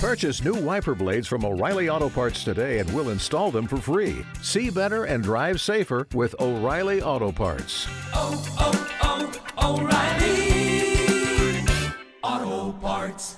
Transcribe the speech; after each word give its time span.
Purchase 0.00 0.42
new 0.42 0.54
wiper 0.54 0.94
blades 0.94 1.28
from 1.28 1.44
O'Reilly 1.44 1.90
Auto 1.90 2.08
Parts 2.08 2.42
today 2.42 2.78
and 2.78 2.90
we'll 2.94 3.10
install 3.10 3.50
them 3.50 3.66
for 3.66 3.76
free. 3.76 4.24
See 4.40 4.70
better 4.70 5.04
and 5.04 5.22
drive 5.22 5.60
safer 5.60 6.08
with 6.14 6.34
O'Reilly 6.40 7.02
Auto 7.02 7.30
Parts. 7.30 7.86
oh, 8.14 8.42
oh, 8.58 9.30
oh 9.58 9.82
O'Reilly 9.82 11.66
Auto 12.22 12.72
Parts. 12.78 13.36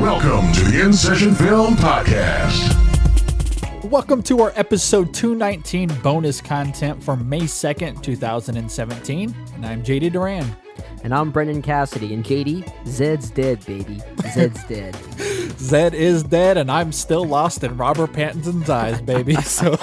Welcome 0.00 0.50
to 0.54 0.64
the 0.70 0.82
In 0.82 0.94
Session 0.94 1.34
Film 1.34 1.74
Podcast. 1.74 2.72
Welcome 3.84 4.22
to 4.22 4.40
our 4.40 4.54
episode 4.56 5.12
219 5.12 5.90
bonus 6.02 6.40
content 6.40 7.04
for 7.04 7.14
May 7.14 7.42
2nd, 7.42 8.02
2017. 8.02 9.36
And 9.54 9.66
I'm 9.66 9.82
JD 9.82 10.12
Duran. 10.12 10.56
And 11.04 11.14
I'm 11.14 11.30
Brendan 11.30 11.62
Cassidy. 11.62 12.12
And 12.14 12.24
JD, 12.24 12.86
Zed's 12.86 13.30
dead, 13.30 13.64
baby. 13.64 14.02
Zed's 14.32 14.64
dead. 14.64 14.96
Zed 15.58 15.94
is 15.94 16.22
dead, 16.22 16.56
and 16.58 16.70
I'm 16.70 16.92
still 16.92 17.24
lost 17.24 17.64
in 17.64 17.76
Robert 17.76 18.12
Pattinson's 18.12 18.68
eyes, 18.68 19.00
baby. 19.00 19.36
So, 19.46 19.72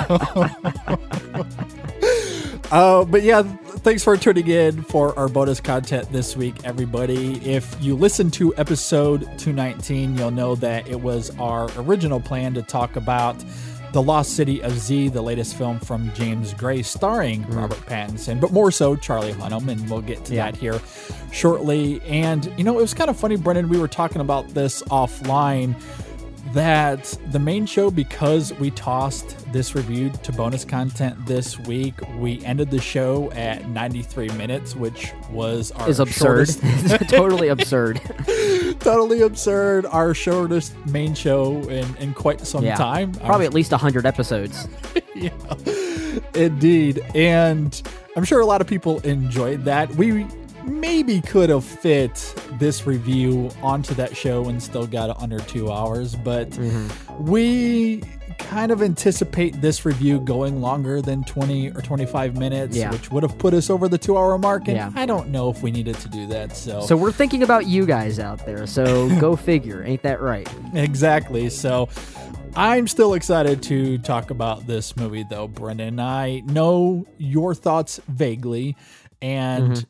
uh, 2.72 3.06
but 3.06 3.24
yeah, 3.24 3.42
thanks 3.42 4.04
for 4.04 4.16
tuning 4.18 4.48
in 4.48 4.84
for 4.84 5.18
our 5.18 5.28
bonus 5.28 5.60
content 5.60 6.12
this 6.12 6.38
week, 6.38 6.56
everybody. 6.64 7.36
If 7.50 7.76
you 7.82 7.96
listen 7.96 8.30
to 8.32 8.54
episode 8.58 9.22
219, 9.40 10.18
you'll 10.18 10.32
know 10.32 10.56
that 10.56 10.88
it 10.88 11.02
was 11.02 11.32
our 11.40 11.70
original 11.78 12.20
plan 12.20 12.54
to 12.54 12.62
talk 12.62 12.96
about 12.96 13.44
the 13.94 14.02
Lost 14.02 14.36
City 14.36 14.62
of 14.62 14.78
Z, 14.78 15.10
the 15.10 15.22
latest 15.22 15.56
film 15.56 15.80
from 15.80 16.12
James 16.14 16.54
Gray, 16.56 16.82
starring 16.82 17.44
hmm. 17.44 17.58
Robert 17.58 17.78
Pattinson, 17.86 18.42
but 18.42 18.52
more 18.52 18.72
so 18.72 18.96
Charlie 18.96 19.34
Hunnam, 19.34 19.68
and 19.70 19.90
we'll 19.90 20.02
get 20.02 20.26
to 20.26 20.36
Yeah. 20.36 20.52
that 20.52 20.60
here 20.60 20.82
shortly. 21.32 22.02
And 22.02 22.52
you 22.58 22.64
know, 22.64 22.78
it 22.78 22.82
was 22.82 22.94
kind 22.94 23.10
of 23.10 23.18
funny, 23.18 23.38
Brendan. 23.38 23.70
We 23.70 23.78
were 23.80 23.88
talking 23.88 24.22
about 24.22 24.50
this 24.54 24.82
offline 24.84 25.76
that 26.54 27.18
the 27.32 27.40
main 27.40 27.66
show, 27.66 27.90
because 27.92 28.54
we 28.54 28.72
tossed 28.72 29.52
this 29.52 29.76
review 29.76 30.10
to 30.24 30.32
bonus 30.32 30.64
content 30.66 31.26
this 31.26 31.60
week, 31.60 31.94
we 32.18 32.44
ended 32.46 32.72
the 32.72 32.80
show 32.82 33.32
at 33.32 33.68
93 33.70 34.30
minutes, 34.30 34.76
which 34.76 35.12
was 35.32 35.72
our 35.74 35.90
Is 35.90 36.00
absurd. 36.00 36.48
totally 37.10 37.50
absurd. 37.50 38.02
totally 38.80 39.22
absurd. 39.22 39.86
Our 39.88 40.14
shortest 40.14 40.74
main 40.88 41.14
show 41.16 41.58
in, 41.70 41.96
in 41.98 42.14
quite 42.14 42.42
some 42.42 42.64
Yeah. 42.64 42.76
time. 42.76 43.12
Probably 43.14 43.46
Our- 43.46 43.50
at 43.50 43.54
least 43.54 43.72
100 43.72 44.06
episodes. 44.06 44.68
yeah, 45.16 45.30
indeed. 46.36 47.00
And 47.16 47.82
I'm 48.16 48.24
sure 48.26 48.40
a 48.42 48.46
lot 48.46 48.62
of 48.62 48.68
people 48.68 49.00
enjoyed 49.02 49.66
that. 49.66 49.90
We 49.96 50.26
maybe 50.66 51.22
could 51.22 51.50
have 51.50 51.64
fit 51.66 52.34
this 52.60 52.86
review 52.88 53.50
onto 53.62 53.94
that 53.96 54.16
show 54.16 54.46
and 54.50 54.62
still 54.62 54.88
got 54.88 55.10
it 55.10 55.18
under 55.20 55.40
two 55.40 55.72
hours, 55.72 56.16
but 56.16 56.50
Mm-hmm. 56.52 57.26
we 57.26 58.04
kind 58.40 58.72
of 58.72 58.82
anticipate 58.82 59.62
this 59.62 59.86
review 59.86 60.20
going 60.20 60.60
longer 60.62 61.02
than 61.02 61.24
20 61.24 61.70
or 61.72 61.82
25 61.82 62.38
minutes, 62.38 62.76
Yeah. 62.76 62.92
which 62.92 63.12
would 63.12 63.22
have 63.24 63.38
put 63.38 63.54
us 63.54 63.70
over 63.70 63.88
the 63.88 63.98
two 63.98 64.18
hour 64.18 64.38
mark. 64.38 64.68
And 64.68 64.78
Yeah. 64.78 64.92
I 64.96 65.06
don't 65.06 65.30
know 65.30 65.50
if 65.50 65.62
we 65.62 65.72
needed 65.72 65.96
to 66.00 66.10
do 66.10 66.26
that. 66.28 66.56
So, 66.56 66.82
So 66.82 66.98
we're 66.98 67.12
thinking 67.12 67.44
about 67.44 67.68
you 67.68 67.86
guys 67.86 68.18
out 68.20 68.46
there. 68.46 68.66
So 68.66 69.08
go 69.20 69.36
figure. 69.36 69.84
Ain't 69.84 70.02
that 70.04 70.20
right? 70.22 70.48
Exactly. 70.74 71.50
So 71.50 71.90
I'm 72.56 72.88
still 72.88 73.14
excited 73.14 73.62
to 73.64 73.98
talk 74.00 74.30
about 74.32 74.66
this 74.68 74.96
movie, 74.96 75.26
though, 75.30 75.48
Brendan. 75.48 76.00
I 76.00 76.42
know 76.46 77.06
your 77.18 77.54
thoughts 77.56 78.00
vaguely, 78.08 78.76
and 79.22 79.64
Mm-hmm. 79.74 79.84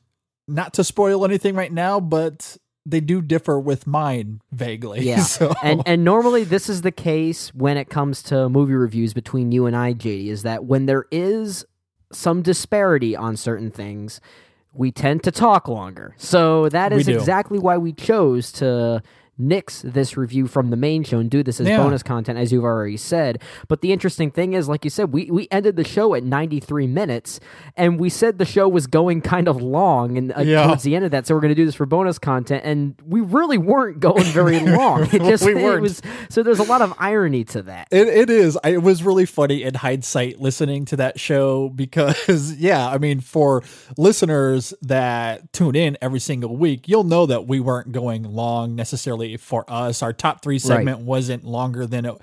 Not 0.48 0.74
to 0.76 0.84
spoil 0.84 1.26
anything 1.26 1.56
right 1.56 1.72
now, 1.72 2.00
but 2.00 2.58
they 2.86 3.00
do 3.00 3.22
differ 3.22 3.60
with 3.60 3.88
mine 3.88 4.42
vaguely. 4.52 5.02
Yeah. 5.08 5.22
so, 5.22 5.54
And 5.64 5.82
and 5.86 6.04
normally 6.04 6.44
this 6.44 6.70
is 6.70 6.82
the 6.82 6.92
case 6.92 7.54
when 7.54 7.78
it 7.78 7.90
comes 7.90 8.22
to 8.24 8.50
movie 8.50 8.74
reviews 8.74 9.14
between 9.14 9.52
you 9.52 9.66
and 9.66 9.76
I, 9.76 9.94
JD, 9.94 10.28
is 10.28 10.44
that 10.44 10.66
when 10.66 10.86
there 10.86 11.06
is 11.12 11.66
some 12.12 12.42
disparity 12.42 13.16
on 13.16 13.38
certain 13.38 13.72
things, 13.72 14.20
we 14.74 14.92
tend 14.92 15.24
to 15.24 15.32
talk 15.32 15.68
longer. 15.68 16.16
So 16.18 16.70
that 16.70 16.92
is 16.92 17.08
exactly 17.08 17.60
why 17.60 17.78
we 17.78 17.94
chose 17.94 18.52
to 18.54 19.02
nix 19.38 19.82
this 19.82 20.16
review 20.16 20.46
from 20.48 20.70
the 20.70 20.76
main 20.78 21.04
show 21.04 21.18
and 21.20 21.30
do 21.30 21.42
this 21.42 21.60
as 21.60 21.68
Yeah. 21.68 21.78
bonus 21.78 22.04
content, 22.04 22.38
as 22.38 22.52
you've 22.52 22.64
already 22.64 22.98
said. 22.98 23.42
But 23.68 23.82
the 23.82 23.92
interesting 23.92 24.30
thing 24.30 24.54
is, 24.54 24.70
like 24.70 24.84
you 24.84 24.90
said, 24.92 25.12
we, 25.12 25.26
we 25.32 25.48
ended 25.50 25.76
the 25.76 25.84
show 25.84 26.14
at 26.14 26.24
93 26.24 26.86
minutes, 26.88 27.40
and 27.76 28.00
we 28.00 28.10
said 28.10 28.38
the 28.38 28.46
show 28.46 28.68
was 28.70 28.86
going 28.88 29.22
kind 29.22 29.48
of 29.48 29.62
long 29.62 30.18
and 30.18 30.32
uh, 30.38 30.42
Yeah. 30.42 30.66
towards 30.68 30.84
the 30.84 30.96
end 30.96 31.06
of 31.06 31.12
that, 31.12 31.26
so 31.26 31.34
we're 31.34 31.42
going 31.42 31.50
to 31.50 31.56
do 31.56 31.66
this 31.66 31.74
for 31.76 31.86
bonus 31.86 32.20
content, 32.20 32.62
and 32.64 32.96
we 33.06 33.22
really 33.22 33.58
weren't 33.58 34.00
going 34.00 34.24
very 34.26 34.60
long. 34.78 35.04
It 35.12 35.22
just 35.24 35.46
We 35.46 35.56
weren't. 35.56 35.82
was 35.82 36.02
so 36.30 36.44
there's 36.44 36.60
a 36.60 36.64
lot 36.64 36.82
of 36.82 36.94
irony 37.00 37.44
to 37.46 37.64
that. 37.64 37.88
It, 37.92 38.08
it 38.08 38.30
is. 38.30 38.58
I- 38.64 38.74
It 38.74 38.82
was 38.82 39.04
really 39.04 39.26
funny 39.26 39.62
in 39.64 39.76
hindsight 39.76 40.40
listening 40.42 40.86
to 40.86 40.96
that 40.98 41.20
show 41.20 41.70
because, 41.70 42.54
yeah, 42.58 42.88
I 42.90 42.98
mean, 42.98 43.20
for 43.20 43.62
listeners 43.98 44.74
that 44.82 45.52
tune 45.54 45.76
in 45.76 45.98
every 46.02 46.20
single 46.20 46.56
week, 46.58 46.88
you'll 46.88 47.04
know 47.04 47.26
that 47.26 47.48
we 47.48 47.60
weren't 47.60 47.92
going 47.92 48.24
long 48.24 48.76
necessarily 48.76 49.23
for 49.38 49.66
us. 49.68 50.02
Our 50.02 50.14
top 50.14 50.42
three 50.42 50.60
segment 50.60 51.00
wasn't 51.00 51.44
longer 51.46 51.86
than 51.86 52.06
it 52.06 52.16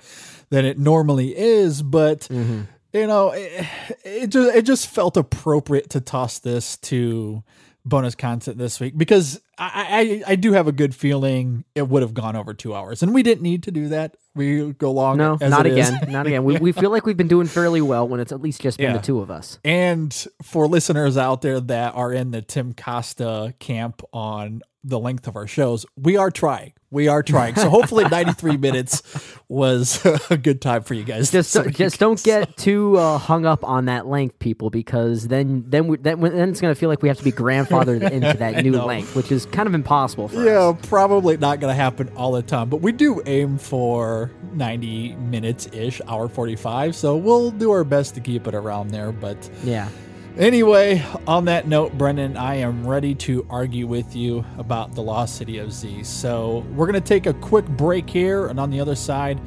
than 0.49 0.65
it 0.65 0.77
normally 0.77 1.35
is, 1.35 1.81
but 1.81 2.21
mm-hmm. 2.21 2.61
you 2.93 3.07
know, 3.07 3.31
it, 3.31 3.67
it 4.03 4.27
just 4.27 4.55
it 4.55 4.61
just 4.63 4.87
felt 4.87 5.17
appropriate 5.17 5.89
to 5.91 6.01
toss 6.01 6.39
this 6.39 6.77
to 6.77 7.43
bonus 7.83 8.15
content 8.15 8.57
this 8.57 8.79
week 8.79 8.97
because 8.97 9.41
I, 9.57 10.23
I 10.27 10.31
I 10.31 10.35
do 10.35 10.53
have 10.53 10.67
a 10.67 10.71
good 10.71 10.93
feeling 10.93 11.63
it 11.75 11.87
would 11.87 12.01
have 12.01 12.13
gone 12.13 12.35
over 12.35 12.53
two 12.53 12.75
hours, 12.75 13.01
and 13.03 13.13
we 13.13 13.23
didn't 13.23 13.41
need 13.43 13.63
to 13.63 13.71
do 13.71 13.89
that. 13.89 14.15
We 14.35 14.71
go 14.73 14.91
long. 14.91 15.17
No, 15.17 15.37
as 15.41 15.49
not 15.51 15.65
it 15.65 15.77
is. 15.77 15.89
again, 15.89 16.11
not 16.11 16.25
again. 16.27 16.43
We, 16.43 16.57
we 16.57 16.71
feel 16.81 16.89
like 16.89 17.05
we've 17.05 17.17
been 17.17 17.27
doing 17.27 17.47
fairly 17.47 17.81
well 17.81 18.07
when 18.07 18.19
it's 18.19 18.31
at 18.31 18.41
least 18.41 18.61
just 18.61 18.77
been 18.77 18.91
Yeah. 18.91 18.97
the 18.97 19.03
two 19.03 19.19
of 19.19 19.29
us. 19.29 19.59
And 19.65 20.13
for 20.41 20.67
listeners 20.67 21.17
out 21.17 21.41
there 21.41 21.59
that 21.59 21.95
are 21.95 22.13
in 22.13 22.31
the 22.31 22.41
Tim 22.41 22.73
Costa 22.73 23.53
camp 23.59 24.01
on 24.13 24.61
the 24.83 24.97
length 24.99 25.27
of 25.27 25.35
our 25.35 25.47
shows, 25.47 25.85
we 25.97 26.15
are 26.17 26.31
trying. 26.31 26.73
We 26.89 27.07
are 27.07 27.21
trying. 27.23 27.55
So 27.55 27.69
hopefully 27.69 28.03
93 28.11 28.57
minutes 28.57 29.03
was 29.47 30.03
a 30.29 30.37
good 30.37 30.61
time 30.61 30.83
for 30.83 30.93
you 30.93 31.03
guys. 31.03 31.29
Just 31.31 31.53
you 31.55 31.69
just 31.69 31.99
don't 31.99 32.21
get 32.23 32.57
too 32.57 32.97
uh, 32.97 33.17
hung 33.17 33.45
up 33.45 33.63
on 33.63 33.85
that 33.85 34.07
length, 34.07 34.39
people, 34.39 34.69
because 34.69 35.27
then 35.27 35.65
then 35.67 35.87
we, 35.87 35.97
then, 35.97 36.19
then 36.21 36.49
it's 36.49 36.59
gonna 36.61 36.73
feel 36.75 36.89
like 36.89 37.01
we 37.01 37.09
have 37.09 37.17
to 37.17 37.23
be 37.23 37.31
grandfathered 37.71 38.11
into 38.11 38.33
that 38.37 38.63
new 38.63 38.73
length, 38.81 39.15
which 39.15 39.31
is 39.31 39.45
kind 39.47 39.67
of 39.67 39.73
impossible 39.73 40.27
for 40.27 40.43
Yeah, 40.43 40.69
us. 40.69 40.85
probably 40.87 41.37
not 41.37 41.59
going 41.59 41.71
to 41.71 41.75
happen 41.81 42.09
all 42.15 42.31
the 42.33 42.41
time, 42.41 42.69
but 42.69 42.77
we 42.81 42.91
do 42.91 43.21
aim 43.25 43.57
for 43.57 44.31
90 44.53 45.15
minutes 45.15 45.67
ish, 45.73 46.01
hour 46.07 46.27
45. 46.27 46.95
So 46.95 47.15
we'll 47.17 47.51
do 47.51 47.71
our 47.71 47.83
best 47.83 48.15
to 48.15 48.21
keep 48.21 48.47
it 48.47 48.53
around 48.55 48.89
there. 48.89 49.11
But 49.11 49.49
Yeah. 49.63 49.89
Anyway, 50.37 51.03
on 51.27 51.43
that 51.45 51.67
note, 51.67 51.97
Brendan, 51.97 52.37
I 52.37 52.55
am 52.55 52.87
ready 52.87 53.13
to 53.15 53.45
argue 53.49 53.85
with 53.85 54.15
you 54.15 54.45
about 54.57 54.95
the 54.95 55.01
lost 55.01 55.35
city 55.35 55.57
of 55.57 55.73
Z. 55.73 56.03
So 56.05 56.65
we're 56.73 56.87
going 56.87 57.01
to 57.01 57.05
take 57.07 57.25
a 57.25 57.33
quick 57.33 57.67
break 57.67 58.09
here, 58.09 58.47
and 58.47 58.57
on 58.57 58.69
the 58.71 58.79
other 58.79 58.95
side, 58.95 59.41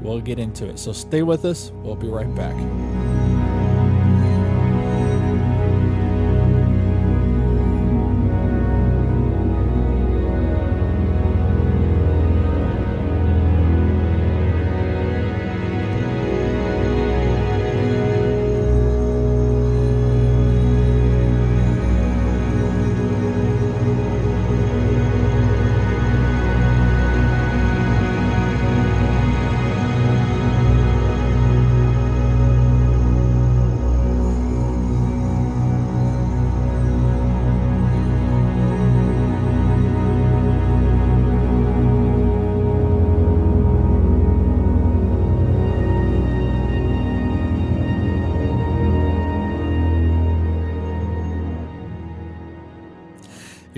we'll 0.00 0.20
get 0.20 0.38
into 0.38 0.64
it. 0.68 0.78
So 0.78 0.92
stay 0.92 1.22
with 1.22 1.44
us. 1.44 1.72
We'll 1.82 1.96
be 1.96 2.06
right 2.06 2.32
back. 2.36 2.54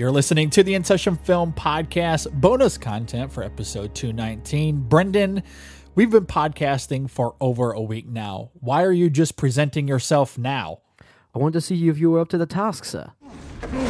You're 0.01 0.09
listening 0.09 0.49
to 0.49 0.63
the 0.63 0.73
In 0.73 0.83
Session 0.83 1.15
Film 1.15 1.53
Podcast 1.53 2.31
bonus 2.31 2.75
content 2.75 3.31
for 3.31 3.43
episode 3.43 3.93
219. 3.93 4.81
Brendan, 4.89 5.43
we've 5.93 6.09
been 6.09 6.25
podcasting 6.25 7.07
for 7.07 7.35
over 7.39 7.71
a 7.71 7.81
week 7.83 8.07
now. 8.07 8.49
Why 8.55 8.81
are 8.81 8.91
you 8.91 9.11
just 9.11 9.37
presenting 9.37 9.87
yourself 9.87 10.39
now? 10.39 10.79
I 11.35 11.37
wanted 11.37 11.53
to 11.53 11.61
see 11.61 11.87
if 11.87 11.99
you 11.99 12.09
were 12.09 12.19
up 12.19 12.29
to 12.29 12.39
the 12.39 12.47
task, 12.47 12.83
sir. 12.83 13.11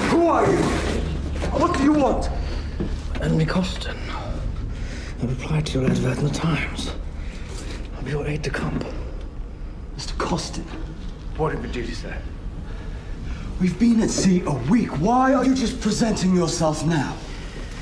Who 0.10 0.28
are 0.28 0.52
you? 0.52 0.58
What 1.54 1.78
do 1.78 1.84
you 1.86 1.94
want? 1.94 2.26
Henry 3.22 3.46
Costin. 3.46 3.96
I 4.12 5.26
replied 5.26 5.66
to 5.68 5.80
your 5.80 5.90
advert 5.90 6.18
in 6.18 6.26
the 6.26 6.32
Times. 6.32 6.92
I'll 7.96 8.04
be 8.04 8.12
your 8.12 8.28
aide 8.28 8.42
de 8.42 8.50
camp. 8.50 8.84
Mr. 9.96 10.18
Costin, 10.18 10.66
What 11.38 11.54
did 11.54 11.62
the 11.62 11.70
duty 11.70 11.94
say? 11.94 12.18
We've 13.62 13.78
been 13.78 14.02
at 14.02 14.10
sea 14.10 14.42
a 14.42 14.54
week. 14.72 14.90
Why 15.00 15.36
are 15.36 15.46
you 15.46 15.54
just 15.54 15.80
presenting 15.80 16.36
yourself 16.36 16.84
now? 16.84 17.16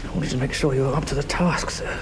I 0.04 0.12
wanted 0.12 0.30
to 0.31 0.38
make 0.38 0.52
sure 0.52 0.76
you 0.76 0.81
were 0.81 0.94
up 0.94 1.06
to 1.06 1.16
the 1.16 1.24
task, 1.24 1.70
sir. 1.70 2.00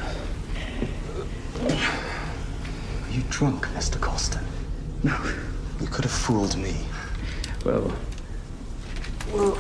Are 1.62 3.12
you 3.12 3.22
drunk, 3.30 3.68
Mr. 3.68 4.02
Costin? 4.02 4.44
No. 5.04 5.16
You 5.80 5.88
could 5.88 6.06
have 6.06 6.12
fooled 6.12 6.58
me. 6.58 6.76
Well, 7.64 7.94
well, 9.32 9.58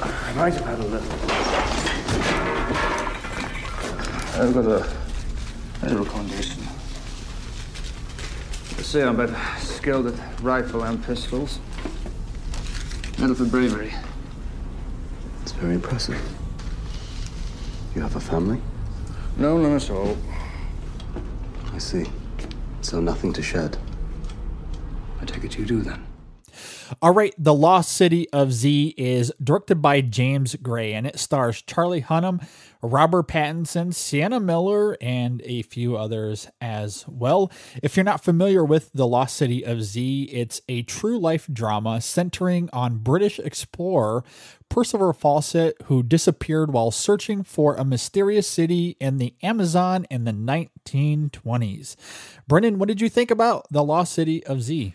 I 0.00 0.32
might 0.34 0.54
have 0.54 0.64
had 0.64 0.78
a 0.78 0.84
little. 0.84 1.12
I've 4.40 4.54
got 4.54 4.64
a, 4.64 4.96
a 5.82 5.88
little 5.88 6.04
recommendation. 6.04 6.62
They 8.76 8.82
say 8.82 9.02
I'm 9.02 9.16
better 9.16 9.36
skilled 9.58 10.06
at 10.06 10.40
rifle 10.40 10.84
and 10.84 11.04
pistols. 11.04 11.58
Medal 13.18 13.34
for 13.34 13.46
bravery. 13.46 13.94
It's 15.42 15.52
very 15.52 15.74
impressive. 15.74 16.20
You 17.94 18.02
have 18.02 18.14
a 18.14 18.20
family? 18.20 18.60
No, 19.38 19.56
none 19.56 19.76
at 19.76 19.90
all. 19.90 20.18
I 21.72 21.78
see. 21.78 22.04
So 22.82 23.00
nothing 23.00 23.32
to 23.32 23.42
shed. 23.42 23.78
I 25.20 25.24
take 25.24 25.44
it 25.44 25.58
you 25.58 25.64
do 25.64 25.80
then. 25.80 26.06
All 27.02 27.12
right, 27.12 27.34
The 27.36 27.54
Lost 27.54 27.92
City 27.92 28.28
of 28.30 28.52
Z 28.52 28.94
is 28.96 29.32
directed 29.42 29.82
by 29.82 30.00
James 30.00 30.54
Gray 30.56 30.92
and 30.92 31.06
it 31.06 31.18
stars 31.18 31.62
Charlie 31.62 32.02
Hunnam, 32.02 32.46
Robert 32.80 33.26
Pattinson, 33.28 33.92
Sienna 33.92 34.38
Miller, 34.38 34.96
and 35.00 35.42
a 35.44 35.62
few 35.62 35.96
others 35.96 36.48
as 36.60 37.04
well. 37.08 37.50
If 37.82 37.96
you're 37.96 38.04
not 38.04 38.22
familiar 38.22 38.64
with 38.64 38.92
The 38.92 39.06
Lost 39.06 39.36
City 39.36 39.64
of 39.64 39.82
Z, 39.82 40.24
it's 40.32 40.60
a 40.68 40.82
true 40.82 41.18
life 41.18 41.48
drama 41.52 42.00
centering 42.00 42.70
on 42.72 42.98
British 42.98 43.38
explorer 43.38 44.22
Percival 44.68 45.12
Fawcett, 45.12 45.76
who 45.84 46.02
disappeared 46.02 46.72
while 46.72 46.90
searching 46.90 47.42
for 47.42 47.76
a 47.76 47.84
mysterious 47.84 48.48
city 48.48 48.96
in 49.00 49.18
the 49.18 49.34
Amazon 49.42 50.06
in 50.10 50.24
the 50.24 50.32
1920s. 50.32 51.96
Brennan, 52.46 52.78
what 52.78 52.88
did 52.88 53.00
you 53.00 53.08
think 53.08 53.30
about 53.30 53.66
The 53.70 53.84
Lost 53.84 54.12
City 54.12 54.44
of 54.46 54.62
Z? 54.62 54.92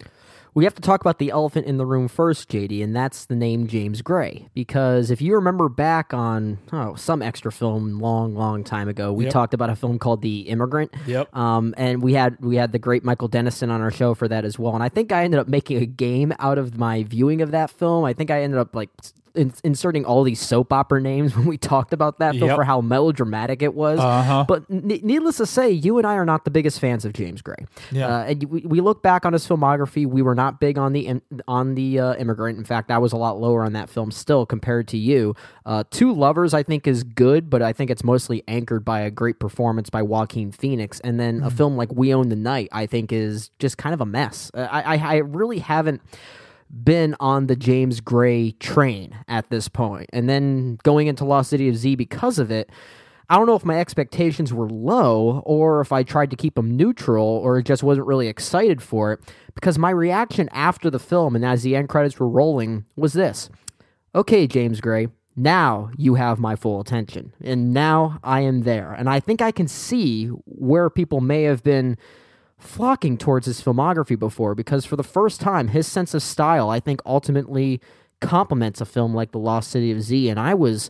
We 0.53 0.65
have 0.65 0.75
to 0.75 0.81
talk 0.81 0.99
about 0.99 1.17
the 1.17 1.29
elephant 1.29 1.65
in 1.65 1.77
the 1.77 1.85
room 1.85 2.09
first, 2.09 2.49
JD, 2.49 2.83
and 2.83 2.93
that's 2.93 3.25
the 3.25 3.37
name 3.37 3.67
James 3.67 4.01
Gray. 4.01 4.49
Because 4.53 5.09
if 5.09 5.21
you 5.21 5.35
remember 5.35 5.69
back 5.69 6.13
on 6.13 6.57
oh 6.73 6.95
some 6.95 7.21
extra 7.21 7.51
film 7.53 7.99
long, 7.99 8.35
long 8.35 8.65
time 8.65 8.89
ago, 8.89 9.13
we 9.13 9.23
Yep. 9.25 9.33
talked 9.33 9.53
about 9.53 9.69
a 9.69 9.75
film 9.77 9.97
called 9.97 10.21
The 10.21 10.41
Immigrant. 10.41 10.93
Yep. 11.07 11.33
Um, 11.35 11.73
and 11.77 12.01
we 12.03 12.13
had 12.15 12.35
we 12.41 12.57
had 12.57 12.73
the 12.73 12.79
great 12.79 13.05
Michael 13.05 13.29
Dennison 13.29 13.69
on 13.71 13.79
our 13.79 13.91
show 13.91 14.13
for 14.13 14.27
that 14.27 14.43
as 14.43 14.59
well. 14.59 14.73
And 14.75 14.83
I 14.83 14.89
think 14.89 15.13
I 15.13 15.23
ended 15.23 15.39
up 15.39 15.47
making 15.47 15.77
a 15.81 15.85
game 15.85 16.33
out 16.39 16.57
of 16.57 16.77
my 16.77 17.03
viewing 17.03 17.41
of 17.41 17.51
that 17.51 17.69
film. 17.69 18.03
I 18.03 18.11
think 18.11 18.29
I 18.29 18.41
ended 18.41 18.59
up 18.59 18.75
like 18.75 18.89
in- 19.35 19.53
inserting 19.63 20.05
all 20.05 20.23
these 20.23 20.39
soap 20.39 20.71
opera 20.73 21.01
names 21.01 21.35
when 21.37 21.45
we 21.45 21.57
talked 21.57 21.93
about 21.93 22.19
that 22.19 22.35
film 22.35 22.49
Yep. 22.49 22.55
for 22.57 22.63
how 22.63 22.81
melodramatic 22.81 23.61
it 23.61 23.73
was. 23.73 23.99
Uh-huh. 23.99 24.45
But 24.47 24.63
n- 24.69 24.99
needless 25.03 25.37
to 25.37 25.45
say, 25.45 25.69
you 25.69 25.97
and 25.97 26.05
I 26.07 26.15
are 26.15 26.25
not 26.25 26.45
the 26.45 26.51
biggest 26.51 26.79
fans 26.79 27.05
of 27.05 27.13
James 27.13 27.41
Gray. 27.41 27.65
Yeah. 27.91 28.07
Uh, 28.07 28.23
and 28.25 28.43
we, 28.45 28.61
we 28.61 28.81
look 28.81 29.01
back 29.03 29.25
on 29.25 29.33
his 29.33 29.47
filmography. 29.47 30.05
We 30.05 30.21
were 30.21 30.35
not 30.35 30.59
big 30.59 30.77
on 30.77 30.93
the 30.93 31.21
on 31.47 31.75
the 31.75 31.99
uh, 31.99 32.13
immigrant. 32.15 32.57
In 32.57 32.65
fact, 32.65 32.91
I 32.91 32.97
was 32.97 33.13
a 33.13 33.17
lot 33.17 33.39
lower 33.39 33.63
on 33.63 33.73
that 33.73 33.89
film 33.89 34.11
still 34.11 34.45
compared 34.45 34.87
to 34.89 34.97
you. 34.97 35.35
Uh, 35.65 35.83
Two 35.91 36.13
Lovers, 36.13 36.53
I 36.53 36.63
think, 36.63 36.87
is 36.87 37.03
good, 37.03 37.49
but 37.49 37.61
I 37.61 37.73
think 37.73 37.89
it's 37.91 38.03
mostly 38.03 38.43
anchored 38.47 38.83
by 38.85 39.01
a 39.01 39.11
great 39.11 39.39
performance 39.39 39.89
by 39.89 40.01
Joaquin 40.01 40.51
Phoenix. 40.51 40.99
And 41.01 41.19
then 41.19 41.41
a 41.43 41.49
film 41.51 41.77
like 41.77 41.91
We 41.93 42.13
Own 42.13 42.29
the 42.29 42.35
Night, 42.35 42.69
I 42.71 42.85
think, 42.85 43.11
is 43.11 43.51
just 43.59 43.77
kind 43.77 43.93
of 43.93 44.01
a 44.01 44.05
mess. 44.05 44.49
Uh, 44.53 44.67
I, 44.71 44.95
I, 44.97 44.97
I 44.97 45.17
really 45.17 45.59
haven't 45.59 46.01
been 46.83 47.15
on 47.19 47.47
the 47.47 47.55
James 47.55 47.99
Gray 47.99 48.51
train 48.53 49.17
at 49.27 49.49
this 49.49 49.67
point. 49.67 50.09
And 50.13 50.29
then 50.29 50.77
going 50.83 51.07
into 51.07 51.25
Lost 51.25 51.49
City 51.49 51.67
of 51.69 51.75
Z 51.75 51.95
because 51.95 52.39
of 52.39 52.51
it, 52.51 52.69
I 53.29 53.37
don't 53.37 53.47
know 53.47 53.55
if 53.55 53.63
my 53.63 53.79
expectations 53.79 54.53
were 54.53 54.69
low 54.69 55.41
or 55.45 55.79
if 55.79 55.91
I 55.91 56.03
tried 56.03 56.31
to 56.31 56.35
keep 56.35 56.55
them 56.55 56.75
neutral 56.75 57.25
or 57.25 57.61
just 57.61 57.81
wasn't 57.81 58.07
really 58.07 58.27
excited 58.27 58.81
for 58.81 59.13
it 59.13 59.19
because 59.55 59.77
my 59.77 59.89
reaction 59.89 60.49
after 60.51 60.89
the 60.89 60.99
film 60.99 61.35
and 61.35 61.45
as 61.45 61.63
the 61.63 61.75
end 61.75 61.87
credits 61.87 62.19
were 62.19 62.27
rolling 62.27 62.85
was 62.97 63.13
this. 63.13 63.49
Okay, 64.13 64.47
James 64.47 64.81
Gray, 64.81 65.07
now 65.35 65.91
you 65.97 66.15
have 66.15 66.39
my 66.39 66.57
full 66.57 66.81
attention. 66.81 67.33
And 67.41 67.73
now 67.73 68.19
I 68.21 68.41
am 68.41 68.63
there. 68.63 68.91
And 68.91 69.09
I 69.09 69.21
think 69.21 69.41
I 69.41 69.51
can 69.51 69.67
see 69.67 70.27
where 70.27 70.89
people 70.89 71.21
may 71.21 71.43
have 71.43 71.63
been 71.63 71.97
flocking 72.61 73.17
towards 73.17 73.45
his 73.45 73.61
filmography 73.61 74.17
before 74.17 74.55
because 74.55 74.85
for 74.85 74.95
the 74.95 75.03
first 75.03 75.41
time 75.41 75.69
his 75.69 75.87
sense 75.87 76.13
of 76.13 76.21
style 76.23 76.69
I 76.69 76.79
think 76.79 77.01
ultimately 77.05 77.81
complements 78.19 78.81
a 78.81 78.85
film 78.85 79.13
like 79.13 79.31
The 79.31 79.39
Lost 79.39 79.71
City 79.71 79.91
of 79.91 80.01
Z 80.01 80.29
and 80.29 80.39
I 80.39 80.53
was 80.53 80.89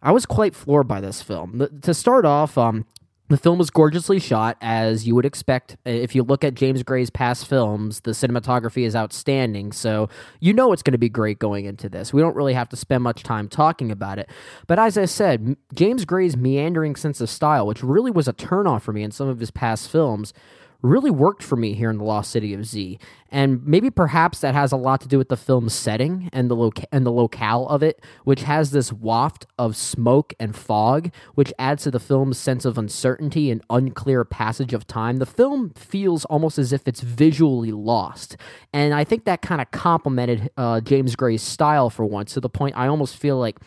I 0.00 0.12
was 0.12 0.26
quite 0.26 0.54
floored 0.54 0.86
by 0.86 1.00
this 1.00 1.22
film. 1.22 1.58
The- 1.58 1.68
to 1.68 1.92
start 1.92 2.24
off 2.24 2.56
um 2.56 2.84
the 3.28 3.36
film 3.36 3.58
was 3.58 3.68
gorgeously 3.68 4.18
shot, 4.20 4.56
as 4.62 5.06
you 5.06 5.14
would 5.14 5.26
expect. 5.26 5.76
If 5.84 6.14
you 6.14 6.22
look 6.22 6.44
at 6.44 6.54
James 6.54 6.82
Gray's 6.82 7.10
past 7.10 7.46
films, 7.46 8.00
the 8.00 8.12
cinematography 8.12 8.86
is 8.86 8.96
outstanding. 8.96 9.72
So 9.72 10.08
you 10.40 10.54
know 10.54 10.72
it's 10.72 10.82
going 10.82 10.92
to 10.92 10.98
be 10.98 11.10
great 11.10 11.38
going 11.38 11.66
into 11.66 11.90
this. 11.90 12.10
We 12.12 12.22
don't 12.22 12.34
really 12.36 12.54
have 12.54 12.70
to 12.70 12.76
spend 12.76 13.02
much 13.02 13.22
time 13.22 13.48
talking 13.48 13.90
about 13.90 14.18
it. 14.18 14.30
But 14.66 14.78
as 14.78 14.96
I 14.96 15.04
said, 15.04 15.56
James 15.74 16.06
Gray's 16.06 16.38
meandering 16.38 16.96
sense 16.96 17.20
of 17.20 17.28
style, 17.28 17.66
which 17.66 17.82
really 17.82 18.10
was 18.10 18.28
a 18.28 18.32
turnoff 18.32 18.82
for 18.82 18.92
me 18.94 19.02
in 19.02 19.10
some 19.10 19.28
of 19.28 19.40
his 19.40 19.50
past 19.50 19.90
films, 19.90 20.32
really 20.80 21.10
worked 21.10 21.42
for 21.42 21.56
me 21.56 21.74
here 21.74 21.90
in 21.90 21.98
the 21.98 22.04
Lost 22.04 22.30
City 22.30 22.54
of 22.54 22.64
Z. 22.64 22.98
And 23.30 23.66
maybe 23.66 23.90
perhaps 23.90 24.40
that 24.40 24.54
has 24.54 24.70
a 24.70 24.76
lot 24.76 25.00
to 25.00 25.08
do 25.08 25.18
with 25.18 25.28
the 25.28 25.36
film's 25.36 25.74
setting 25.74 26.30
and 26.32 26.48
the 26.48 26.54
loca- 26.54 26.86
and 26.92 27.04
the 27.04 27.10
locale 27.10 27.66
of 27.66 27.82
it, 27.82 28.00
which 28.24 28.42
has 28.42 28.70
this 28.70 28.92
waft 28.92 29.44
of 29.58 29.76
smoke 29.76 30.34
and 30.38 30.54
fog, 30.54 31.10
which 31.34 31.52
adds 31.58 31.82
to 31.82 31.90
the 31.90 32.00
film's 32.00 32.38
sense 32.38 32.64
of 32.64 32.78
uncertainty 32.78 33.50
and 33.50 33.62
unclear 33.68 34.24
passage 34.24 34.72
of 34.72 34.86
time. 34.86 35.16
The 35.16 35.26
film 35.26 35.70
feels 35.70 36.24
almost 36.26 36.58
as 36.58 36.72
if 36.72 36.86
it's 36.86 37.00
visually 37.00 37.72
lost. 37.72 38.36
And 38.72 38.94
I 38.94 39.02
think 39.02 39.24
that 39.24 39.42
kind 39.42 39.60
of 39.60 39.70
complemented 39.72 40.50
uh, 40.56 40.80
James 40.80 41.16
Gray's 41.16 41.42
style 41.42 41.90
for 41.90 42.04
once 42.04 42.34
to 42.34 42.40
the 42.40 42.48
point 42.48 42.76
I 42.76 42.86
almost 42.86 43.16
feel 43.16 43.38
like 43.38 43.58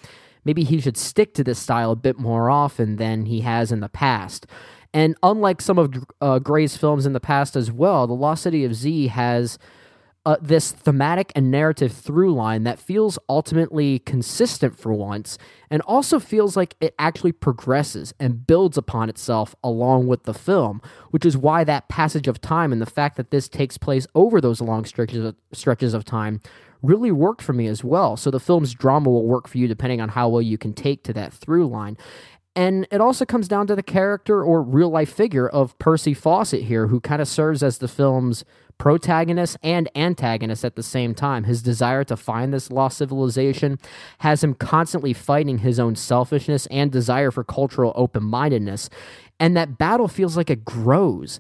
maybe 0.45 0.63
he 0.63 0.79
should 0.79 0.97
stick 0.97 1.33
to 1.35 1.43
this 1.43 1.59
style 1.59 1.91
a 1.91 1.95
bit 1.95 2.17
more 2.17 2.49
often 2.49 2.95
than 2.95 3.25
he 3.25 3.41
has 3.41 3.71
in 3.71 3.81
the 3.81 3.89
past. 3.89 4.47
And 4.93 5.15
unlike 5.23 5.61
some 5.61 5.77
of 5.77 5.93
uh, 6.19 6.39
Gray's 6.39 6.75
films 6.75 7.05
in 7.05 7.13
the 7.13 7.19
past 7.19 7.55
as 7.55 7.71
well, 7.71 8.07
The 8.07 8.13
Lost 8.13 8.43
City 8.43 8.65
of 8.65 8.75
Z 8.75 9.07
has 9.07 9.57
uh, 10.25 10.37
this 10.39 10.71
thematic 10.71 11.31
and 11.35 11.49
narrative 11.49 11.91
through 11.91 12.33
line 12.33 12.63
that 12.63 12.77
feels 12.77 13.17
ultimately 13.27 13.99
consistent 13.99 14.77
for 14.77 14.93
once 14.93 15.37
and 15.69 15.81
also 15.83 16.19
feels 16.19 16.55
like 16.55 16.75
it 16.79 16.93
actually 16.99 17.31
progresses 17.31 18.13
and 18.19 18.45
builds 18.45 18.77
upon 18.77 19.09
itself 19.09 19.55
along 19.63 20.05
with 20.05 20.23
the 20.23 20.33
film, 20.33 20.79
which 21.09 21.25
is 21.25 21.35
why 21.35 21.63
that 21.63 21.89
passage 21.89 22.27
of 22.27 22.39
time 22.39 22.71
and 22.71 22.81
the 22.81 22.85
fact 22.85 23.17
that 23.17 23.31
this 23.31 23.49
takes 23.49 23.77
place 23.77 24.05
over 24.13 24.39
those 24.39 24.61
long 24.61 24.85
stretches 24.85 25.25
of, 25.25 25.35
stretches 25.53 25.93
of 25.93 26.05
time 26.05 26.39
really 26.83 27.11
worked 27.11 27.41
for 27.41 27.53
me 27.53 27.67
as 27.67 27.83
well. 27.83 28.15
So 28.15 28.29
the 28.29 28.39
film's 28.39 28.73
drama 28.73 29.09
will 29.09 29.25
work 29.25 29.47
for 29.47 29.57
you 29.57 29.67
depending 29.67 30.01
on 30.01 30.09
how 30.09 30.29
well 30.29 30.41
you 30.41 30.57
can 30.57 30.73
take 30.73 31.03
to 31.05 31.13
that 31.13 31.33
through 31.33 31.67
line. 31.67 31.97
And 32.55 32.85
it 32.91 32.99
also 32.99 33.25
comes 33.25 33.47
down 33.47 33.67
to 33.67 33.75
the 33.75 33.83
character 33.83 34.43
or 34.43 34.61
real 34.61 34.89
life 34.89 35.13
figure 35.13 35.47
of 35.47 35.77
Percy 35.79 36.13
Fawcett 36.13 36.63
here, 36.63 36.87
who 36.87 36.99
kind 36.99 37.21
of 37.21 37.27
serves 37.27 37.63
as 37.63 37.77
the 37.77 37.87
film's 37.87 38.43
protagonist 38.77 39.57
and 39.63 39.89
antagonist 39.95 40.65
at 40.65 40.75
the 40.75 40.83
same 40.83 41.13
time. 41.13 41.45
His 41.45 41.61
desire 41.61 42.03
to 42.05 42.17
find 42.17 42.53
this 42.53 42.71
lost 42.71 42.97
civilization 42.97 43.79
has 44.19 44.43
him 44.43 44.53
constantly 44.55 45.13
fighting 45.13 45.59
his 45.59 45.79
own 45.79 45.95
selfishness 45.95 46.65
and 46.67 46.91
desire 46.91 47.31
for 47.31 47.43
cultural 47.43 47.93
open 47.95 48.23
mindedness. 48.23 48.89
And 49.39 49.55
that 49.55 49.77
battle 49.77 50.07
feels 50.07 50.35
like 50.35 50.49
it 50.49 50.65
grows 50.65 51.39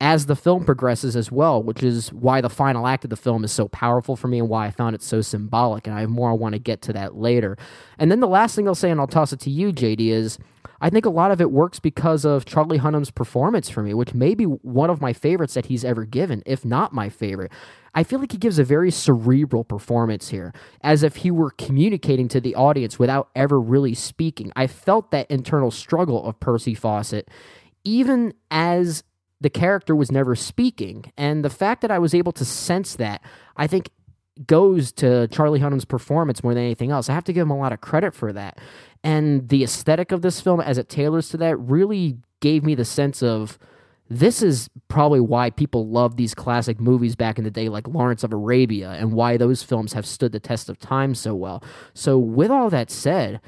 as 0.00 0.26
the 0.26 0.36
film 0.36 0.64
progresses 0.64 1.16
as 1.16 1.32
well, 1.32 1.60
which 1.60 1.82
is 1.82 2.12
why 2.12 2.40
the 2.40 2.48
final 2.48 2.86
act 2.86 3.04
of 3.04 3.10
the 3.10 3.16
film 3.16 3.42
is 3.42 3.50
so 3.50 3.66
powerful 3.68 4.14
for 4.14 4.28
me 4.28 4.38
and 4.38 4.48
why 4.48 4.66
I 4.66 4.70
found 4.70 4.94
it 4.94 5.02
so 5.02 5.20
symbolic. 5.20 5.86
And 5.86 5.96
I 5.96 6.00
have 6.00 6.10
more 6.10 6.30
I 6.30 6.34
want 6.34 6.52
to 6.52 6.60
get 6.60 6.82
to 6.82 6.92
that 6.92 7.16
later. 7.16 7.56
And 7.98 8.10
then 8.10 8.20
the 8.20 8.28
last 8.28 8.54
thing 8.54 8.68
I'll 8.68 8.76
say, 8.76 8.90
and 8.90 9.00
I'll 9.00 9.08
toss 9.08 9.32
it 9.32 9.40
to 9.40 9.50
you, 9.50 9.72
JD, 9.72 10.08
is 10.08 10.38
I 10.80 10.88
think 10.90 11.04
a 11.04 11.10
lot 11.10 11.32
of 11.32 11.40
it 11.40 11.50
works 11.50 11.80
because 11.80 12.24
of 12.24 12.44
Charlie 12.44 12.78
Hunnam's 12.78 13.10
performance 13.10 13.68
for 13.68 13.82
me, 13.82 13.92
which 13.92 14.14
may 14.14 14.36
be 14.36 14.44
one 14.44 14.90
of 14.90 15.00
my 15.00 15.12
favorites 15.12 15.54
that 15.54 15.66
he's 15.66 15.84
ever 15.84 16.04
given, 16.04 16.44
if 16.46 16.64
not 16.64 16.92
my 16.92 17.08
favorite. 17.08 17.50
I 17.92 18.04
feel 18.04 18.20
like 18.20 18.30
he 18.30 18.38
gives 18.38 18.60
a 18.60 18.64
very 18.64 18.92
cerebral 18.92 19.64
performance 19.64 20.28
here, 20.28 20.52
as 20.82 21.02
if 21.02 21.16
he 21.16 21.32
were 21.32 21.50
communicating 21.50 22.28
to 22.28 22.40
the 22.40 22.54
audience 22.54 23.00
without 23.00 23.30
ever 23.34 23.60
really 23.60 23.94
speaking. 23.94 24.52
I 24.54 24.68
felt 24.68 25.10
that 25.10 25.28
internal 25.28 25.72
struggle 25.72 26.24
of 26.24 26.38
Percy 26.38 26.74
Fawcett, 26.74 27.28
even 27.82 28.34
as 28.52 29.02
the 29.40 29.50
character 29.50 29.94
was 29.94 30.10
never 30.10 30.34
speaking. 30.34 31.12
And 31.16 31.44
the 31.44 31.50
fact 31.50 31.82
that 31.82 31.90
I 31.90 31.98
was 31.98 32.14
able 32.14 32.32
to 32.32 32.44
sense 32.44 32.96
that, 32.96 33.22
I 33.56 33.66
think 33.66 33.90
goes 34.46 34.92
to 34.92 35.26
Charlie 35.28 35.60
Hunnam's 35.60 35.84
performance 35.84 36.42
more 36.42 36.54
than 36.54 36.62
anything 36.62 36.90
else. 36.90 37.08
I 37.08 37.14
have 37.14 37.24
to 37.24 37.32
give 37.32 37.42
him 37.42 37.50
a 37.50 37.58
lot 37.58 37.72
of 37.72 37.80
credit 37.80 38.14
for 38.14 38.32
that. 38.32 38.58
And 39.02 39.48
the 39.48 39.64
aesthetic 39.64 40.12
of 40.12 40.22
this 40.22 40.40
film, 40.40 40.60
as 40.60 40.78
it 40.78 40.88
tailors 40.88 41.28
to 41.30 41.36
that, 41.38 41.56
really 41.56 42.18
gave 42.40 42.64
me 42.64 42.74
the 42.74 42.84
sense 42.84 43.22
of 43.22 43.58
this 44.10 44.42
is 44.42 44.70
probably 44.88 45.20
why 45.20 45.50
people 45.50 45.86
love 45.86 46.16
these 46.16 46.34
classic 46.34 46.80
movies 46.80 47.14
back 47.14 47.36
in 47.36 47.44
the 47.44 47.50
day, 47.50 47.68
like 47.68 47.86
Lawrence 47.86 48.24
of 48.24 48.32
Arabia, 48.32 48.92
and 48.92 49.12
why 49.12 49.36
those 49.36 49.62
films 49.62 49.92
have 49.92 50.06
stood 50.06 50.32
the 50.32 50.40
test 50.40 50.70
of 50.70 50.78
time 50.78 51.14
so 51.14 51.34
well. 51.34 51.62
So, 51.92 52.16
with 52.18 52.50
all 52.50 52.70
that 52.70 52.90
said, 52.90 53.40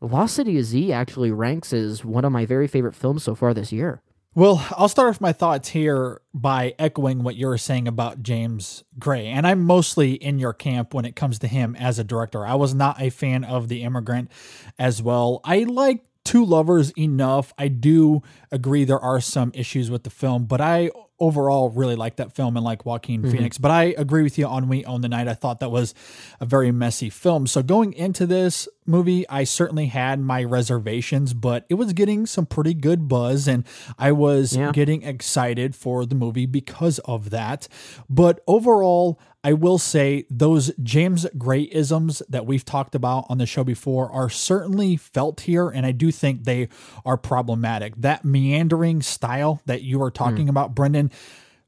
Lost 0.00 0.36
City 0.36 0.58
of 0.58 0.64
Z 0.66 0.92
actually 0.92 1.32
ranks 1.32 1.72
as 1.72 2.04
one 2.04 2.24
of 2.24 2.30
my 2.30 2.46
very 2.46 2.68
favorite 2.68 2.94
films 2.94 3.24
so 3.24 3.34
far 3.34 3.54
this 3.54 3.72
year. 3.72 4.02
Well, 4.36 4.66
I'll 4.72 4.88
start 4.88 5.10
off 5.10 5.20
my 5.20 5.32
thoughts 5.32 5.68
here 5.68 6.20
by 6.32 6.74
echoing 6.76 7.22
what 7.22 7.36
you're 7.36 7.56
saying 7.56 7.86
about 7.86 8.20
James 8.20 8.82
Gray. 8.98 9.26
And 9.28 9.46
I'm 9.46 9.62
mostly 9.62 10.14
in 10.14 10.40
your 10.40 10.52
camp 10.52 10.92
when 10.92 11.04
it 11.04 11.14
comes 11.14 11.38
to 11.38 11.46
him 11.46 11.76
as 11.76 12.00
a 12.00 12.04
director. 12.04 12.44
I 12.44 12.56
was 12.56 12.74
not 12.74 13.00
a 13.00 13.10
fan 13.10 13.44
of 13.44 13.68
The 13.68 13.84
Immigrant 13.84 14.32
as 14.76 15.00
well. 15.00 15.40
I 15.44 15.60
like 15.60 16.04
Two 16.24 16.44
Lovers 16.44 16.90
enough. 16.98 17.52
I 17.58 17.68
do 17.68 18.22
agree 18.50 18.84
there 18.84 18.98
are 18.98 19.20
some 19.20 19.52
issues 19.54 19.88
with 19.88 20.02
the 20.02 20.10
film, 20.10 20.46
but 20.46 20.60
I 20.60 20.90
overall 21.20 21.70
really 21.70 21.94
like 21.94 22.16
that 22.16 22.34
film 22.34 22.56
and 22.56 22.64
like 22.64 22.84
Joaquin 22.84 23.22
Mm-hmm. 23.22 23.30
Phoenix. 23.30 23.58
But 23.58 23.70
I 23.70 23.94
agree 23.96 24.22
with 24.22 24.36
you 24.36 24.46
on 24.46 24.68
We 24.68 24.84
Own 24.84 25.00
the 25.00 25.08
Night. 25.08 25.28
I 25.28 25.34
thought 25.34 25.60
that 25.60 25.70
was 25.70 25.94
a 26.40 26.46
very 26.46 26.72
messy 26.72 27.08
film. 27.08 27.46
So 27.46 27.62
going 27.62 27.92
into 27.92 28.26
this 28.26 28.66
movie, 28.86 29.28
I 29.28 29.44
certainly 29.44 29.86
had 29.86 30.20
my 30.20 30.44
reservations, 30.44 31.34
but 31.34 31.64
it 31.68 31.74
was 31.74 31.92
getting 31.92 32.26
some 32.26 32.46
pretty 32.46 32.74
good 32.74 33.08
buzz 33.08 33.48
and 33.48 33.64
I 33.98 34.12
was 34.12 34.56
Yeah. 34.56 34.72
getting 34.72 35.02
excited 35.02 35.74
for 35.74 36.04
the 36.06 36.14
movie 36.14 36.46
because 36.46 36.98
of 37.00 37.30
that. 37.30 37.68
But 38.08 38.40
overall, 38.46 39.18
I 39.42 39.52
will 39.52 39.78
say 39.78 40.24
those 40.30 40.72
James 40.82 41.26
Gray 41.36 41.68
isms 41.70 42.22
that 42.30 42.46
we've 42.46 42.64
talked 42.64 42.94
about 42.94 43.26
on 43.28 43.36
the 43.36 43.44
show 43.44 43.62
before 43.62 44.10
are 44.10 44.30
certainly 44.30 44.96
felt 44.96 45.42
here, 45.42 45.68
and 45.68 45.84
I 45.84 45.92
do 45.92 46.10
think 46.10 46.44
they 46.44 46.68
are 47.04 47.18
problematic. 47.18 47.92
That 47.96 48.24
meandering 48.24 49.02
style 49.02 49.60
that 49.66 49.82
you 49.82 50.00
are 50.02 50.08
hmm. 50.08 50.14
talking 50.14 50.48
about, 50.48 50.74
Brendan, 50.74 51.10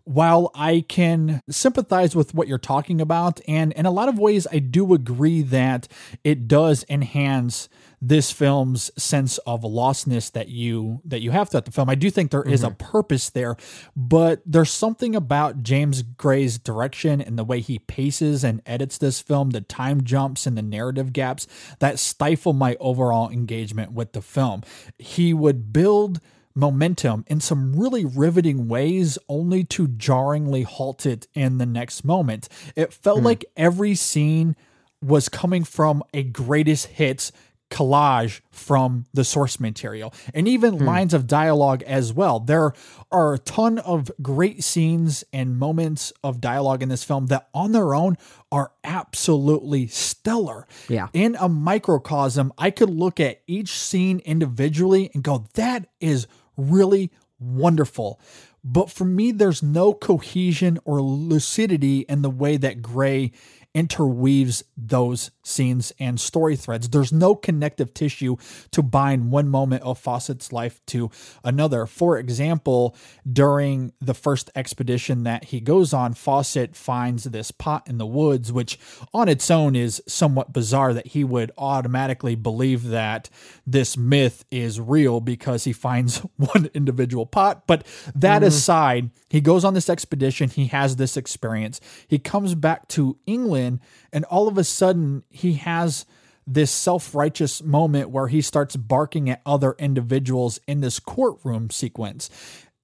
while 0.07 0.53
I 0.55 0.85
can 0.89 1.43
sympathize 1.51 2.15
with 2.15 2.33
what 2.33 2.47
you're 2.47 2.59
talking 2.59 3.01
about, 3.01 3.41
and 3.49 3.73
in 3.73 3.87
a 3.87 3.91
lot 3.91 4.09
of 4.09 4.21
ways, 4.21 4.47
I 4.53 4.61
do 4.61 4.95
agree 4.95 5.43
that 5.43 5.89
it 6.23 6.47
does 6.47 6.85
enhance 6.89 7.69
this 8.01 8.31
film's 8.31 8.93
sense 8.97 9.39
of 9.39 9.63
lostness 9.63 10.31
that 10.31 10.49
you 10.49 11.01
that 11.05 11.23
you 11.23 11.33
have 11.33 11.49
throughout 11.49 11.65
the 11.65 11.73
film. 11.73 11.91
I 11.91 11.97
do 11.97 12.09
think 12.09 12.31
there 12.31 12.43
is 12.45 12.63
a 12.63 12.69
mm-hmm. 12.69 12.91
purpose 12.93 13.31
there, 13.31 13.57
but 13.97 14.43
there's 14.47 14.71
something 14.71 15.17
about 15.17 15.65
James 15.65 16.03
Gray's 16.03 16.57
direction 16.57 17.21
and 17.21 17.37
the 17.37 17.43
way 17.43 17.61
he 17.61 17.81
paces 17.81 18.45
and 18.45 18.63
edits 18.65 18.99
this 18.99 19.21
film, 19.21 19.51
the 19.51 19.61
time 19.61 20.05
jumps 20.05 20.47
and 20.47 20.57
the 20.57 20.63
narrative 20.63 21.13
gaps 21.13 21.49
that 21.81 21.99
stifle 21.99 22.53
my 22.53 22.77
overall 22.79 23.29
engagement 23.29 23.91
with 23.91 24.13
the 24.13 24.23
film. 24.23 24.63
He 24.99 25.35
would 25.35 25.73
build 25.73 26.21
momentum 26.57 27.25
in 27.29 27.41
some 27.41 27.79
really 27.79 28.05
riveting 28.05 28.67
ways, 28.67 29.19
only 29.29 29.63
to 29.65 29.87
jarringly 29.87 30.63
halt 30.63 31.07
it 31.07 31.29
in 31.35 31.59
the 31.59 31.67
next 31.67 32.05
moment. 32.05 32.49
It 32.75 32.93
felt 32.93 33.21
hmm. 33.21 33.27
like 33.27 33.45
every 33.57 33.95
scene 33.95 34.57
was 35.03 35.29
coming 35.29 35.63
from 35.63 36.03
a 36.15 36.23
greatest 36.23 36.87
hits 36.87 37.31
collage 37.71 38.41
from 38.51 39.07
the 39.13 39.25
source 39.25 39.59
material 39.59 40.15
and 40.33 40.47
even 40.47 40.79
hmm. 40.79 40.85
lines 40.85 41.13
of 41.13 41.27
dialogue 41.27 41.83
as 41.83 42.13
well. 42.13 42.39
There 42.41 42.73
are 43.11 43.35
a 43.35 43.39
ton 43.39 43.79
of 43.79 44.11
great 44.23 44.63
scenes 44.63 45.25
and 45.33 45.59
moments 45.59 46.13
of 46.23 46.41
dialogue 46.41 46.83
in 46.83 46.89
this 46.89 47.05
film 47.05 47.27
that 47.27 47.49
on 47.53 47.73
their 47.73 47.95
own 47.95 48.17
are 48.53 48.73
absolutely 48.85 49.89
stellar. 49.89 50.67
Yeah. 50.89 51.09
In 51.13 51.37
a 51.41 51.49
microcosm, 51.49 52.53
I 52.57 52.71
could 52.71 52.91
look 52.91 53.19
at 53.19 53.43
each 53.47 53.77
scene 53.77 54.21
individually 54.21 55.11
and 55.13 55.23
go, 55.23 55.47
that 55.55 55.89
is 56.01 56.29
really 56.57 57.11
wonderful. 57.39 58.21
But 58.65 58.91
for 58.91 59.05
me, 59.05 59.31
there's 59.31 59.63
no 59.63 59.93
cohesion 59.95 60.79
or 60.85 61.01
lucidity 61.01 62.01
in 62.09 62.23
the 62.23 62.31
way 62.31 62.57
that 62.57 62.83
Gray 62.83 63.33
interweaves 63.77 64.65
those 64.75 65.31
scenes 65.45 65.93
and 66.01 66.19
story 66.19 66.57
threads. 66.57 66.89
There's 66.89 67.13
no 67.13 67.35
connective 67.35 67.93
tissue 67.93 68.37
to 68.71 68.83
bind 68.83 69.31
one 69.31 69.51
moment 69.51 69.83
of 69.83 69.99
Fawcett's 69.99 70.51
life 70.51 70.81
to 70.87 71.11
another. 71.45 71.85
For 71.85 72.17
example, 72.17 72.97
during 73.31 73.93
the 74.01 74.15
first 74.15 74.51
expedition 74.57 75.25
that 75.25 75.45
he 75.45 75.61
goes 75.61 75.93
on, 75.93 76.15
Fawcett 76.15 76.75
finds 76.75 77.25
this 77.25 77.51
pot 77.51 77.87
in 77.87 77.99
the 77.99 78.07
woods, 78.07 78.51
which 78.51 78.79
on 79.13 79.29
its 79.29 79.51
own 79.51 79.77
is 79.77 80.03
somewhat 80.09 80.55
bizarre 80.55 80.95
that 80.95 81.09
he 81.09 81.23
would 81.23 81.53
automatically 81.59 82.35
believe 82.35 82.89
that 82.89 83.29
this 83.67 83.95
myth 83.95 84.47
is 84.51 84.81
real 84.81 85.21
because 85.21 85.65
he 85.65 85.75
finds 85.75 86.19
one 86.37 86.71
individual 86.73 87.27
pot. 87.27 87.67
But 87.67 87.87
that 88.15 88.39
mm-hmm. 88.39 88.49
aside, 88.49 89.11
he 89.29 89.43
goes 89.43 89.67
on 89.67 89.75
this 89.75 89.91
expedition, 89.91 90.49
he 90.49 90.69
has 90.69 90.97
this 90.97 91.19
experience, 91.19 91.79
he 92.09 92.19
comes 92.19 92.55
back 92.55 92.89
to 92.89 93.19
England, 93.27 93.66
and 94.13 94.25
all 94.27 94.49
of 94.49 94.59
a 94.59 94.65
sudden, 94.65 95.23
he 95.31 95.55
has 95.55 96.07
this 96.47 96.71
self-righteous 96.71 97.63
moment 97.63 98.11
where 98.11 98.29
he 98.29 98.41
starts 98.41 98.77
barking 98.77 99.29
at 99.29 99.43
other 99.45 99.75
individuals 99.79 100.61
in 100.67 100.81
this 100.81 101.01
courtroom 101.01 101.71
sequence. 101.71 102.31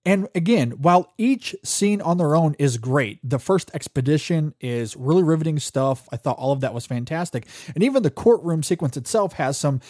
And 0.05 0.27
again, 0.35 0.73
while 0.73 1.13
each 1.17 1.55
scene 1.63 2.01
on 2.01 2.19
their 2.19 2.35
own 2.35 2.57
is 2.59 2.77
great, 2.77 3.21
the 3.23 3.39
first 3.39 3.71
expedition 3.73 4.53
is 4.61 4.97
really 4.97 5.23
riveting 5.23 5.61
stuff. 5.61 6.09
I 6.11 6.17
thought 6.17 6.39
all 6.39 6.51
of 6.51 6.61
that 6.63 6.75
was 6.75 6.87
fantastic. 6.87 7.47
And 7.75 7.85
even 7.85 8.03
the 8.03 8.11
courtroom 8.11 8.65
sequence 8.65 8.97
itself 8.97 9.35
has 9.35 9.57
some 9.57 9.81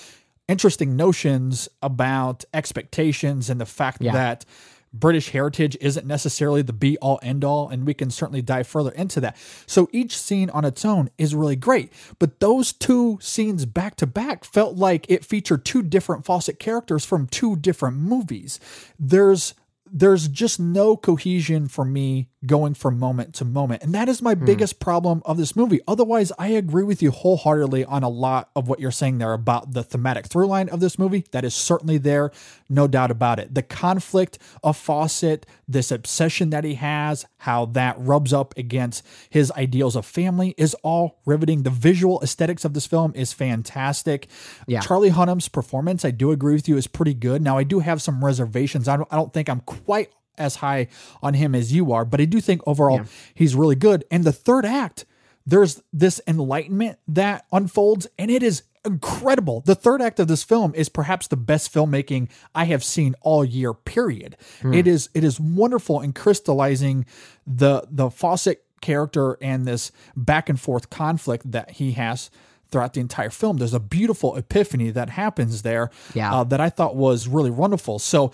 interesting 0.49 0.97
notions 0.97 1.71
about 1.81 2.45
expectations 2.53 3.49
and 3.49 3.59
the 3.59 3.65
fact 3.65 4.03
Yeah. 4.03 4.13
that 4.13 4.45
British 4.93 5.31
heritage 5.31 5.77
isn't 5.81 6.07
necessarily 6.07 6.63
the 6.63 6.73
be 6.73 6.99
all 6.99 7.19
end 7.23 7.45
all, 7.45 7.69
and 7.69 7.87
we 7.87 7.95
can 7.95 8.11
certainly 8.11 8.43
dive 8.43 8.67
further 8.67 8.91
into 8.91 9.21
that. 9.21 9.37
So 9.67 9.89
each 9.93 10.17
scene 10.17 10.51
on 10.51 10.65
its 10.65 10.85
own 10.85 11.11
is 11.19 11.35
really 11.35 11.57
great, 11.57 11.93
but 12.19 12.41
those 12.41 12.73
two 12.73 13.19
scenes 13.21 13.65
back 13.65 13.97
to 13.97 14.07
back 14.07 14.45
felt 14.45 14.77
like 14.77 15.07
it 15.09 15.25
featured 15.25 15.65
two 15.65 15.83
different 15.83 16.25
Fawcett 16.25 16.59
characters 16.59 17.05
from 17.05 17.27
two 17.27 17.57
different 17.57 17.97
movies. 17.97 18.61
There's 18.99 19.55
there's 19.95 20.29
just 20.29 20.59
no 20.59 20.97
cohesion 20.97 21.69
for 21.69 21.85
me 21.85 22.29
going 22.45 22.75
from 22.75 22.99
moment 22.99 23.35
to 23.35 23.45
moment. 23.45 23.83
And 23.83 23.95
that 23.95 24.09
is 24.09 24.21
my 24.21 24.35
hmm. 24.35 24.45
biggest 24.45 24.81
problem 24.81 25.23
of 25.25 25.37
this 25.37 25.55
movie. 25.55 25.81
Otherwise, 25.87 26.33
I 26.39 26.49
agree 26.49 26.83
with 26.83 27.03
you 27.03 27.11
wholeheartedly 27.11 27.85
on 27.85 28.03
a 28.03 28.09
lot 28.09 28.51
of 28.57 28.69
what 28.69 28.81
you're 28.81 28.91
saying 28.91 29.19
there 29.19 29.33
about 29.33 29.73
the 29.73 29.83
thematic 29.83 30.27
through 30.27 30.47
line 30.47 30.69
of 30.69 30.81
this 30.81 30.99
movie. 30.99 31.25
That 31.31 31.45
is 31.45 31.55
certainly 31.55 31.99
there, 31.99 32.33
no 32.69 32.87
doubt 32.87 33.11
about 33.11 33.39
it. 33.39 33.55
The 33.55 33.63
conflict 33.63 34.39
of 34.63 34.77
Fawcett, 34.77 35.47
this 35.69 35.91
obsession 35.91 36.51
that 36.51 36.65
he 36.65 36.75
has, 36.75 37.27
how 37.39 37.67
that 37.67 37.97
rubs 37.99 38.33
up 38.33 38.57
against 38.57 39.05
his 39.31 39.51
ideals 39.53 39.97
of 39.97 40.05
family 40.05 40.55
is 40.57 40.75
all 40.83 41.21
riveting. 41.25 41.63
The 41.63 41.71
visual 41.71 42.21
aesthetics 42.23 42.65
of 42.65 42.75
this 42.75 42.87
film 42.87 43.13
is 43.15 43.33
fantastic. 43.33 44.29
Yeah. 44.67 44.81
Charlie 44.81 45.11
Hunnam's 45.11 45.49
performance, 45.49 46.05
I 46.05 46.11
do 46.11 46.33
agree 46.33 46.55
with 46.55 46.69
you, 46.69 46.77
is 46.77 46.87
pretty 46.87 47.15
good. 47.15 47.43
Now, 47.43 47.57
I 47.59 47.65
do 47.65 47.81
have 47.81 48.03
some 48.03 48.25
reservations. 48.25 48.89
I 48.89 48.97
don't, 48.97 49.09
I 49.13 49.17
don't 49.17 49.33
think 49.33 49.49
I'm 49.49 49.61
quite 49.61 50.11
as 50.39 50.57
high 50.57 50.89
on 51.23 51.35
him 51.35 51.55
as 51.55 51.73
you 51.73 51.93
are, 51.93 52.05
but 52.05 52.21
I 52.21 52.25
do 52.25 52.41
think 52.41 52.63
overall 52.67 53.03
he's 53.35 53.55
really 53.55 53.77
good. 53.77 54.05
And 54.11 54.25
the 54.25 54.33
third 54.33 54.65
act, 54.65 55.05
there's 55.47 55.83
this 55.93 56.21
enlightenment 56.27 56.99
that 57.09 57.45
unfolds, 57.53 58.07
and 58.19 58.31
it 58.31 58.43
is 58.43 58.63
incredible. 58.85 59.61
The 59.61 59.75
third 59.77 60.03
act 60.03 60.19
of 60.21 60.27
this 60.29 60.43
film 60.43 60.75
is 60.75 60.89
perhaps 60.89 61.29
the 61.29 61.37
best 61.37 61.73
filmmaking 61.73 62.29
I 62.55 62.65
have 62.65 62.83
seen 62.83 63.15
all 63.21 63.45
year. 63.45 63.73
Period. 63.75 64.37
It 64.65 64.87
is 64.87 65.09
it 65.15 65.23
is 65.25 65.39
wonderful 65.39 66.01
in 66.01 66.13
crystallizing 66.13 67.07
the 67.47 67.85
the 67.91 68.11
Fawcett 68.11 68.65
character 68.81 69.39
and 69.41 69.67
this 69.67 69.93
back 70.17 70.49
and 70.49 70.61
forth 70.61 70.91
conflict 70.91 71.49
that 71.53 71.73
he 71.73 71.93
has 71.93 72.31
throughout 72.73 72.95
the 72.95 73.01
entire 73.01 73.31
film. 73.31 73.59
There's 73.59 73.75
a 73.75 73.79
beautiful 73.81 74.35
epiphany 74.37 74.91
that 74.91 75.11
happens 75.11 75.63
there 75.63 75.91
Yeah. 76.15 76.35
uh, 76.35 76.45
that 76.45 76.61
I 76.61 76.69
thought 76.71 76.97
was 76.97 77.29
really 77.29 77.51
wonderful. 77.51 77.99
So, 78.01 78.33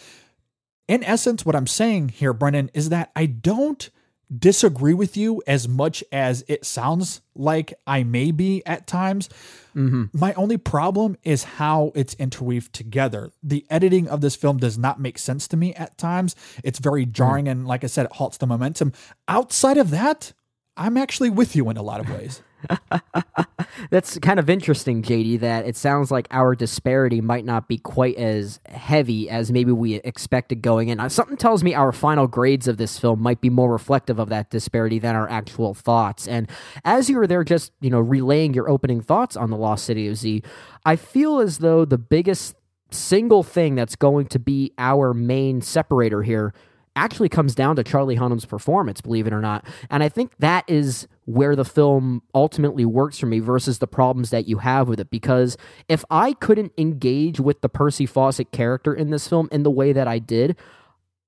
in 0.89 1.05
essence, 1.05 1.47
what 1.47 1.55
I'm 1.55 1.67
saying 1.67 2.09
here, 2.09 2.33
Brennan, 2.33 2.71
is 2.75 2.89
that 2.89 3.11
I 3.15 3.27
don't 3.27 3.89
disagree 4.37 4.93
with 4.93 5.17
you 5.17 5.43
as 5.47 5.67
much 5.69 6.05
as 6.13 6.45
it 6.49 6.65
sounds 6.65 7.23
like 7.35 7.73
I 7.87 8.03
may 8.03 8.31
be 8.31 8.63
at 8.67 8.87
times. 8.87 9.29
Mm-hmm. 9.75 10.05
My 10.13 10.35
only 10.35 10.59
problem 10.59 11.17
is 11.23 11.45
how 11.45 11.93
it's 11.95 12.15
interweaved 12.15 12.73
together. 12.73 13.31
The 13.43 13.65
editing 13.71 14.09
of 14.09 14.21
this 14.21 14.37
film 14.37 14.59
does 14.59 14.77
not 14.77 15.01
make 15.01 15.19
sense 15.19 15.49
to 15.49 15.57
me 15.57 15.75
at 15.75 15.97
times. 15.97 16.35
It's 16.63 16.79
very 16.79 17.07
mm. 17.07 17.13
jarring, 17.13 17.49
and 17.49 17.67
like 17.67 17.85
I 17.85 17.87
said, 17.87 18.07
it 18.07 18.13
halts 18.13 18.39
the 18.39 18.47
momentum. 18.47 18.93
Outside 19.29 19.79
of 19.79 19.91
that, 19.91 20.33
I'm 20.77 20.97
actually 20.97 21.31
with 21.31 21.57
you 21.57 21.71
in 21.71 21.77
a 21.77 21.83
lot 21.83 22.01
of 22.01 22.11
ways. 22.11 22.43
That's 23.91 24.19
kind 24.19 24.39
of 24.39 24.51
interesting, 24.51 25.03
JD, 25.03 25.41
that 25.41 25.67
it 25.67 25.77
sounds 25.77 26.11
like 26.11 26.27
our 26.31 26.55
disparity 26.55 27.21
might 27.21 27.45
not 27.45 27.69
be 27.69 27.79
quite 27.79 28.17
as 28.17 28.61
heavy 28.69 29.31
as 29.31 29.53
maybe 29.53 29.73
we 29.73 29.97
expected 29.97 30.63
going 30.63 30.89
in. 30.89 31.01
Uh, 31.01 31.09
Something 31.09 31.37
tells 31.37 31.63
me 31.63 31.75
our 31.75 31.93
final 31.93 32.27
grades 32.27 32.69
of 32.69 32.77
this 32.77 32.99
film 32.99 33.23
might 33.23 33.41
be 33.41 33.51
more 33.51 33.71
reflective 33.71 34.19
of 34.19 34.29
that 34.29 34.51
disparity 34.51 34.99
than 34.99 35.15
our 35.15 35.29
actual 35.31 35.75
thoughts. 35.75 36.27
And 36.27 36.51
as 36.85 37.09
you 37.09 37.17
were 37.17 37.27
there 37.27 37.45
just, 37.45 37.73
you 37.81 37.91
know, 37.91 38.01
relaying 38.01 38.55
your 38.55 38.69
opening 38.69 39.01
thoughts 39.01 39.37
on 39.37 39.51
the 39.51 39.57
Lost 39.57 39.85
City 39.85 40.09
of 40.09 40.17
Z, 40.17 40.43
I 40.85 40.97
feel 40.97 41.39
as 41.41 41.59
though 41.59 41.85
the 41.85 41.99
biggest 41.99 42.57
single 42.91 43.43
thing 43.43 43.75
that's 43.75 43.97
going 43.97 44.27
to 44.27 44.39
be 44.39 44.73
our 44.79 45.13
main 45.13 45.61
separator 45.61 46.23
here 46.23 46.55
actually 46.97 47.29
comes 47.29 47.55
down 47.55 47.77
to 47.77 47.85
Charlie 47.85 48.17
Hunnam's 48.17 48.45
performance, 48.45 49.01
believe 49.01 49.27
it 49.27 49.33
or 49.33 49.41
not. 49.41 49.65
And 49.91 50.03
I 50.03 50.09
think 50.09 50.33
that 50.39 50.65
is 50.67 51.09
where 51.25 51.55
the 51.55 51.65
film 51.65 52.23
ultimately 52.35 52.85
works 52.85 53.19
for 53.19 53.27
me 53.27 53.39
versus 53.39 53.79
the 53.79 53.87
problems 53.87 54.31
that 54.31 54.49
you 54.49 54.59
have 54.59 54.89
with 54.89 54.99
it. 54.99 55.11
Because 55.11 55.57
if 55.89 56.05
I 56.11 56.33
couldn't 56.33 56.73
engage 56.79 57.39
with 57.39 57.61
the 57.61 57.69
Percy 57.69 58.07
Fawcett 58.07 58.51
character 58.51 58.95
in 58.95 59.11
this 59.11 59.29
film 59.29 59.49
in 59.53 59.63
the 59.63 59.71
way 59.71 59.93
that 59.93 60.09
I 60.09 60.19
did, 60.19 60.57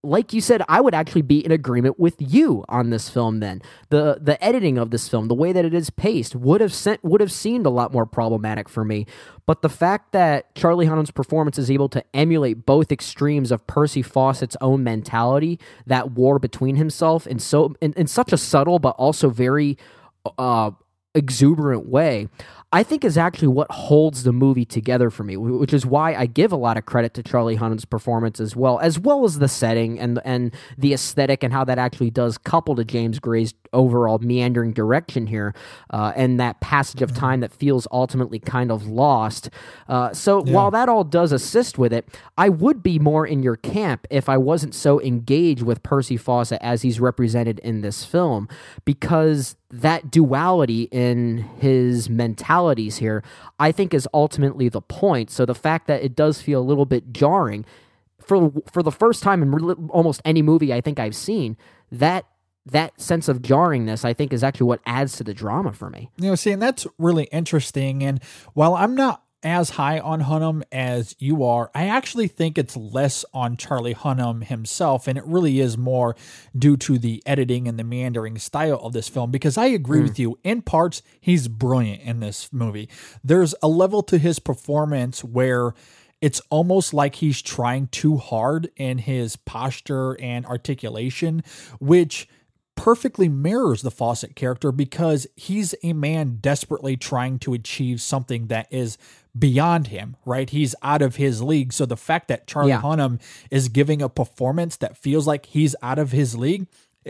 like 0.02 0.32
you 0.32 0.40
said, 0.40 0.62
I 0.68 0.80
would 0.80 0.94
actually 0.94 1.22
be 1.22 1.44
in 1.44 1.52
agreement 1.52 1.98
with 1.98 2.14
you 2.18 2.64
on 2.68 2.90
this 2.90 3.10
film. 3.10 3.40
Then 3.40 3.60
the 3.90 4.18
the 4.20 4.42
editing 4.42 4.78
of 4.78 4.90
this 4.90 5.08
film, 5.08 5.28
the 5.28 5.34
way 5.34 5.52
that 5.52 5.64
it 5.64 5.74
is 5.74 5.90
paced, 5.90 6.34
would 6.34 6.60
have 6.60 6.72
sent 6.72 7.04
would 7.04 7.20
have 7.20 7.32
seemed 7.32 7.66
a 7.66 7.70
lot 7.70 7.92
more 7.92 8.06
problematic 8.06 8.68
for 8.68 8.84
me. 8.84 9.06
But 9.44 9.62
the 9.62 9.68
fact 9.68 10.12
that 10.12 10.54
Charlie 10.54 10.86
Hunnam's 10.86 11.10
performance 11.10 11.58
is 11.58 11.70
able 11.70 11.88
to 11.90 12.04
emulate 12.14 12.64
both 12.64 12.90
extremes 12.90 13.50
of 13.50 13.66
Percy 13.66 14.00
Fawcett's 14.00 14.56
own 14.60 14.82
mentality, 14.82 15.58
that 15.86 16.12
war 16.12 16.38
between 16.38 16.76
himself, 16.76 17.26
in 17.26 17.38
so 17.38 17.74
in, 17.80 17.92
in 17.94 18.06
such 18.06 18.32
a 18.32 18.38
subtle 18.38 18.78
but 18.78 18.96
also 18.96 19.28
very 19.28 19.76
uh, 20.38 20.70
exuberant 21.14 21.88
way, 21.88 22.28
I 22.72 22.84
think 22.84 23.04
is 23.04 23.18
actually 23.18 23.48
what 23.48 23.68
holds 23.70 24.22
the 24.22 24.32
movie 24.32 24.64
together 24.64 25.10
for 25.10 25.24
me, 25.24 25.36
which 25.36 25.72
is 25.72 25.84
why 25.84 26.14
I 26.14 26.26
give 26.26 26.52
a 26.52 26.56
lot 26.56 26.76
of 26.76 26.86
credit 26.86 27.14
to 27.14 27.22
Charlie 27.22 27.56
Hunnam's 27.56 27.84
performance 27.84 28.38
as 28.38 28.54
well, 28.54 28.78
as 28.78 28.96
well 28.96 29.24
as 29.24 29.40
the 29.40 29.48
setting 29.48 29.98
and 29.98 30.20
and 30.24 30.54
the 30.78 30.92
aesthetic 30.92 31.42
and 31.42 31.52
how 31.52 31.64
that 31.64 31.78
actually 31.78 32.10
does 32.10 32.38
couple 32.38 32.76
to 32.76 32.84
James 32.84 33.18
Gray's 33.18 33.54
overall 33.72 34.18
meandering 34.18 34.72
direction 34.72 35.26
here, 35.26 35.54
uh, 35.90 36.12
and 36.16 36.40
that 36.40 36.60
passage 36.60 37.02
of 37.02 37.14
time 37.14 37.40
that 37.40 37.52
feels 37.52 37.86
ultimately 37.92 38.38
kind 38.38 38.70
of 38.70 38.86
lost. 38.86 39.50
Uh, 39.88 40.12
so 40.12 40.42
while 40.42 40.70
that 40.70 40.88
all 40.88 41.04
does 41.04 41.32
assist 41.32 41.78
with 41.78 41.92
it, 41.92 42.08
I 42.36 42.48
would 42.48 42.82
be 42.82 42.98
more 42.98 43.26
in 43.26 43.42
your 43.42 43.56
camp 43.56 44.06
if 44.10 44.28
I 44.28 44.36
wasn't 44.36 44.74
so 44.74 45.00
engaged 45.00 45.62
with 45.62 45.82
Percy 45.82 46.16
Fawcett 46.16 46.60
as 46.62 46.82
he's 46.82 47.00
represented 47.00 47.58
in 47.60 47.80
this 47.80 48.04
film, 48.04 48.48
because 48.84 49.56
that 49.70 50.10
duality 50.10 50.88
in 50.90 51.38
his 51.58 52.10
mentalities 52.10 52.96
here, 52.96 53.22
I 53.58 53.72
think, 53.72 53.94
is 53.94 54.08
ultimately 54.12 54.68
the 54.68 54.82
point. 54.82 55.30
So 55.30 55.46
the 55.46 55.54
fact 55.54 55.86
that 55.86 56.02
it 56.02 56.16
does 56.16 56.42
feel 56.42 56.60
a 56.60 56.62
little 56.62 56.86
bit 56.86 57.12
jarring 57.12 57.64
for 58.18 58.52
for 58.72 58.82
the 58.82 58.92
first 58.92 59.22
time 59.22 59.42
in 59.42 59.52
almost 59.88 60.20
any 60.24 60.42
movie 60.42 60.72
I 60.74 60.80
think 60.80 60.98
I've 60.98 61.16
seen, 61.16 61.56
that 61.90 62.26
that 62.66 63.00
sense 63.00 63.28
of 63.28 63.42
jarringness 63.42 64.04
I 64.04 64.12
think 64.12 64.32
is 64.32 64.44
actually 64.44 64.66
what 64.66 64.80
adds 64.86 65.16
to 65.16 65.24
the 65.24 65.34
drama 65.34 65.72
for 65.72 65.90
me. 65.90 66.10
You 66.16 66.30
know, 66.30 66.34
see, 66.34 66.52
and 66.52 66.62
that's 66.62 66.86
really 66.98 67.24
interesting. 67.24 68.02
And 68.02 68.22
while 68.54 68.74
I'm 68.74 68.94
not 68.94 69.22
as 69.42 69.70
high 69.70 69.98
on 69.98 70.22
Hunnam 70.22 70.62
as 70.70 71.16
you 71.18 71.44
are, 71.44 71.70
I 71.74 71.86
actually 71.86 72.28
think 72.28 72.58
it's 72.58 72.76
less 72.76 73.24
on 73.32 73.56
Charlie 73.56 73.94
Hunnam 73.94 74.44
himself, 74.44 75.08
and 75.08 75.16
it 75.16 75.24
really 75.24 75.60
is 75.60 75.78
more 75.78 76.14
due 76.56 76.76
to 76.78 76.98
the 76.98 77.22
editing 77.24 77.66
and 77.66 77.78
the 77.78 77.84
meandering 77.84 78.38
style 78.38 78.78
of 78.82 78.92
this 78.92 79.08
film. 79.08 79.30
Because 79.30 79.56
I 79.56 79.66
agree 79.66 80.00
hmm. 80.00 80.06
with 80.06 80.18
you, 80.18 80.38
in 80.44 80.62
parts, 80.62 81.02
he's 81.20 81.48
brilliant 81.48 82.02
in 82.02 82.20
this 82.20 82.52
movie. 82.52 82.88
There's 83.24 83.54
a 83.62 83.68
level 83.68 84.02
to 84.04 84.18
his 84.18 84.38
performance 84.38 85.24
where 85.24 85.72
it's 86.20 86.42
almost 86.50 86.92
like 86.92 87.16
he's 87.16 87.40
trying 87.40 87.88
too 87.88 88.18
hard 88.18 88.70
in 88.76 88.98
his 88.98 89.36
posture 89.36 90.20
and 90.20 90.44
articulation, 90.44 91.42
which 91.78 92.28
perfectly 92.82 93.28
mirrors 93.28 93.82
the 93.82 93.90
Fawcett 93.90 94.34
character 94.36 94.72
because 94.72 95.26
he's 95.36 95.74
a 95.82 95.92
man 95.92 96.38
desperately 96.40 96.96
trying 96.96 97.38
to 97.40 97.52
achieve 97.54 98.00
something 98.00 98.46
that 98.46 98.66
is 98.70 98.96
beyond 99.38 99.88
him, 99.88 100.16
right? 100.24 100.48
He's 100.50 100.74
out 100.82 101.02
of 101.02 101.16
his 101.16 101.42
league. 101.42 101.72
So 101.72 101.86
the 101.86 101.96
fact 101.96 102.28
that 102.28 102.46
Charlie 102.46 102.70
Yeah. 102.70 102.80
Hunnam 102.82 103.20
is 103.50 103.68
giving 103.68 104.00
a 104.02 104.08
performance 104.08 104.76
that 104.78 104.96
feels 104.96 105.26
like 105.26 105.46
he's 105.46 105.76
out 105.82 105.98
of 105.98 106.12
his 106.12 106.36
league 106.36 106.66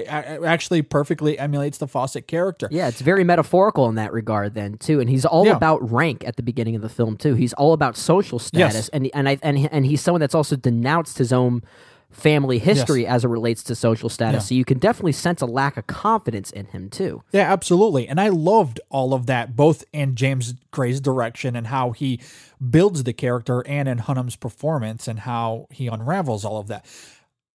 actually 0.06 0.82
perfectly 0.82 1.36
emulates 1.38 1.78
the 1.78 1.86
Fawcett 1.88 2.28
character. 2.28 2.68
Yeah, 2.70 2.86
it's 2.86 3.00
very 3.00 3.24
metaphorical 3.24 3.88
in 3.88 3.96
that 3.96 4.12
regard 4.12 4.54
then 4.54 4.76
too, 4.78 5.00
and 5.00 5.10
he's 5.10 5.24
all 5.24 5.46
Yeah. 5.46 5.56
about 5.56 5.90
rank 5.90 6.22
at 6.24 6.36
the 6.36 6.42
beginning 6.44 6.76
of 6.76 6.82
the 6.82 6.88
film 6.88 7.16
too. 7.16 7.34
He's 7.34 7.52
all 7.54 7.72
about 7.72 7.96
social 7.96 8.38
status, 8.38 8.74
Yes. 8.74 8.88
and 8.90 9.10
and 9.12 9.28
I 9.28 9.38
and 9.42 9.68
and 9.72 9.84
he's 9.84 10.00
someone 10.00 10.20
that's 10.20 10.34
also 10.34 10.54
denounced 10.54 11.18
his 11.18 11.32
own 11.32 11.62
family 12.10 12.58
history 12.58 13.06
as 13.06 13.24
it 13.24 13.28
relates 13.28 13.62
to 13.64 13.74
social 13.74 14.08
status. 14.08 14.44
Yeah. 14.44 14.48
So 14.48 14.54
you 14.56 14.64
can 14.64 14.78
definitely 14.78 15.12
sense 15.12 15.40
a 15.40 15.46
lack 15.46 15.76
of 15.76 15.86
confidence 15.86 16.50
in 16.50 16.66
him 16.66 16.90
too. 16.90 17.22
Yeah, 17.32 17.50
absolutely. 17.52 18.08
And 18.08 18.20
I 18.20 18.28
loved 18.28 18.80
all 18.90 19.14
of 19.14 19.26
that, 19.26 19.56
both 19.56 19.84
in 19.92 20.16
James 20.16 20.54
Gray's 20.70 21.00
direction 21.00 21.54
and 21.56 21.68
how 21.68 21.92
he 21.92 22.20
builds 22.68 23.04
the 23.04 23.12
character, 23.12 23.66
and 23.66 23.88
in 23.88 23.98
Hunnam's 23.98 24.36
performance 24.36 25.08
and 25.08 25.20
how 25.20 25.66
he 25.70 25.86
unravels 25.86 26.44
all 26.44 26.58
of 26.58 26.66
that. 26.66 26.84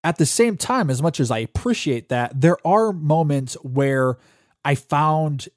At 0.04 0.18
the 0.18 0.26
same 0.26 0.56
time, 0.58 0.90
as 0.90 1.02
much 1.02 1.20
as 1.20 1.32
I 1.32 1.40
appreciate 1.40 2.10
that, 2.10 2.40
there 2.40 2.58
are 2.66 2.94
moments 2.94 3.56
where 3.56 4.18
I 4.64 4.76
found 4.76 5.50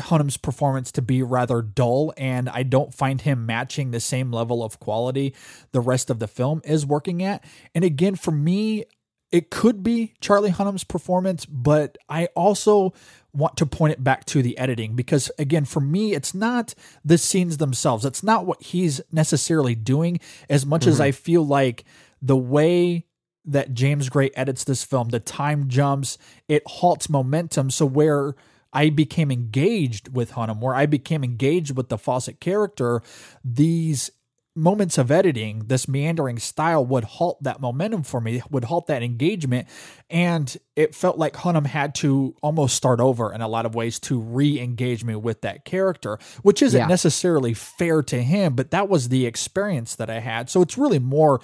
Hunnam's 0.00 0.36
performance 0.36 0.92
to 0.92 1.02
be 1.02 1.22
rather 1.22 1.62
dull, 1.62 2.12
and 2.16 2.48
I 2.48 2.62
don't 2.62 2.92
find 2.92 3.20
him 3.20 3.46
matching 3.46 3.90
the 3.90 4.00
same 4.00 4.32
level 4.32 4.62
of 4.62 4.80
quality 4.80 5.34
the 5.72 5.80
rest 5.80 6.10
of 6.10 6.18
the 6.18 6.28
film 6.28 6.60
is 6.64 6.84
working 6.84 7.22
at. 7.22 7.44
And 7.74 7.84
again, 7.84 8.16
for 8.16 8.30
me, 8.30 8.84
it 9.30 9.50
could 9.50 9.82
be 9.82 10.14
Charlie 10.20 10.50
Hunnam's 10.50 10.84
performance, 10.84 11.46
but 11.46 11.96
I 12.08 12.26
also 12.34 12.92
want 13.32 13.56
to 13.58 13.66
point 13.66 13.92
it 13.92 14.02
back 14.02 14.24
to 14.26 14.42
the 14.42 14.58
editing 14.58 14.96
because, 14.96 15.30
again, 15.38 15.64
for 15.64 15.80
me, 15.80 16.14
it's 16.14 16.34
not 16.34 16.74
the 17.04 17.16
scenes 17.16 17.58
themselves. 17.58 18.04
It's 18.04 18.24
not 18.24 18.44
what 18.44 18.62
he's 18.62 19.00
necessarily 19.12 19.76
doing 19.76 20.18
as 20.48 20.66
much 20.66 20.86
as 20.86 20.94
mm-hmm. 20.94 21.04
I 21.04 21.12
feel 21.12 21.46
like 21.46 21.84
the 22.20 22.36
way 22.36 23.06
that 23.44 23.72
James 23.72 24.08
Gray 24.08 24.30
edits 24.34 24.64
this 24.64 24.84
film, 24.84 25.08
the 25.08 25.20
time 25.20 25.68
jumps, 25.68 26.18
it 26.48 26.62
halts 26.66 27.08
momentum. 27.08 27.70
So 27.70 27.86
where 27.86 28.34
I 28.72 28.90
became 28.90 29.30
engaged 29.30 30.14
with 30.14 30.32
Hunnam, 30.32 30.60
where 30.60 30.74
I 30.74 30.86
became 30.86 31.24
engaged 31.24 31.76
with 31.76 31.88
the 31.88 31.98
Fawcett 31.98 32.40
character, 32.40 33.02
these 33.44 34.10
moments 34.56 34.98
of 34.98 35.10
editing, 35.12 35.62
this 35.68 35.86
meandering 35.86 36.36
style 36.38 36.84
would 36.84 37.04
halt 37.04 37.40
that 37.42 37.60
momentum 37.60 38.02
for 38.02 38.20
me, 38.20 38.42
would 38.50 38.64
halt 38.64 38.88
that 38.88 39.02
engagement. 39.02 39.68
And 40.10 40.54
it 40.74 40.92
felt 40.94 41.16
like 41.18 41.34
Hunnam 41.34 41.66
had 41.66 41.94
to 41.96 42.34
almost 42.42 42.74
start 42.74 42.98
over 43.00 43.32
in 43.32 43.40
a 43.42 43.48
lot 43.48 43.64
of 43.64 43.76
ways 43.76 44.00
to 44.00 44.20
re 44.20 44.58
engage 44.60 45.04
me 45.04 45.14
with 45.14 45.40
that 45.42 45.64
character, 45.64 46.18
which 46.42 46.62
isn't 46.62 46.78
Yeah. 46.78 46.86
necessarily 46.88 47.54
fair 47.54 48.02
to 48.02 48.22
him, 48.22 48.54
but 48.54 48.72
that 48.72 48.88
was 48.88 49.08
the 49.08 49.24
experience 49.24 49.94
that 49.94 50.10
I 50.10 50.18
had. 50.18 50.50
So 50.50 50.62
it's 50.62 50.76
really 50.76 50.98
more 50.98 51.40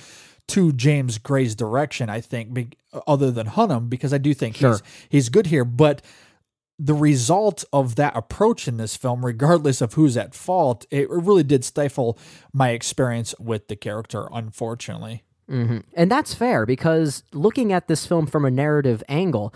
to 0.48 0.72
James 0.72 1.18
Gray's 1.18 1.54
direction, 1.54 2.08
I 2.10 2.20
think, 2.20 2.52
be- 2.54 2.68
other 3.06 3.30
than 3.30 3.46
Hunnam, 3.46 3.88
because 3.88 4.12
I 4.12 4.18
do 4.18 4.34
think 4.34 4.56
Sure. 4.56 4.72
he's 4.72 4.82
he's 5.08 5.28
good 5.28 5.46
here. 5.46 5.64
But 5.64 6.02
the 6.78 6.94
result 6.94 7.64
of 7.72 7.96
that 7.96 8.16
approach 8.16 8.68
in 8.68 8.76
this 8.76 8.96
film, 8.96 9.24
regardless 9.24 9.80
of 9.80 9.94
who's 9.94 10.16
at 10.16 10.34
fault, 10.34 10.84
it 10.90 11.08
really 11.08 11.42
did 11.42 11.64
stifle 11.64 12.18
my 12.52 12.70
experience 12.70 13.34
with 13.38 13.68
the 13.68 13.76
character, 13.76 14.28
unfortunately. 14.32 15.22
hmm 15.48 15.78
And 15.94 16.10
that's 16.10 16.34
fair 16.34 16.66
because 16.66 17.22
looking 17.32 17.72
at 17.72 17.88
this 17.88 18.06
film 18.06 18.26
from 18.26 18.44
a 18.44 18.50
narrative 18.50 19.02
angle, 19.08 19.54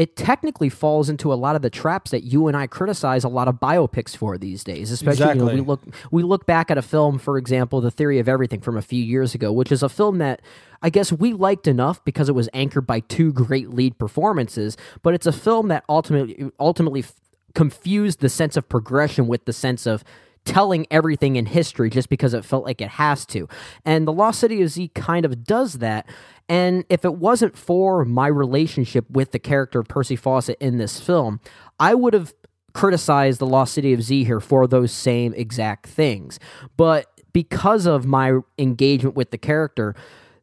it 0.00 0.16
technically 0.16 0.70
falls 0.70 1.10
into 1.10 1.30
a 1.30 1.34
lot 1.36 1.56
of 1.56 1.60
the 1.60 1.68
traps 1.68 2.10
that 2.10 2.24
you 2.24 2.48
and 2.48 2.56
I 2.56 2.66
criticize 2.66 3.22
a 3.22 3.28
lot 3.28 3.48
of 3.48 3.56
biopics 3.56 4.16
for 4.16 4.38
these 4.38 4.64
days. 4.64 4.90
Especially, 4.90 5.28
you 5.28 5.34
know, 5.34 5.52
we 5.52 5.60
look 5.60 5.82
we 6.10 6.22
look 6.22 6.46
back 6.46 6.70
at 6.70 6.78
a 6.78 6.82
film, 6.82 7.18
for 7.18 7.36
example, 7.36 7.82
The 7.82 7.90
Theory 7.90 8.18
of 8.18 8.26
Everything 8.26 8.62
from 8.62 8.78
a 8.78 8.82
few 8.82 9.04
years 9.04 9.34
ago, 9.34 9.52
which 9.52 9.70
is 9.70 9.82
a 9.82 9.90
film 9.90 10.16
that 10.16 10.40
I 10.80 10.88
guess 10.88 11.12
we 11.12 11.34
liked 11.34 11.66
enough 11.66 12.02
because 12.02 12.30
it 12.30 12.34
was 12.34 12.48
anchored 12.54 12.86
by 12.86 13.00
two 13.00 13.30
great 13.30 13.74
lead 13.74 13.98
performances, 13.98 14.78
but 15.02 15.12
it's 15.12 15.26
a 15.26 15.32
film 15.32 15.68
that 15.68 15.84
ultimately 15.86 16.50
ultimately 16.58 17.00
f- 17.00 17.12
confused 17.54 18.20
the 18.20 18.30
sense 18.30 18.56
of 18.56 18.70
progression 18.70 19.26
with 19.26 19.44
the 19.44 19.52
sense 19.52 19.86
of 19.86 20.02
telling 20.44 20.86
everything 20.90 21.36
in 21.36 21.46
history 21.46 21.90
just 21.90 22.08
because 22.08 22.34
it 22.34 22.44
felt 22.44 22.64
like 22.64 22.80
it 22.80 22.88
has 22.88 23.26
to. 23.26 23.48
And 23.84 24.06
The 24.06 24.12
Lost 24.12 24.40
City 24.40 24.62
of 24.62 24.70
Z 24.70 24.88
kind 24.94 25.26
of 25.26 25.44
does 25.44 25.74
that. 25.74 26.06
And 26.50 26.84
if 26.88 27.04
it 27.04 27.14
wasn't 27.14 27.56
for 27.56 28.04
my 28.04 28.26
relationship 28.26 29.08
with 29.08 29.30
the 29.30 29.38
character 29.38 29.78
of 29.78 29.86
Percy 29.86 30.16
Fawcett 30.16 30.58
in 30.60 30.78
this 30.78 30.98
film, 30.98 31.38
I 31.78 31.94
would 31.94 32.12
have 32.12 32.34
criticized 32.74 33.38
The 33.38 33.46
Lost 33.46 33.72
City 33.72 33.92
of 33.92 34.02
Z 34.02 34.24
here 34.24 34.40
for 34.40 34.66
those 34.66 34.90
same 34.90 35.32
exact 35.34 35.86
things. 35.86 36.40
But 36.76 37.06
because 37.32 37.86
of 37.86 38.04
my 38.04 38.40
engagement 38.58 39.14
with 39.14 39.30
the 39.30 39.38
character, 39.38 39.94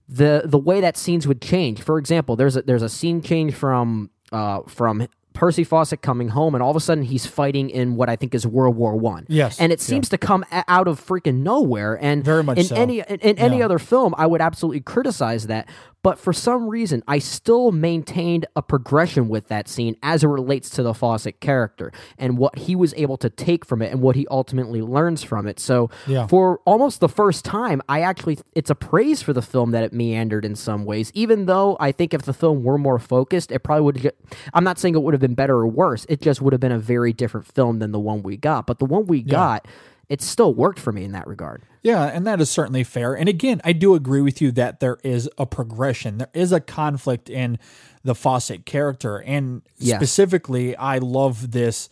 the 0.08 0.43
the 0.46 0.58
way 0.58 0.80
that 0.80 0.96
scenes 0.96 1.28
would 1.28 1.41
change. 1.41 1.82
For 1.82 1.98
example, 1.98 2.38
there's 2.38 2.56
a 2.56 2.62
there's 2.62 2.82
a 2.82 2.89
scene 2.89 3.22
change 3.22 3.54
from 3.54 4.10
uh 4.32 4.62
from 4.65 5.08
Percy 5.38 5.63
Fawcett 5.63 6.02
coming 6.02 6.30
home, 6.30 6.56
and 6.56 6.63
all 6.63 6.72
of 6.72 6.76
a 6.76 6.80
sudden 6.80 7.04
he's 7.04 7.28
fighting 7.28 7.70
in 7.70 7.96
what 7.96 8.10
I 8.10 8.15
think 8.15 8.34
is 8.34 8.48
World 8.48 8.76
War 8.76 8.96
One. 8.96 9.26
Yes, 9.30 9.60
and 9.60 9.72
it 9.72 9.80
yeah. 9.80 9.86
seems 9.86 10.10
to 10.10 10.17
come 10.17 10.43
a- 10.52 10.63
out 10.67 10.88
of 10.88 11.00
freaking 11.00 11.43
nowhere. 11.43 11.93
And 12.02 12.24
Very 12.24 12.43
much 12.43 12.58
in 12.58 12.63
so. 12.63 12.76
any 12.76 13.02
in, 13.02 13.20
in 13.20 13.38
any 13.38 13.62
other 13.62 13.78
film, 13.78 14.15
I 14.17 14.26
would 14.26 14.41
absolutely 14.41 14.82
criticize 14.82 15.46
that. 15.48 15.70
But 16.08 16.20
for 16.20 16.32
some 16.32 16.70
reason, 16.70 17.04
I 17.06 17.20
still 17.20 17.74
maintained 17.74 18.46
a 18.56 18.62
progression 18.62 19.28
with 19.28 19.50
that 19.50 19.67
scene 19.67 19.98
as 20.02 20.24
it 20.24 20.28
relates 20.28 20.70
to 20.70 20.82
the 20.82 20.93
Fawcett 20.93 21.41
character 21.41 21.91
and 22.17 22.38
what 22.38 22.58
he 22.60 22.78
was 22.78 22.93
able 22.96 23.17
to 23.17 23.30
take 23.30 23.65
from 23.65 23.82
it 23.82 23.91
and 23.91 24.02
what 24.02 24.15
he 24.15 24.26
ultimately 24.32 24.82
learns 24.82 25.22
from 25.22 25.48
it. 25.48 25.60
So 25.60 25.89
Yeah. 26.08 26.26
for 26.28 26.62
almost 26.63 27.02
the 27.02 27.10
first 27.10 27.43
time, 27.43 27.82
I 27.89 28.00
actually 28.00 28.39
it's 28.56 28.70
a 28.70 28.76
praise 28.76 29.22
for 29.22 29.34
the 29.34 29.41
film 29.41 29.72
that 29.72 29.84
it 29.84 29.91
meandered 29.91 30.46
in 30.46 30.56
some 30.56 30.86
ways. 30.86 31.12
Even 31.13 31.46
though 31.46 31.76
I 31.78 31.91
think 31.91 32.13
if 32.13 32.22
the 32.22 32.32
film 32.32 32.63
were 32.63 32.78
more 32.78 33.00
focused, 33.00 33.52
it 33.52 33.60
probably 33.60 33.82
would. 33.84 33.98
Have. 33.98 34.13
I'm 34.54 34.63
not 34.63 34.80
saying 34.80 34.96
it 34.96 35.02
would 35.04 35.13
have 35.13 35.20
been 35.20 35.36
better 35.36 35.58
or 35.58 35.67
worse. 35.67 36.06
It 36.08 36.22
just 36.22 36.41
would 36.41 36.54
have 36.54 36.62
been 36.62 36.72
a 36.72 36.80
very 36.80 37.12
different 37.12 37.48
film 37.48 37.80
than 37.80 37.91
the 37.91 38.00
one 38.00 38.24
we 38.24 38.38
got. 38.38 38.65
But 38.65 38.80
the 38.80 38.86
one 38.86 39.08
we 39.08 39.22
got, 39.24 39.67
it 40.10 40.22
still 40.22 40.54
worked 40.54 40.80
for 40.80 40.91
me 40.91 41.04
in 41.04 41.12
that 41.12 41.28
regard. 41.28 41.63
Yeah, 41.84 42.06
and 42.06 42.26
that 42.28 42.41
is 42.41 42.50
certainly 42.50 42.84
fair. 42.84 43.13
And 43.13 43.30
again, 43.30 43.62
I 43.63 43.74
do 43.74 43.93
agree 43.93 44.22
with 44.22 44.41
you 44.41 44.52
that 44.54 44.80
there 44.80 44.98
is 45.04 45.30
a 45.38 45.46
progression. 45.46 46.17
There 46.17 46.30
is 46.34 46.52
a 46.52 46.60
conflict 46.60 47.30
in 47.30 47.60
the 48.04 48.15
Fawcett 48.15 48.65
character, 48.65 49.22
and 49.22 49.62
specifically, 49.80 50.76
I 50.76 50.98
love 50.98 51.52
this 51.52 51.89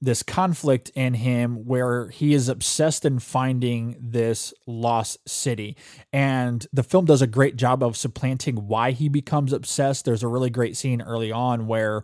this 0.00 0.22
conflict 0.22 0.90
in 0.94 1.14
him 1.14 1.64
where 1.64 2.08
he 2.08 2.34
is 2.34 2.48
obsessed 2.48 3.04
in 3.06 3.18
finding 3.18 3.96
this 3.98 4.52
lost 4.66 5.18
city. 5.26 5.74
And 6.12 6.66
the 6.72 6.82
film 6.82 7.06
does 7.06 7.22
a 7.22 7.26
great 7.26 7.56
job 7.56 7.82
of 7.82 7.96
supplanting 7.96 8.68
why 8.68 8.90
he 8.90 9.08
becomes 9.08 9.54
obsessed. 9.54 10.04
There's 10.04 10.22
a 10.22 10.28
really 10.28 10.50
great 10.50 10.76
scene 10.76 11.00
early 11.00 11.32
on 11.32 11.66
where 11.66 12.02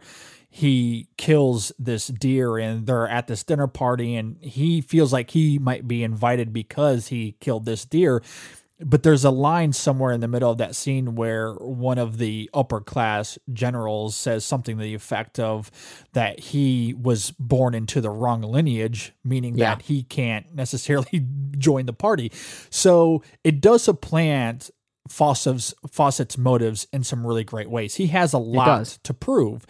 he 0.55 1.09
kills 1.17 1.73
this 1.79 2.09
deer 2.09 2.59
and 2.59 2.87
they're 2.87 3.09
at 3.09 3.27
this 3.27 3.43
dinner 3.43 3.67
party 3.67 4.15
and 4.15 4.37
he 4.43 4.83
feels 4.83 5.11
like 5.11 5.31
he 5.31 5.59
might 5.59 5.89
be 5.89 6.05
invited 6.05 6.53
because 6.53 7.09
he 7.09 7.37
killed 7.41 7.65
this 7.65 7.87
deer 7.87 8.23
but 8.85 9.03
there's 9.05 9.25
a 9.25 9.31
line 9.31 9.73
somewhere 9.73 10.13
in 10.13 10.21
the 10.21 10.29
middle 10.29 10.51
of 10.51 10.59
that 10.59 10.75
scene 10.75 11.15
where 11.15 11.55
one 11.55 11.99
of 11.99 12.19
the 12.19 12.51
upper 12.53 12.81
class 12.81 13.39
generals 13.53 14.15
says 14.17 14.45
something 14.45 14.77
to 14.77 14.83
the 14.83 14.93
effect 14.95 15.39
of 15.39 15.71
that 16.13 16.39
he 16.39 16.93
was 17.01 17.31
born 17.39 17.75
into 17.75 18.03
the 18.03 18.11
wrong 18.11 18.43
lineage 18.43 19.15
meaning 19.25 19.57
Yeah. 19.57 19.77
that 19.77 19.83
he 19.85 20.03
can't 20.03 20.55
necessarily 20.55 21.25
join 21.59 21.87
the 21.87 21.93
party 21.95 22.31
so 22.69 23.23
it 23.43 23.63
does 23.63 23.85
supplant 23.85 24.71
Fawcett's, 25.09 25.75
Fawcett's 25.91 26.39
motives 26.39 26.87
in 26.93 27.03
some 27.03 27.27
really 27.27 27.43
great 27.43 27.69
ways. 27.69 27.97
He 27.97 28.07
has 28.07 28.33
a 28.33 28.39
lot 28.39 28.87
to 29.03 29.13
prove. 29.13 29.67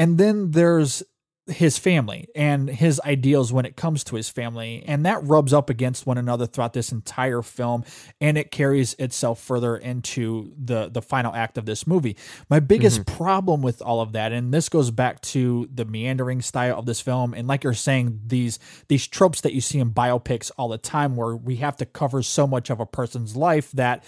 And 0.00 0.16
then 0.16 0.52
there's 0.52 1.02
his 1.46 1.76
family 1.76 2.26
and 2.34 2.70
his 2.70 2.98
ideals 3.04 3.52
when 3.52 3.66
it 3.66 3.76
comes 3.76 4.02
to 4.04 4.16
his 4.16 4.30
family. 4.30 4.82
And 4.86 5.04
that 5.04 5.22
rubs 5.24 5.52
up 5.52 5.68
against 5.68 6.06
one 6.06 6.16
another 6.16 6.46
throughout 6.46 6.72
this 6.72 6.90
entire 6.90 7.42
film. 7.42 7.84
And 8.18 8.38
it 8.38 8.50
carries 8.50 8.94
itself 8.94 9.42
further 9.42 9.76
into 9.76 10.54
the, 10.56 10.88
the 10.88 11.02
final 11.02 11.34
act 11.34 11.58
of 11.58 11.66
this 11.66 11.86
movie. 11.86 12.16
My 12.48 12.60
biggest 12.60 13.02
mm-hmm. 13.02 13.14
problem 13.14 13.60
with 13.60 13.82
all 13.82 14.00
of 14.00 14.12
that, 14.12 14.32
and 14.32 14.54
this 14.54 14.70
goes 14.70 14.90
back 14.90 15.20
to 15.20 15.68
the 15.70 15.84
meandering 15.84 16.40
style 16.40 16.78
of 16.78 16.86
this 16.86 17.02
film, 17.02 17.34
and 17.34 17.46
like 17.46 17.62
you're 17.62 17.74
saying, 17.74 18.20
these 18.26 18.58
these 18.88 19.06
tropes 19.06 19.42
that 19.42 19.52
you 19.52 19.60
see 19.60 19.80
in 19.80 19.90
biopics 19.90 20.50
all 20.56 20.68
the 20.68 20.78
time 20.78 21.14
where 21.14 21.36
we 21.36 21.56
have 21.56 21.76
to 21.76 21.84
cover 21.84 22.22
so 22.22 22.46
much 22.46 22.70
of 22.70 22.80
a 22.80 22.86
person's 22.86 23.36
life 23.36 23.70
that 23.72 24.02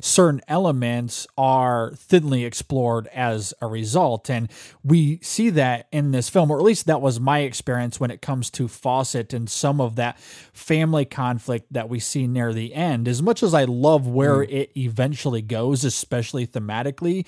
certain 0.00 0.40
elements 0.48 1.26
are 1.36 1.92
thinly 1.94 2.44
explored 2.44 3.06
as 3.08 3.54
a 3.60 3.66
result. 3.66 4.30
And 4.30 4.50
we 4.82 5.18
see 5.22 5.50
that 5.50 5.88
in 5.92 6.12
this 6.12 6.28
film, 6.28 6.50
or 6.50 6.58
at 6.58 6.64
least 6.64 6.86
that 6.86 7.00
was 7.00 7.20
my 7.20 7.40
experience 7.40 8.00
when 8.00 8.10
it 8.10 8.22
comes 8.22 8.50
to 8.50 8.68
Fawcett 8.68 9.32
and 9.32 9.48
some 9.48 9.80
of 9.80 9.96
that 9.96 10.18
family 10.20 11.04
conflict 11.04 11.72
that 11.72 11.88
we 11.88 12.00
see 12.00 12.26
near 12.26 12.52
the 12.52 12.74
end. 12.74 13.08
As 13.08 13.22
much 13.22 13.42
as 13.42 13.54
I 13.54 13.64
love 13.64 14.06
where 14.06 14.38
mm. 14.38 14.50
it 14.50 14.72
eventually 14.76 15.42
goes, 15.42 15.84
especially 15.84 16.46
thematically, 16.46 17.26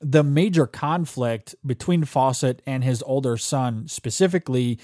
the 0.00 0.24
major 0.24 0.66
conflict 0.66 1.54
between 1.64 2.04
Fawcett 2.04 2.62
and 2.66 2.82
his 2.82 3.02
older 3.02 3.36
son 3.36 3.86
specifically 3.86 4.78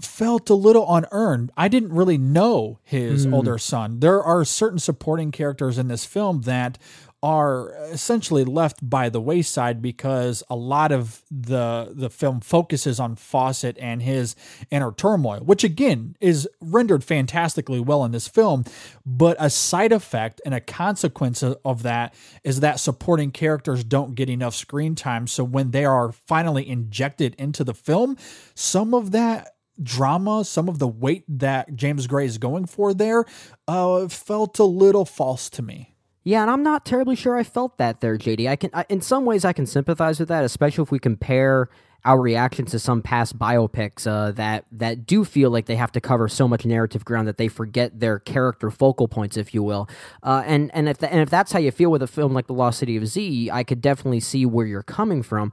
felt 0.00 0.50
a 0.50 0.54
little 0.54 0.92
unearned. 0.94 1.50
I 1.56 1.68
didn't 1.68 1.92
really 1.92 2.18
know 2.18 2.78
his 2.82 3.24
hmm. 3.24 3.34
older 3.34 3.58
son. 3.58 4.00
There 4.00 4.22
are 4.22 4.44
certain 4.44 4.78
supporting 4.78 5.30
characters 5.30 5.78
in 5.78 5.88
this 5.88 6.04
film 6.04 6.42
that 6.42 6.78
are 7.24 7.72
essentially 7.90 8.44
left 8.44 8.86
by 8.86 9.08
the 9.08 9.20
wayside 9.20 9.80
because 9.80 10.42
a 10.50 10.54
lot 10.54 10.92
of 10.92 11.22
the 11.30 11.90
the 11.94 12.10
film 12.10 12.38
focuses 12.38 13.00
on 13.00 13.16
Fawcett 13.16 13.78
and 13.80 14.02
his 14.02 14.36
inner 14.70 14.92
turmoil, 14.92 15.40
which 15.40 15.64
again 15.64 16.16
is 16.20 16.46
rendered 16.60 17.02
fantastically 17.02 17.80
well 17.80 18.04
in 18.04 18.12
this 18.12 18.28
film. 18.28 18.62
But 19.06 19.38
a 19.40 19.48
side 19.48 19.90
effect 19.90 20.42
and 20.44 20.52
a 20.52 20.60
consequence 20.60 21.42
of- 21.42 21.56
of 21.64 21.82
that 21.82 22.12
is 22.44 22.60
that 22.60 22.78
supporting 22.78 23.30
characters 23.30 23.84
don't 23.84 24.14
get 24.14 24.28
enough 24.28 24.54
screen 24.54 24.94
time. 24.94 25.26
So 25.26 25.44
when 25.44 25.70
they 25.70 25.86
are 25.86 26.12
finally 26.12 26.68
injected 26.68 27.34
into 27.38 27.64
the 27.64 27.72
film, 27.72 28.18
some 28.54 28.92
of 28.92 29.12
that 29.12 29.53
drama, 29.82 30.44
some 30.44 30.68
of 30.68 30.78
the 30.78 30.88
weight 30.88 31.24
that 31.28 31.74
James 31.74 32.06
Gray 32.06 32.26
is 32.26 32.38
going 32.38 32.66
for 32.66 32.94
there, 32.94 33.24
uh, 33.68 34.08
felt 34.08 34.58
a 34.58 34.64
little 34.64 35.04
false 35.04 35.50
to 35.50 35.62
me. 35.62 35.94
Yeah, 36.24 36.40
and 36.40 36.50
I'm 36.50 36.62
not 36.62 36.86
terribly 36.86 37.16
sure 37.16 37.36
I 37.36 37.42
felt 37.42 37.76
that 37.76 38.00
there, 38.00 38.16
JD. 38.16 38.48
I 38.48 38.56
can, 38.56 38.70
I, 38.72 38.86
in 38.88 39.02
some 39.02 39.26
ways, 39.26 39.44
I 39.44 39.52
can 39.52 39.66
sympathize 39.66 40.18
with 40.18 40.28
that, 40.28 40.42
especially 40.42 40.82
if 40.82 40.90
we 40.90 40.98
compare 40.98 41.68
our 42.04 42.20
reactions 42.20 42.70
to 42.70 42.78
some 42.78 43.00
past 43.00 43.38
biopics 43.38 44.06
uh, 44.06 44.30
that 44.32 44.66
that 44.70 45.06
do 45.06 45.24
feel 45.24 45.50
like 45.50 45.66
they 45.66 45.76
have 45.76 45.92
to 45.92 46.00
cover 46.00 46.28
so 46.28 46.46
much 46.46 46.66
narrative 46.66 47.04
ground 47.04 47.26
that 47.26 47.38
they 47.38 47.48
forget 47.48 47.98
their 47.98 48.18
character 48.18 48.70
focal 48.70 49.08
points, 49.08 49.36
if 49.36 49.54
you 49.54 49.62
will. 49.62 49.88
Uh, 50.22 50.42
and 50.46 50.70
and 50.74 50.88
if 50.88 50.98
tha- 50.98 51.10
and 51.10 51.20
if 51.20 51.30
that's 51.30 51.52
how 51.52 51.58
you 51.58 51.70
feel 51.70 51.90
with 51.90 52.02
a 52.02 52.06
film 52.06 52.34
like 52.34 52.46
The 52.46 52.54
Lost 52.54 52.78
City 52.78 52.96
of 52.96 53.06
Z, 53.06 53.50
I 53.50 53.64
could 53.64 53.80
definitely 53.80 54.20
see 54.20 54.44
where 54.44 54.66
you're 54.66 54.82
coming 54.82 55.22
from. 55.22 55.52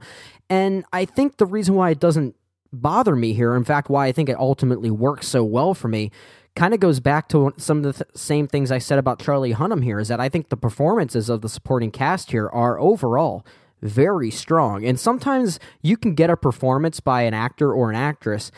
And 0.50 0.84
I 0.92 1.06
think 1.06 1.38
the 1.38 1.46
reason 1.46 1.74
why 1.74 1.90
it 1.90 2.00
doesn't 2.00 2.34
bother 2.72 3.14
me 3.16 3.32
here, 3.32 3.54
in 3.54 3.64
fact, 3.64 3.90
why 3.90 4.06
I 4.06 4.12
think 4.12 4.28
it 4.28 4.38
ultimately 4.38 4.90
works 4.90 5.28
so 5.28 5.44
well 5.44 5.74
for 5.74 5.88
me, 5.88 6.10
kind 6.54 6.74
of 6.74 6.80
goes 6.80 7.00
back 7.00 7.28
to 7.28 7.52
some 7.56 7.78
of 7.78 7.82
the 7.84 8.04
th- 8.04 8.16
same 8.16 8.46
things 8.46 8.70
I 8.70 8.78
said 8.78 8.98
about 8.98 9.18
Charlie 9.18 9.54
Hunnam 9.54 9.82
here 9.82 9.98
is 9.98 10.08
that 10.08 10.20
I 10.20 10.28
think 10.28 10.48
the 10.48 10.56
performances 10.56 11.28
of 11.28 11.40
the 11.40 11.48
supporting 11.48 11.90
cast 11.90 12.30
here 12.30 12.48
are 12.48 12.78
overall 12.78 13.46
very 13.80 14.30
strong. 14.30 14.84
And 14.84 14.98
sometimes 14.98 15.58
you 15.80 15.96
can 15.96 16.14
get 16.14 16.30
a 16.30 16.36
performance 16.36 17.00
by 17.00 17.22
an 17.22 17.34
actor 17.34 17.72
or 17.72 17.90
an 17.90 17.96
actress 17.96 18.52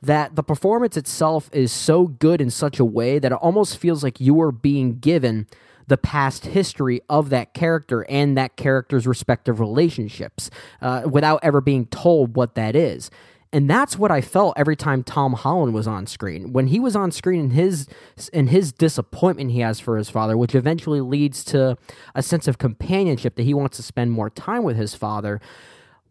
that 0.00 0.36
the 0.36 0.42
performance 0.42 0.96
itself 0.96 1.50
is 1.52 1.72
so 1.72 2.06
good 2.06 2.40
in 2.40 2.50
such 2.50 2.78
a 2.78 2.84
way 2.84 3.18
that 3.18 3.32
it 3.32 3.38
almost 3.38 3.78
feels 3.78 4.04
like 4.04 4.20
you 4.20 4.40
are 4.40 4.52
being 4.52 4.98
given 4.98 5.46
the 5.88 5.96
past 5.96 6.46
history 6.46 7.00
of 7.08 7.30
that 7.30 7.54
character 7.54 8.06
and 8.08 8.36
that 8.36 8.56
character's 8.56 9.06
respective 9.06 9.58
relationships 9.58 10.50
uh, 10.82 11.02
without 11.10 11.40
ever 11.42 11.60
being 11.60 11.86
told 11.86 12.36
what 12.36 12.54
that 12.54 12.76
is. 12.76 13.10
And 13.52 13.68
that's 13.68 13.98
what 13.98 14.10
I 14.10 14.20
felt 14.20 14.54
every 14.58 14.76
time 14.76 15.02
Tom 15.02 15.32
Holland 15.32 15.72
was 15.72 15.86
on 15.86 16.06
screen. 16.06 16.52
When 16.52 16.66
he 16.66 16.78
was 16.78 16.94
on 16.94 17.10
screen 17.10 17.40
in 17.40 17.50
his 17.50 17.88
in 18.32 18.48
his 18.48 18.72
disappointment 18.72 19.52
he 19.52 19.60
has 19.60 19.80
for 19.80 19.96
his 19.96 20.10
father, 20.10 20.36
which 20.36 20.54
eventually 20.54 21.00
leads 21.00 21.42
to 21.44 21.78
a 22.14 22.22
sense 22.22 22.46
of 22.46 22.58
companionship 22.58 23.36
that 23.36 23.44
he 23.44 23.54
wants 23.54 23.78
to 23.78 23.82
spend 23.82 24.12
more 24.12 24.28
time 24.28 24.64
with 24.64 24.76
his 24.76 24.94
father, 24.94 25.40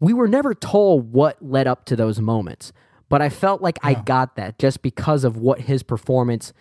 we 0.00 0.12
were 0.12 0.28
never 0.28 0.52
told 0.52 1.12
what 1.12 1.40
led 1.40 1.68
up 1.68 1.84
to 1.86 1.96
those 1.96 2.20
moments. 2.20 2.72
But 3.08 3.22
I 3.22 3.28
felt 3.28 3.62
like 3.62 3.78
I 3.82 3.94
got 3.94 4.36
that 4.36 4.58
just 4.58 4.82
because 4.82 5.24
of 5.24 5.36
what 5.36 5.62
his 5.62 5.82
performance 5.82 6.52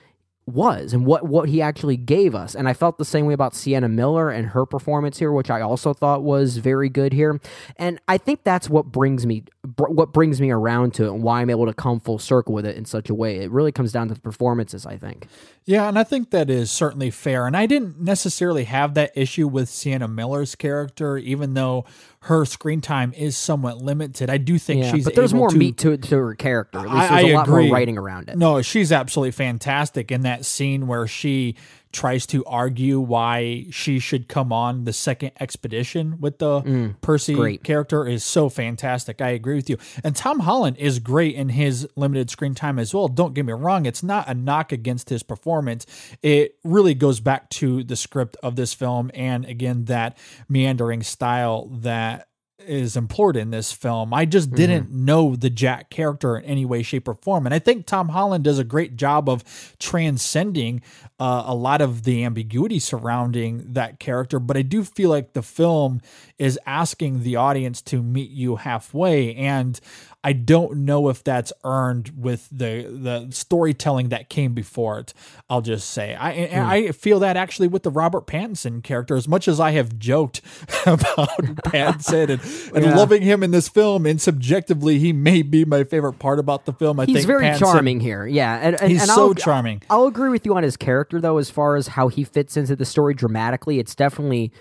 was 0.47 0.93
and 0.93 1.05
what 1.05 1.27
what 1.27 1.49
he 1.49 1.61
actually 1.61 1.97
gave 1.97 2.33
us. 2.33 2.55
And 2.55 2.67
I 2.67 2.73
felt 2.73 2.97
the 2.97 3.05
same 3.05 3.25
way 3.25 3.33
about 3.33 3.53
Sienna 3.53 3.89
Miller 3.89 4.29
and 4.29 4.47
her 4.47 4.65
performance 4.65 5.19
here, 5.19 5.31
which 5.31 5.49
I 5.49 5.61
also 5.61 5.93
thought 5.93 6.23
was 6.23 6.57
very 6.57 6.87
good 6.89 7.11
here. 7.11 7.39
And 7.75 7.99
I 8.07 8.17
think 8.17 8.43
that's 8.43 8.69
what 8.69 8.85
brings 8.85 9.25
me 9.25 9.43
what 9.77 10.13
brings 10.13 10.39
me 10.39 10.49
around 10.49 10.93
to 10.95 11.05
it 11.05 11.11
and 11.11 11.21
why 11.21 11.41
I'm 11.41 11.49
able 11.49 11.65
to 11.65 11.73
come 11.73 11.99
full 11.99 12.19
circle 12.19 12.53
with 12.53 12.65
it 12.65 12.77
in 12.77 12.85
such 12.85 13.09
a 13.09 13.13
way. 13.13 13.39
It 13.39 13.51
really 13.51 13.73
comes 13.73 13.91
down 13.91 14.07
to 14.07 14.13
the 14.13 14.21
performances, 14.21 14.85
I 14.85 14.97
think. 14.97 15.27
Yeah, 15.65 15.89
and 15.89 15.99
I 15.99 16.05
think 16.05 16.31
that 16.31 16.49
is 16.49 16.71
certainly 16.71 17.11
fair. 17.11 17.45
And 17.45 17.57
I 17.57 17.65
didn't 17.65 17.99
necessarily 17.99 18.63
have 18.63 18.93
that 18.93 19.11
issue 19.15 19.49
with 19.49 19.67
Sienna 19.67 20.07
Miller's 20.07 20.55
character, 20.55 21.17
even 21.17 21.55
though 21.55 21.83
her 22.27 22.45
screen 22.45 22.81
time 22.81 23.13
is 23.13 23.35
somewhat 23.37 23.77
limited. 23.77 24.29
I 24.29 24.37
do 24.37 24.57
think 24.59 24.83
Yeah, 24.83 24.91
she's 24.93 25.03
but 25.05 25.15
there's 25.15 25.33
more 25.33 25.49
to, 25.49 25.57
meat 25.57 25.77
to 25.79 25.95
to 25.97 26.15
her 26.17 26.35
character. 26.35 26.79
At 26.79 26.85
least 26.85 26.95
I- 26.95 27.07
there's 27.21 27.23
a 27.23 27.29
I 27.29 27.33
lot 27.35 27.47
agree. 27.47 27.67
more 27.67 27.73
writing 27.73 27.97
around 27.97 28.29
it. 28.29 28.37
No, 28.37 28.61
she's 28.61 28.91
absolutely 28.91 29.31
fantastic 29.31 30.11
in 30.11 30.21
that 30.21 30.45
scene 30.45 30.87
where 30.87 31.07
she 31.07 31.55
tries 31.91 32.25
to 32.27 32.43
argue 32.45 32.99
why 32.99 33.65
she 33.71 33.99
should 33.99 34.27
come 34.27 34.51
on 34.51 34.83
the 34.83 34.93
second 34.93 35.31
expedition 35.39 36.19
with 36.19 36.39
the 36.39 36.93
Percy 37.01 37.33
Mm, 37.33 37.37
great. 37.37 37.63
character 37.63 38.05
is 38.07 38.23
so 38.23 38.49
fantastic. 38.49 39.21
I 39.21 39.29
agree 39.29 39.55
with 39.55 39.69
you. 39.69 39.77
And 40.03 40.15
Tom 40.15 40.39
Holland 40.39 40.77
is 40.77 40.99
great 40.99 41.35
in 41.35 41.49
his 41.49 41.87
limited 41.95 42.29
screen 42.29 42.55
time 42.55 42.77
as 42.79 42.93
well. 42.93 43.07
Don't 43.07 43.33
get 43.33 43.45
me 43.45 43.53
wrong, 43.53 43.85
it's 43.85 44.03
not 44.03 44.27
a 44.27 44.33
knock 44.33 44.71
against 44.71 45.09
his 45.09 45.23
performance. 45.23 45.85
It 46.21 46.55
really 46.63 46.93
goes 46.93 47.19
back 47.19 47.49
to 47.51 47.83
the 47.83 47.95
script 47.95 48.37
of 48.43 48.55
this 48.55 48.73
film 48.73 49.09
and 49.13 49.45
again 49.45 49.85
that 49.85 50.17
meandering 50.49 51.03
style 51.03 51.67
that 51.81 52.27
is 52.59 52.97
implored 52.97 53.37
in 53.37 53.49
this 53.51 53.71
film. 53.71 54.13
I 54.13 54.25
just 54.25 54.51
didn't 54.51 54.91
know 54.91 55.37
the 55.37 55.49
Jack 55.49 55.89
character 55.89 56.35
in 56.37 56.43
any 56.43 56.65
way, 56.65 56.81
shape, 56.83 57.07
or 57.07 57.13
form. 57.13 57.45
And 57.45 57.53
I 57.55 57.59
think 57.59 57.85
Tom 57.85 58.09
Holland 58.09 58.43
does 58.43 58.59
a 58.59 58.63
great 58.65 58.97
job 58.97 59.29
of 59.29 59.43
transcending 59.79 60.81
uh, 61.19 61.43
a 61.47 61.55
lot 61.55 61.81
of 61.81 62.03
the 62.03 62.23
ambiguity 62.23 62.79
surrounding 62.79 63.73
that 63.73 63.99
character. 63.99 64.39
But 64.39 64.57
I 64.57 64.61
do 64.61 64.83
feel 64.83 65.09
like 65.09 65.33
the 65.33 65.41
film 65.41 66.01
is 66.37 66.59
asking 66.65 67.23
the 67.23 67.35
audience 67.35 67.81
to 67.83 68.03
meet 68.03 68.29
you 68.29 68.57
halfway. 68.57 69.33
And 69.35 69.79
I 70.23 70.33
don't 70.33 70.79
know 70.79 71.09
if 71.09 71.23
that's 71.23 71.53
earned 71.63 72.11
with 72.17 72.49
the 72.51 72.83
the 72.91 73.27
storytelling 73.31 74.09
that 74.09 74.29
came 74.29 74.53
before 74.53 74.99
it. 74.99 75.13
I'll 75.49 75.61
just 75.61 75.89
say 75.89 76.15
I 76.15 76.31
and 76.31 76.65
I 76.67 76.91
feel 76.91 77.19
that 77.19 77.37
actually 77.37 77.67
with 77.69 77.83
the 77.83 77.91
Robert 77.91 78.27
Pattinson 78.27 78.83
character. 78.83 79.15
As 79.15 79.27
much 79.27 79.47
as 79.47 79.59
I 79.59 79.71
have 79.71 79.97
joked 79.97 80.41
about 80.85 81.29
Pattinson 81.65 82.29
and, 82.29 82.75
and 82.75 82.85
Yeah. 82.85 82.95
loving 82.95 83.21
him 83.21 83.41
in 83.41 83.51
this 83.51 83.69
film, 83.69 84.05
and 84.05 84.19
subjectively 84.21 84.99
he 84.99 85.13
may 85.13 85.41
be 85.43 85.63
my 85.65 85.83
favorite 85.83 86.19
part 86.19 86.39
about 86.39 86.65
the 86.65 86.73
film. 86.73 86.99
I 86.99 87.05
He's 87.05 87.15
think 87.17 87.27
very 87.27 87.45
Pattinson- 87.45 87.59
charming 87.59 87.99
here. 88.01 88.25
Yeah, 88.27 88.55
and, 88.61 88.81
and 88.81 88.91
He's 88.91 89.01
and 89.03 89.11
so 89.11 89.27
I'll, 89.29 89.33
charming. 89.33 89.81
I'll 89.89 90.07
agree 90.07 90.29
with 90.29 90.45
you 90.45 90.55
on 90.57 90.63
his 90.63 90.75
character 90.75 91.06
though, 91.11 91.37
as 91.37 91.49
far 91.49 91.75
as 91.75 91.89
how 91.89 92.07
he 92.07 92.23
fits 92.23 92.57
into 92.57 92.75
the 92.75 92.85
story 92.85 93.13
dramatically. 93.13 93.79
It's 93.79 93.95
definitely 93.95 94.51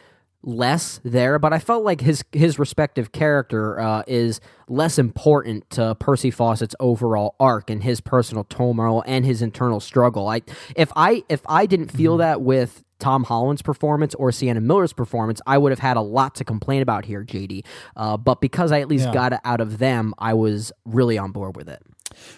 less 0.43 1.01
there, 1.05 1.39
but 1.41 1.53
I 1.53 1.59
felt 1.59 1.83
like 1.85 2.01
his 2.01 2.23
his 2.33 2.59
respective 2.59 3.11
character 3.11 3.81
uh, 3.81 4.03
is 4.07 4.41
less 4.69 4.97
important 4.99 5.69
to 5.71 5.97
Percy 5.97 6.31
Fawcett's 6.31 6.75
overall 6.79 7.35
arc 7.41 7.69
and 7.71 7.83
his 7.83 8.01
personal 8.01 8.45
turmoil 8.45 9.03
and 9.07 9.25
his 9.25 9.43
internal 9.43 9.81
struggle. 9.81 10.29
I 10.29 10.43
if 10.77 10.93
I 10.95 11.25
if 11.29 11.41
I 11.47 11.67
didn't 11.67 11.91
feel 11.91 12.13
Mm-hmm. 12.13 12.19
that 12.21 12.43
with 12.43 12.85
Tom 12.99 13.25
Holland's 13.25 13.61
performance 13.63 14.15
or 14.15 14.31
Sienna 14.33 14.61
Miller's 14.61 14.93
performance, 14.93 15.41
I 15.47 15.59
would 15.59 15.71
have 15.73 15.81
had 15.81 15.97
a 15.97 16.01
lot 16.01 16.35
to 16.37 16.45
complain 16.45 16.81
about 16.81 17.05
here, 17.05 17.25
JD. 17.25 17.65
Uh, 17.97 18.17
but 18.17 18.41
because 18.41 18.71
I 18.73 18.81
at 18.81 18.89
least 18.89 19.07
Yeah. 19.07 19.13
got 19.13 19.33
it 19.35 19.41
out 19.45 19.61
of 19.61 19.79
them, 19.79 20.15
I 20.19 20.33
was 20.35 20.73
really 20.87 21.19
on 21.19 21.33
board 21.33 21.57
with 21.57 21.69
it. 21.69 21.83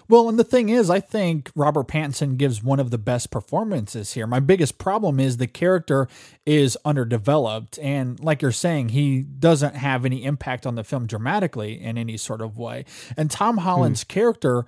Well, 0.09 0.29
and 0.29 0.39
the 0.39 0.45
thing 0.45 0.69
is, 0.69 0.91
I 0.91 1.01
think 1.01 1.51
Robert 1.55 1.89
Pattinson 1.89 2.37
gives 2.37 2.63
one 2.63 2.81
of 2.81 2.91
the 2.91 2.99
best 2.99 3.31
performances 3.31 4.15
here. 4.15 4.27
My 4.27 4.41
biggest 4.41 4.79
problem 4.79 5.21
is 5.21 5.37
the 5.37 5.47
character 5.47 6.09
is 6.47 6.77
underdeveloped. 6.85 7.79
And 7.79 8.19
like 8.21 8.43
you're 8.43 8.53
saying, 8.53 8.91
he 8.91 9.21
doesn't 9.21 9.77
have 9.77 10.05
any 10.05 10.25
impact 10.25 10.67
on 10.67 10.75
the 10.75 10.85
film 10.85 11.07
dramatically 11.07 11.81
in 11.81 11.99
any 11.99 12.17
sort 12.17 12.41
of 12.41 12.59
way. 12.59 12.85
And 13.17 13.31
Tom 13.31 13.57
hmm. 13.57 13.63
Holland's 13.63 14.05
character 14.05 14.67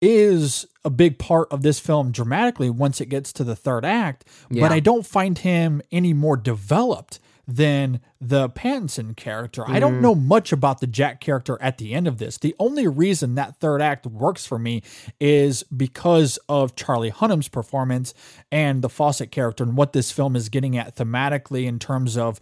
is 0.00 0.66
a 0.84 0.90
big 0.90 1.16
part 1.18 1.46
of 1.52 1.62
this 1.62 1.78
film 1.78 2.10
dramatically 2.10 2.68
once 2.68 3.00
it 3.00 3.06
gets 3.06 3.32
to 3.32 3.44
the 3.44 3.54
third 3.54 3.84
act, 3.84 4.24
Yeah. 4.50 4.62
but 4.62 4.72
I 4.72 4.80
don't 4.80 5.06
find 5.06 5.38
him 5.38 5.80
any 5.92 6.12
more 6.12 6.36
developed 6.36 7.20
than 7.46 8.00
the 8.20 8.48
Pattinson 8.50 9.16
character. 9.16 9.64
I 9.68 9.80
don't 9.80 9.98
mm. 9.98 10.00
know 10.00 10.14
much 10.14 10.52
about 10.52 10.80
the 10.80 10.86
Jack 10.86 11.20
character 11.20 11.58
at 11.60 11.78
the 11.78 11.92
end 11.92 12.06
of 12.06 12.18
this. 12.18 12.38
The 12.38 12.54
only 12.58 12.86
reason 12.86 13.34
that 13.34 13.56
third 13.56 13.82
act 13.82 14.06
works 14.06 14.46
for 14.46 14.58
me 14.58 14.82
is 15.18 15.64
because 15.64 16.38
of 16.48 16.76
Charlie 16.76 17.10
Hunnam's 17.10 17.48
performance 17.48 18.14
and 18.52 18.82
the 18.82 18.88
Fawcett 18.88 19.32
character 19.32 19.64
and 19.64 19.76
what 19.76 19.92
this 19.92 20.12
film 20.12 20.36
is 20.36 20.48
getting 20.48 20.76
at 20.76 20.94
thematically 20.96 21.66
in 21.66 21.78
terms 21.78 22.16
of 22.16 22.38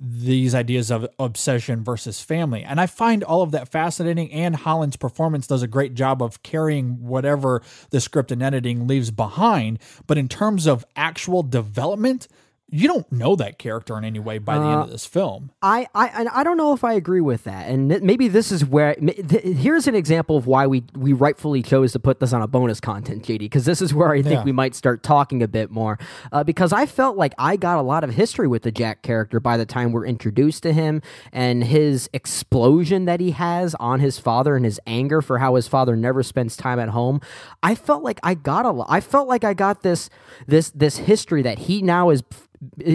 these 0.00 0.54
ideas 0.54 0.90
of 0.90 1.06
obsession 1.18 1.82
versus 1.82 2.20
family. 2.20 2.62
And 2.62 2.80
I 2.80 2.86
find 2.86 3.22
all 3.22 3.42
of 3.42 3.52
that 3.52 3.68
fascinating. 3.68 4.30
And 4.32 4.56
Holland's 4.56 4.96
performance 4.96 5.46
does 5.46 5.62
a 5.62 5.68
great 5.68 5.94
job 5.94 6.20
of 6.22 6.42
carrying 6.42 7.06
whatever 7.06 7.62
the 7.90 8.00
script 8.00 8.32
and 8.32 8.42
editing 8.42 8.86
leaves 8.86 9.10
behind. 9.10 9.78
But 10.06 10.18
in 10.18 10.28
terms 10.28 10.66
of 10.66 10.84
actual 10.96 11.42
development, 11.42 12.28
you 12.76 12.88
don't 12.88 13.10
know 13.12 13.36
that 13.36 13.58
character 13.58 13.96
in 13.96 14.04
any 14.04 14.18
way 14.18 14.38
by 14.38 14.58
the 14.58 14.64
end 14.64 14.80
of 14.82 14.90
this 14.90 15.06
film. 15.06 15.50
I, 15.62 15.86
I 15.94 16.26
I 16.32 16.42
don't 16.42 16.56
know 16.56 16.72
if 16.74 16.82
I 16.82 16.94
agree 16.94 17.20
with 17.20 17.44
that, 17.44 17.68
and 17.68 17.88
th- 17.90 18.02
maybe 18.02 18.26
this 18.26 18.50
is 18.50 18.64
where 18.64 18.94
th- 18.96 19.42
here's 19.56 19.86
an 19.86 19.94
example 19.94 20.36
of 20.36 20.46
why 20.46 20.66
we 20.66 20.82
we 20.96 21.12
rightfully 21.12 21.62
chose 21.62 21.92
to 21.92 22.00
put 22.00 22.18
this 22.18 22.32
on 22.32 22.42
a 22.42 22.48
bonus 22.48 22.80
content, 22.80 23.22
JD, 23.24 23.38
because 23.38 23.64
this 23.64 23.80
is 23.80 23.94
where 23.94 24.10
I 24.10 24.22
think 24.22 24.34
Yeah. 24.40 24.44
we 24.44 24.50
might 24.52 24.74
start 24.74 25.02
talking 25.04 25.40
a 25.42 25.46
bit 25.48 25.70
more, 25.70 25.98
uh, 26.32 26.42
because 26.42 26.72
I 26.72 26.86
felt 26.86 27.16
like 27.16 27.32
I 27.38 27.56
got 27.56 27.78
a 27.78 27.82
lot 27.82 28.02
of 28.02 28.10
history 28.10 28.48
with 28.48 28.62
the 28.62 28.72
Jack 28.72 29.02
character 29.02 29.38
by 29.38 29.56
the 29.56 29.66
time 29.66 29.92
we're 29.92 30.06
introduced 30.06 30.62
to 30.64 30.72
him 30.72 31.00
and 31.32 31.62
his 31.64 32.10
explosion 32.12 33.04
that 33.04 33.20
he 33.20 33.30
has 33.30 33.74
on 33.76 34.00
his 34.00 34.18
father 34.18 34.56
and 34.56 34.64
his 34.64 34.80
anger 34.86 35.22
for 35.22 35.38
how 35.38 35.54
his 35.54 35.68
father 35.68 35.94
never 35.94 36.22
spends 36.24 36.56
time 36.56 36.80
at 36.80 36.88
home. 36.88 37.20
I 37.62 37.74
felt 37.76 38.02
like 38.02 38.18
I 38.24 38.34
got 38.34 38.66
a 38.66 38.70
lot. 38.70 38.88
I 38.90 39.00
felt 39.00 39.28
like 39.28 39.44
I 39.44 39.54
got 39.54 39.82
this 39.82 40.10
this 40.48 40.70
this 40.70 40.96
history 40.98 41.42
that 41.42 41.60
he 41.60 41.80
now 41.80 42.10
is 42.10 42.22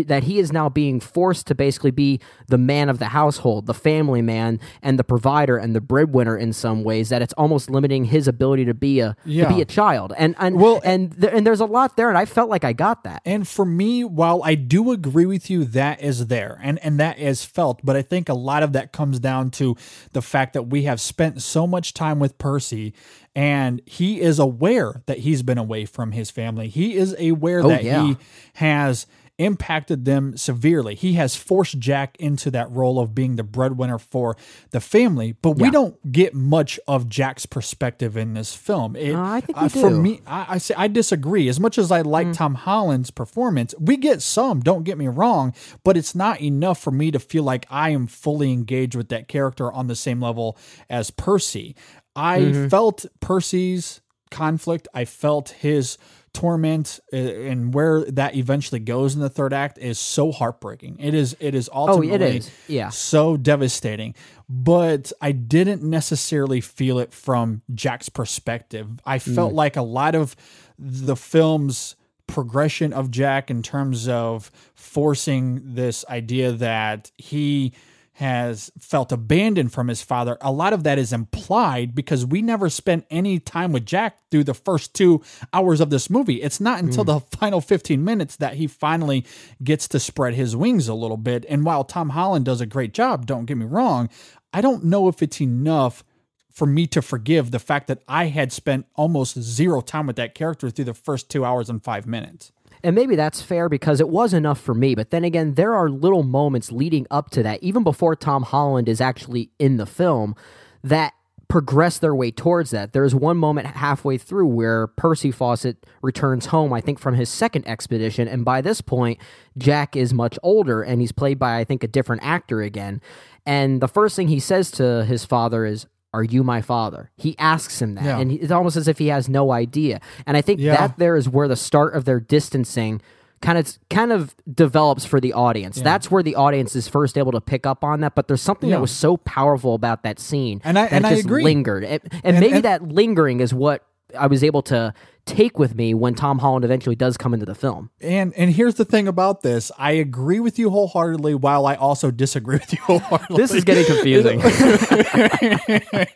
that 0.06 0.24
he 0.24 0.40
is 0.40 0.52
now 0.52 0.70
being 0.70 1.00
forced 1.00 1.48
to 1.48 1.56
basically 1.56 1.92
be 1.92 2.20
the 2.48 2.58
man 2.58 2.90
of 2.90 3.00
the 3.00 3.06
household, 3.06 3.66
the 3.66 3.74
family 3.74 4.22
man, 4.22 4.60
and 4.82 5.00
the 5.00 5.04
provider 5.04 5.58
and 5.58 5.76
the 5.76 5.82
breadwinner 5.82 6.38
in 6.38 6.54
some 6.54 6.84
ways. 6.84 7.10
That 7.10 7.22
it's 7.22 7.34
almost 7.34 7.70
limiting 7.70 8.06
his 8.06 8.28
ability 8.28 8.66
to 8.66 8.74
be 8.74 9.00
a 9.00 9.16
to 9.26 9.48
be 9.48 9.62
a 9.62 9.66
child. 9.66 10.14
And 10.18 10.36
and 10.40 10.60
Well- 10.60 10.82
and 10.84 11.20
th- 11.20 11.34
and 11.34 11.46
there's 11.46 11.62
a 11.62 11.66
lot 11.66 11.98
there, 11.98 12.10
and 12.10 12.18
I 12.18 12.26
felt 12.26 12.50
like 12.50 12.64
I 12.64 12.74
got 12.74 13.04
that. 13.04 13.22
And 13.26 13.48
for 13.48 13.66
me, 13.66 14.04
while 14.04 14.42
I 14.44 14.56
do 14.56 14.92
agree 14.92 15.26
with 15.26 15.50
you, 15.50 15.66
that 15.66 16.02
is 16.02 16.28
there 16.28 16.60
and, 16.62 16.80
and 16.80 17.00
that 17.00 17.20
is 17.20 17.44
felt, 17.44 17.82
but 17.84 17.96
I 17.96 18.02
think 18.02 18.30
a 18.30 18.34
lot 18.34 18.64
of 18.64 18.74
that 18.74 18.92
comes 18.92 19.20
down 19.20 19.52
to 19.52 19.76
the 20.14 20.22
fact 20.22 20.54
that 20.54 20.64
we 20.64 20.84
have 20.84 21.02
spent 21.02 21.42
so 21.42 21.68
much 21.68 21.94
time 21.94 22.20
with 22.20 22.38
Percy 22.38 22.94
and 23.36 23.82
he 23.86 24.20
is 24.22 24.40
aware 24.40 25.02
that 25.06 25.20
he's 25.20 25.44
been 25.44 25.58
away 25.58 25.86
from 25.86 26.12
his 26.12 26.32
family. 26.32 26.68
He 26.68 26.96
is 26.96 27.16
aware 27.20 27.60
oh, 27.64 27.70
that 27.70 27.84
yeah. 27.84 28.04
he 28.08 28.18
has 28.54 29.06
impacted 29.40 30.06
them 30.06 30.38
severely. 30.38 30.94
He 30.94 31.14
has 31.14 31.36
forced 31.36 31.80
Jack 31.80 32.16
into 32.20 32.52
that 32.52 32.70
role 32.70 33.00
of 33.00 33.16
being 33.16 33.36
the 33.38 33.44
breadwinner 33.44 33.98
for 33.98 34.36
the 34.70 34.80
family, 34.80 35.32
but 35.42 35.52
we 35.58 35.72
don't 35.72 36.12
get 36.12 36.36
much 36.36 36.80
of 36.88 37.10
Jack's 37.10 37.46
perspective 37.48 38.16
in 38.16 38.36
this 38.36 38.54
film. 38.54 38.96
It, 38.96 39.16
Uh, 39.16 39.22
I 39.24 39.42
think 39.42 39.60
we 39.60 39.70
for. 39.70 39.90
Mm. 39.90 40.02
me, 40.02 40.22
I, 40.28 40.46
I 40.50 40.58
say 40.60 40.76
I 40.78 40.88
disagree. 40.88 41.48
As 41.50 41.60
much 41.60 41.78
as 41.80 41.92
I 41.92 42.02
like 42.02 42.34
Tom 42.34 42.54
Holland's 42.56 43.10
performance, 43.10 43.74
we 43.80 43.98
get 43.98 44.22
some. 44.22 44.60
Don't 44.60 44.84
get 44.84 44.98
me 44.98 45.08
wrong, 45.08 45.54
but 45.84 45.98
it's 45.98 46.14
not 46.14 46.42
enough 46.42 46.80
for 46.80 46.92
me 46.92 47.10
to 47.10 47.20
feel 47.20 47.44
like 47.44 47.66
I 47.70 47.90
am 47.90 48.06
fully 48.06 48.52
engaged 48.54 48.94
with 48.96 49.10
that 49.10 49.28
character 49.28 49.72
on 49.72 49.88
the 49.88 49.96
same 49.96 50.22
level 50.22 50.58
as 50.90 51.10
Percy. 51.12 51.76
I 52.16 52.40
Mm-hmm. 52.42 52.68
felt 52.68 53.06
Percy's 53.22 54.02
conflict. 54.30 54.88
I 54.94 55.06
felt 55.06 55.50
his 55.50 55.98
torment 56.34 57.00
uh, 57.12 57.18
and 57.18 57.74
where 57.74 58.04
that 58.06 58.36
eventually 58.36 58.80
goes 58.80 59.16
in 59.16 59.22
the 59.22 59.30
third 59.30 59.54
act 59.54 59.78
is 59.78 59.98
so 60.00 60.32
heartbreaking. 60.32 60.98
It 61.00 61.14
is. 61.14 61.36
It 61.40 61.56
is 61.56 61.70
ultimately 61.74 62.12
Oh, 62.12 62.38
is. 62.38 62.52
Yeah. 62.68 62.90
so 62.90 63.38
devastating. 63.38 64.16
But 64.48 65.12
I 65.22 65.32
didn't 65.32 65.84
necessarily 65.84 66.62
feel 66.62 67.00
it 67.00 67.14
from 67.14 67.62
Jack's 67.74 68.10
perspective. 68.10 69.00
I 69.06 69.18
Mm. 69.20 69.36
felt 69.36 69.54
like 69.54 69.76
a 69.76 69.82
lot 69.82 70.16
of 70.16 70.36
the 70.78 71.16
film's 71.16 71.96
progression 72.28 72.94
of 72.94 73.10
Jack 73.12 73.50
in 73.50 73.64
terms 73.64 74.08
of 74.08 74.52
forcing 74.76 75.62
this 75.74 76.06
idea 76.10 76.52
that 76.52 77.12
he 77.18 77.74
has 78.20 78.70
felt 78.78 79.14
abandoned 79.14 79.72
from 79.72 79.88
his 79.88 80.02
father. 80.02 80.38
A 80.42 80.52
lot 80.52 80.74
of 80.74 80.84
that 80.84 81.00
is 81.00 81.14
implied 81.14 81.96
because 81.96 82.26
we 82.26 82.42
never 82.42 82.70
spent 82.70 83.06
any 83.10 83.40
time 83.40 83.72
with 83.72 83.86
Jack 83.86 84.18
through 84.30 84.44
the 84.44 84.54
first 84.54 84.94
two 84.94 85.22
hours 85.54 85.80
of 85.80 85.90
this 85.90 86.10
movie. 86.10 86.42
It's 86.42 86.60
not 86.60 86.82
until 86.82 87.06
hmm. 87.06 87.12
the 87.12 87.20
final 87.38 87.62
15 87.62 88.04
minutes 88.04 88.36
that 88.36 88.56
he 88.56 88.68
finally 88.68 89.26
gets 89.64 89.88
to 89.88 90.02
spread 90.02 90.34
his 90.34 90.54
wings 90.54 90.90
a 90.90 90.94
little 90.94 91.16
bit. 91.16 91.46
And 91.48 91.64
while 91.64 91.86
Tom 91.86 92.10
Holland 92.10 92.44
does 92.44 92.60
a 92.60 92.66
great 92.66 92.94
job, 92.94 93.26
don't 93.26 93.46
get 93.46 93.56
me 93.56 93.66
wrong, 93.66 94.10
I 94.52 94.60
don't 94.60 94.84
know 94.84 95.08
if 95.08 95.24
it's 95.24 95.40
enough 95.40 96.04
for 96.52 96.66
me 96.66 96.88
to 96.88 97.02
forgive 97.02 97.52
the 97.52 97.60
fact 97.60 97.88
that 97.88 98.04
I 98.06 98.26
had 98.26 98.52
spent 98.52 98.86
almost 98.96 99.40
zero 99.40 99.80
time 99.80 100.08
with 100.08 100.18
that 100.18 100.36
character 100.36 100.70
through 100.70 100.86
the 100.86 100.94
first 100.94 101.30
two 101.30 101.46
hours 101.46 101.70
and 101.70 101.82
five 101.82 102.06
minutes. 102.06 102.52
And 102.84 102.96
maybe 102.96 103.16
that's 103.16 103.42
fair 103.42 103.68
because 103.70 104.00
it 104.00 104.10
was 104.10 104.34
enough 104.34 104.60
for 104.60 104.74
me. 104.74 104.96
But 104.96 105.10
then 105.10 105.24
again, 105.24 105.56
there 105.56 105.74
are 105.74 105.90
little 105.90 106.24
moments 106.24 106.72
leading 106.72 107.06
up 107.12 107.30
to 107.32 107.44
that, 107.44 107.62
even 107.62 107.84
before 107.84 108.16
Tom 108.16 108.44
Holland 108.44 108.88
is 108.88 109.02
actually 109.02 109.52
in 109.60 109.78
the 109.78 109.86
film, 109.86 110.36
that 110.84 111.14
progress 111.50 111.98
their 111.98 112.14
way 112.14 112.30
towards 112.30 112.70
that. 112.70 112.94
There's 112.94 113.16
one 113.16 113.36
moment 113.36 113.68
halfway 113.68 114.18
through 114.20 114.48
where 114.48 114.88
Percy 114.88 115.32
Fawcett 115.32 115.86
returns 116.02 116.48
home, 116.48 116.72
I 116.72 116.80
think, 116.80 117.00
from 117.00 117.16
his 117.16 117.28
second 117.28 117.68
expedition. 117.68 118.28
And 118.28 118.46
by 118.46 118.62
this 118.62 118.82
point, 118.82 119.20
Jack 119.58 119.96
is 119.96 120.14
much 120.14 120.38
older 120.44 120.84
and 120.84 121.02
he's 121.02 121.12
played 121.12 121.40
by, 121.40 121.58
I 121.58 121.64
think, 121.64 121.84
a 121.84 121.88
different 121.88 122.24
actor 122.24 122.62
again. 122.62 123.02
And 123.48 123.82
the 123.82 123.88
first 123.88 124.16
thing 124.16 124.28
he 124.28 124.40
says 124.40 124.70
to 124.72 125.04
his 125.06 125.26
father 125.26 125.66
is, 125.66 125.88
are 126.14 126.24
you 126.24 126.44
my 126.44 126.62
father? 126.62 127.12
He 127.18 127.38
asks 127.38 127.82
him 127.82 127.96
that, 127.96 128.04
Yeah. 128.04 128.20
and 128.20 128.32
it's 128.32 128.52
almost 128.52 128.76
as 128.76 128.88
if 128.88 128.98
he 128.98 129.08
has 129.08 129.30
no 129.30 129.52
idea. 129.52 130.00
And 130.26 130.36
I 130.36 130.42
think 130.42 130.60
Yeah. 130.60 130.76
that 130.76 130.98
there 130.98 131.16
is 131.16 131.30
where 131.30 131.48
the 131.48 131.56
start 131.56 131.94
of 131.96 132.06
their 132.06 132.20
distancing 132.20 133.02
kind 133.42 133.58
of 133.58 133.78
kind 133.90 134.12
of 134.12 134.36
develops 134.54 135.06
for 135.06 135.22
the 135.22 135.32
audience. 135.32 135.80
That's 135.82 136.12
where 136.12 136.22
the 136.22 136.36
audience 136.36 136.76
is 136.76 136.90
first 136.90 137.18
able 137.18 137.32
to 137.32 137.40
pick 137.40 137.66
up 137.66 137.86
on 137.86 138.02
that. 138.02 138.14
But 138.14 138.28
there's 138.28 138.42
something 138.42 138.70
Yeah. 138.70 138.76
that 138.78 138.82
was 138.82 138.92
so 138.92 139.16
powerful 139.16 139.76
about 139.76 140.04
that 140.04 140.20
scene, 140.20 140.60
And 140.66 140.78
I- 140.78 140.84
that 140.88 140.92
and 140.94 141.06
I 141.06 141.12
just 141.12 141.24
agree. 141.26 141.44
lingered. 141.44 141.84
It- 141.86 142.04
and, 142.12 142.22
And- 142.36 142.40
maybe 142.42 142.56
and- 142.56 142.66
that 142.66 142.90
lingering 142.90 143.40
is 143.40 143.54
what 143.54 143.84
I 144.18 144.28
was 144.28 144.44
able 144.44 144.62
to 144.64 144.94
take 145.26 145.60
with 145.60 145.76
me 145.76 145.94
when 145.94 146.16
Tom 146.16 146.40
Holland 146.40 146.66
eventually 146.66 146.96
does 146.96 147.16
come 147.16 147.34
into 147.36 147.46
the 147.46 147.54
film. 147.54 147.92
And 148.02 148.34
and 148.36 148.52
here's 148.52 148.76
the 148.76 148.86
thing 148.86 149.08
about 149.08 149.42
this. 149.42 149.72
I 149.78 149.92
agree 149.92 150.40
with 150.40 150.58
you 150.58 150.72
wholeheartedly 150.72 151.36
while 151.36 151.68
I 151.68 151.76
also 151.76 152.10
disagree 152.10 152.58
with 152.58 152.74
you 152.74 152.80
wholeheartedly. 152.84 153.38
This 153.38 153.54
is 153.54 153.64
getting 153.64 153.86
confusing. 153.86 154.40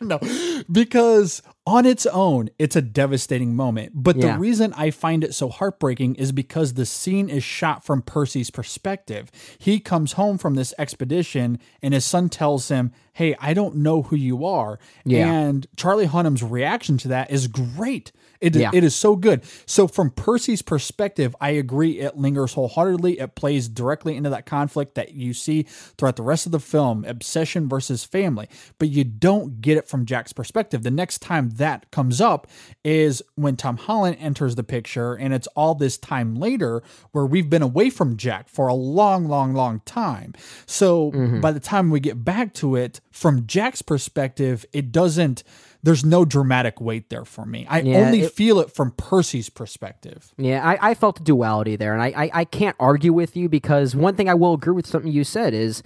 no, 0.00 0.18
because 0.70 1.42
on 1.66 1.86
its 1.86 2.06
own, 2.06 2.50
it's 2.58 2.76
a 2.76 2.82
devastating 2.82 3.54
moment. 3.54 3.92
But 3.94 4.16
Yeah. 4.16 4.32
the 4.32 4.38
reason 4.38 4.72
I 4.76 4.90
find 4.90 5.22
it 5.24 5.34
so 5.34 5.48
heartbreaking 5.48 6.16
is 6.16 6.32
because 6.32 6.74
the 6.74 6.86
scene 6.86 7.28
is 7.28 7.44
shot 7.44 7.84
from 7.84 8.02
Percy's 8.02 8.50
perspective. 8.50 9.30
He 9.58 9.80
comes 9.80 10.12
home 10.14 10.38
from 10.38 10.54
this 10.54 10.74
expedition 10.78 11.58
and 11.82 11.94
his 11.94 12.04
son 12.04 12.28
tells 12.28 12.68
him, 12.68 12.92
Hey, 13.14 13.34
I 13.40 13.54
don't 13.54 13.76
know 13.76 14.02
who 14.02 14.16
you 14.16 14.44
are. 14.44 14.78
Yeah. 15.04 15.32
And 15.32 15.66
Charlie 15.76 16.06
Hunnam's 16.06 16.42
reaction 16.42 16.98
to 16.98 17.08
that 17.08 17.30
is 17.30 17.46
great. 17.46 18.12
It, 18.40 18.56
Yeah. 18.56 18.70
it 18.74 18.84
is 18.84 18.94
so 18.94 19.16
good. 19.16 19.42
So, 19.64 19.86
from 19.88 20.10
Percy's 20.10 20.60
perspective, 20.60 21.34
I 21.40 21.50
agree 21.50 22.00
it 22.00 22.18
lingers 22.18 22.52
wholeheartedly. 22.52 23.18
It 23.20 23.36
plays 23.36 23.68
directly 23.68 24.16
into 24.16 24.28
that 24.30 24.44
conflict 24.44 24.96
that 24.96 25.14
you 25.14 25.32
see 25.32 25.62
throughout 25.96 26.16
the 26.16 26.22
rest 26.22 26.44
of 26.44 26.52
the 26.52 26.60
film 26.60 27.04
obsession 27.06 27.68
versus 27.68 28.04
family. 28.04 28.48
But 28.78 28.90
you 28.90 29.04
don't 29.04 29.62
get 29.62 29.78
it 29.78 29.88
from 29.88 30.04
Jack's 30.04 30.34
perspective. 30.34 30.82
The 30.82 30.90
next 30.90 31.22
time 31.22 31.50
that 31.56 31.90
comes 31.90 32.20
up 32.20 32.46
is 32.84 33.22
when 33.36 33.56
Tom 33.56 33.78
Holland 33.78 34.16
enters 34.20 34.56
the 34.56 34.64
picture, 34.64 35.14
and 35.14 35.32
it's 35.32 35.46
all 35.56 35.74
this 35.74 35.96
time 35.96 36.34
later 36.34 36.82
where 37.12 37.24
we've 37.24 37.48
been 37.48 37.62
away 37.62 37.88
from 37.88 38.16
Jack 38.16 38.48
for 38.48 38.66
a 38.66 38.74
long, 38.74 39.26
long, 39.26 39.54
long 39.54 39.80
time. 39.86 40.34
So, 40.66 41.12
mm-hmm. 41.12 41.40
by 41.40 41.52
the 41.52 41.60
time 41.60 41.90
we 41.90 42.00
get 42.00 42.24
back 42.24 42.52
to 42.54 42.76
it, 42.76 43.00
from 43.14 43.46
Jack's 43.46 43.80
perspective, 43.80 44.66
it 44.72 44.90
doesn't. 44.90 45.44
There's 45.84 46.04
no 46.04 46.24
dramatic 46.24 46.80
weight 46.80 47.10
there 47.10 47.24
for 47.24 47.44
me. 47.46 47.64
I 47.68 47.80
Yeah, 47.80 47.98
only 47.98 48.22
it- 48.22 48.32
feel 48.32 48.58
it 48.58 48.74
from 48.74 48.90
Percy's 48.92 49.48
perspective. 49.50 50.32
Yeah, 50.36 50.66
I, 50.66 50.90
I 50.90 50.94
felt 50.94 51.16
the 51.16 51.22
duality 51.24 51.76
there, 51.76 51.92
and 51.92 52.02
I, 52.02 52.24
I, 52.24 52.30
I 52.40 52.44
can't 52.44 52.74
argue 52.80 53.12
with 53.12 53.36
you 53.36 53.48
because 53.48 53.94
one 53.94 54.16
thing 54.16 54.28
I 54.28 54.34
will 54.34 54.54
agree 54.54 54.72
with 54.74 54.86
something 54.86 55.12
you 55.12 55.22
said 55.24 55.54
is, 55.54 55.82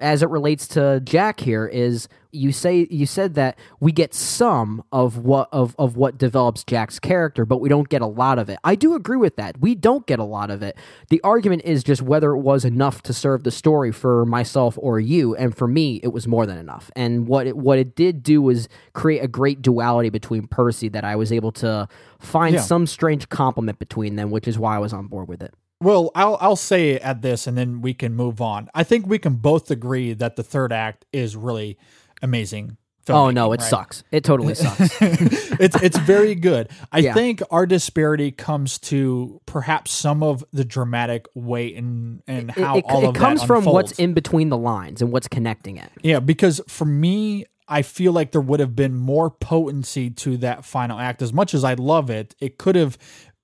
as 0.00 0.22
it 0.22 0.28
relates 0.28 0.66
to 0.68 1.00
Jack 1.04 1.40
here, 1.40 1.66
is 1.66 2.08
you 2.32 2.52
say 2.52 2.86
you 2.90 3.06
said 3.06 3.34
that 3.34 3.58
we 3.80 3.90
get 3.90 4.14
some 4.14 4.84
of 4.92 5.18
what 5.18 5.48
of, 5.52 5.74
of 5.78 5.96
what 5.96 6.16
develops 6.16 6.62
Jack's 6.62 7.00
character, 7.00 7.44
but 7.44 7.60
we 7.60 7.68
don't 7.68 7.88
get 7.88 8.02
a 8.02 8.06
lot 8.06 8.38
of 8.38 8.48
it. 8.48 8.58
I 8.62 8.76
do 8.76 8.94
agree 8.94 9.16
with 9.16 9.34
that. 9.36 9.60
We 9.60 9.74
don't 9.74 10.06
get 10.06 10.18
a 10.20 10.24
lot 10.24 10.50
of 10.50 10.62
it. 10.62 10.76
The 11.08 11.20
argument 11.22 11.62
is 11.64 11.82
just 11.82 12.02
whether 12.02 12.30
it 12.32 12.38
was 12.40 12.64
enough 12.64 13.02
to 13.02 13.12
serve 13.12 13.42
the 13.42 13.50
story 13.50 13.90
for 13.90 14.24
myself 14.26 14.78
or 14.80 15.00
you, 15.00 15.34
and 15.34 15.56
for 15.56 15.66
me, 15.66 16.00
it 16.04 16.08
was 16.12 16.28
more 16.28 16.46
than 16.46 16.56
enough. 16.58 16.90
And 16.94 17.26
what 17.26 17.46
it, 17.48 17.56
what 17.56 17.78
it 17.78 17.96
did 17.96 18.22
do 18.22 18.40
was 18.40 18.68
create 18.92 19.20
a 19.24 19.28
great 19.28 19.60
duality 19.60 20.08
between 20.10 20.46
Percy 20.46 20.88
that 20.90 21.04
I 21.04 21.16
was 21.16 21.32
able 21.32 21.52
to 21.52 21.88
find 22.20 22.54
Yeah. 22.54 22.60
some 22.60 22.86
strange 22.86 23.28
complement 23.28 23.78
between 23.78 24.16
them, 24.16 24.30
which 24.30 24.46
is 24.46 24.58
why 24.58 24.76
I 24.76 24.78
was 24.78 24.92
on 24.92 25.08
board 25.08 25.26
with 25.28 25.42
it. 25.42 25.52
Well, 25.80 26.10
I'll 26.14 26.36
I'll 26.40 26.56
say 26.56 26.96
at 26.96 27.22
this, 27.22 27.46
and 27.46 27.56
then 27.56 27.80
we 27.80 27.94
can 27.94 28.14
move 28.14 28.40
on. 28.40 28.68
I 28.74 28.84
think 28.84 29.06
we 29.06 29.18
can 29.18 29.34
both 29.36 29.70
agree 29.70 30.12
that 30.12 30.36
the 30.36 30.42
third 30.42 30.72
act 30.72 31.06
is 31.12 31.36
really 31.36 31.78
amazing. 32.20 32.76
Oh 33.08 33.30
no, 33.30 33.52
it 33.52 33.60
right? 33.60 33.68
sucks. 33.70 34.04
It 34.12 34.22
totally 34.22 34.54
sucks. 34.56 34.78
it's 35.00 35.82
it's 35.82 35.98
very 35.98 36.34
good. 36.34 36.68
I 36.92 36.98
Yeah. 36.98 37.14
think 37.14 37.42
our 37.50 37.64
disparity 37.66 38.30
comes 38.30 38.78
to 38.80 39.40
perhaps 39.46 39.90
some 39.90 40.22
of 40.22 40.44
the 40.52 40.64
dramatic 40.66 41.26
weight 41.34 41.76
and 41.76 42.22
and 42.28 42.50
It, 42.50 42.58
how 42.58 42.76
it- 42.76 42.84
all 42.86 43.02
it 43.04 43.08
of 43.08 43.14
comes 43.14 43.40
that 43.40 43.46
from 43.46 43.64
what's 43.64 43.92
in 43.92 44.12
between 44.12 44.50
the 44.50 44.58
lines 44.58 45.00
and 45.00 45.10
what's 45.10 45.28
connecting 45.28 45.78
it. 45.78 45.90
Yeah, 46.02 46.20
because 46.20 46.60
for 46.68 46.84
me, 46.84 47.46
I 47.66 47.82
feel 47.82 48.12
like 48.12 48.32
there 48.32 48.40
would 48.40 48.60
have 48.60 48.76
been 48.76 48.94
more 48.94 49.30
potency 49.30 50.10
to 50.10 50.36
that 50.38 50.64
final 50.64 50.98
act. 50.98 51.22
As 51.22 51.32
much 51.32 51.54
as 51.54 51.64
I 51.64 51.74
love 51.74 52.10
it, 52.10 52.34
it 52.38 52.58
could 52.58 52.76
have 52.76 52.98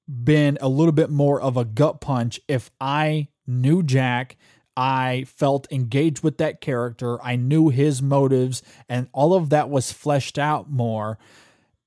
been 0.08 0.58
a 0.60 0.68
little 0.68 0.92
bit 0.92 1.10
more 1.10 1.40
of 1.40 1.56
a 1.56 1.64
gut 1.64 2.00
punch 2.00 2.40
if 2.48 2.70
I 2.80 3.28
knew 3.46 3.82
Jack. 3.82 4.36
I 4.76 5.24
felt 5.26 5.66
engaged 5.72 6.22
with 6.22 6.36
that 6.38 6.60
character. 6.60 7.22
I 7.24 7.36
knew 7.36 7.70
his 7.70 8.02
motives, 8.02 8.62
and 8.88 9.08
all 9.12 9.32
of 9.32 9.48
that 9.50 9.70
was 9.70 9.90
fleshed 9.90 10.38
out 10.38 10.70
more. 10.70 11.18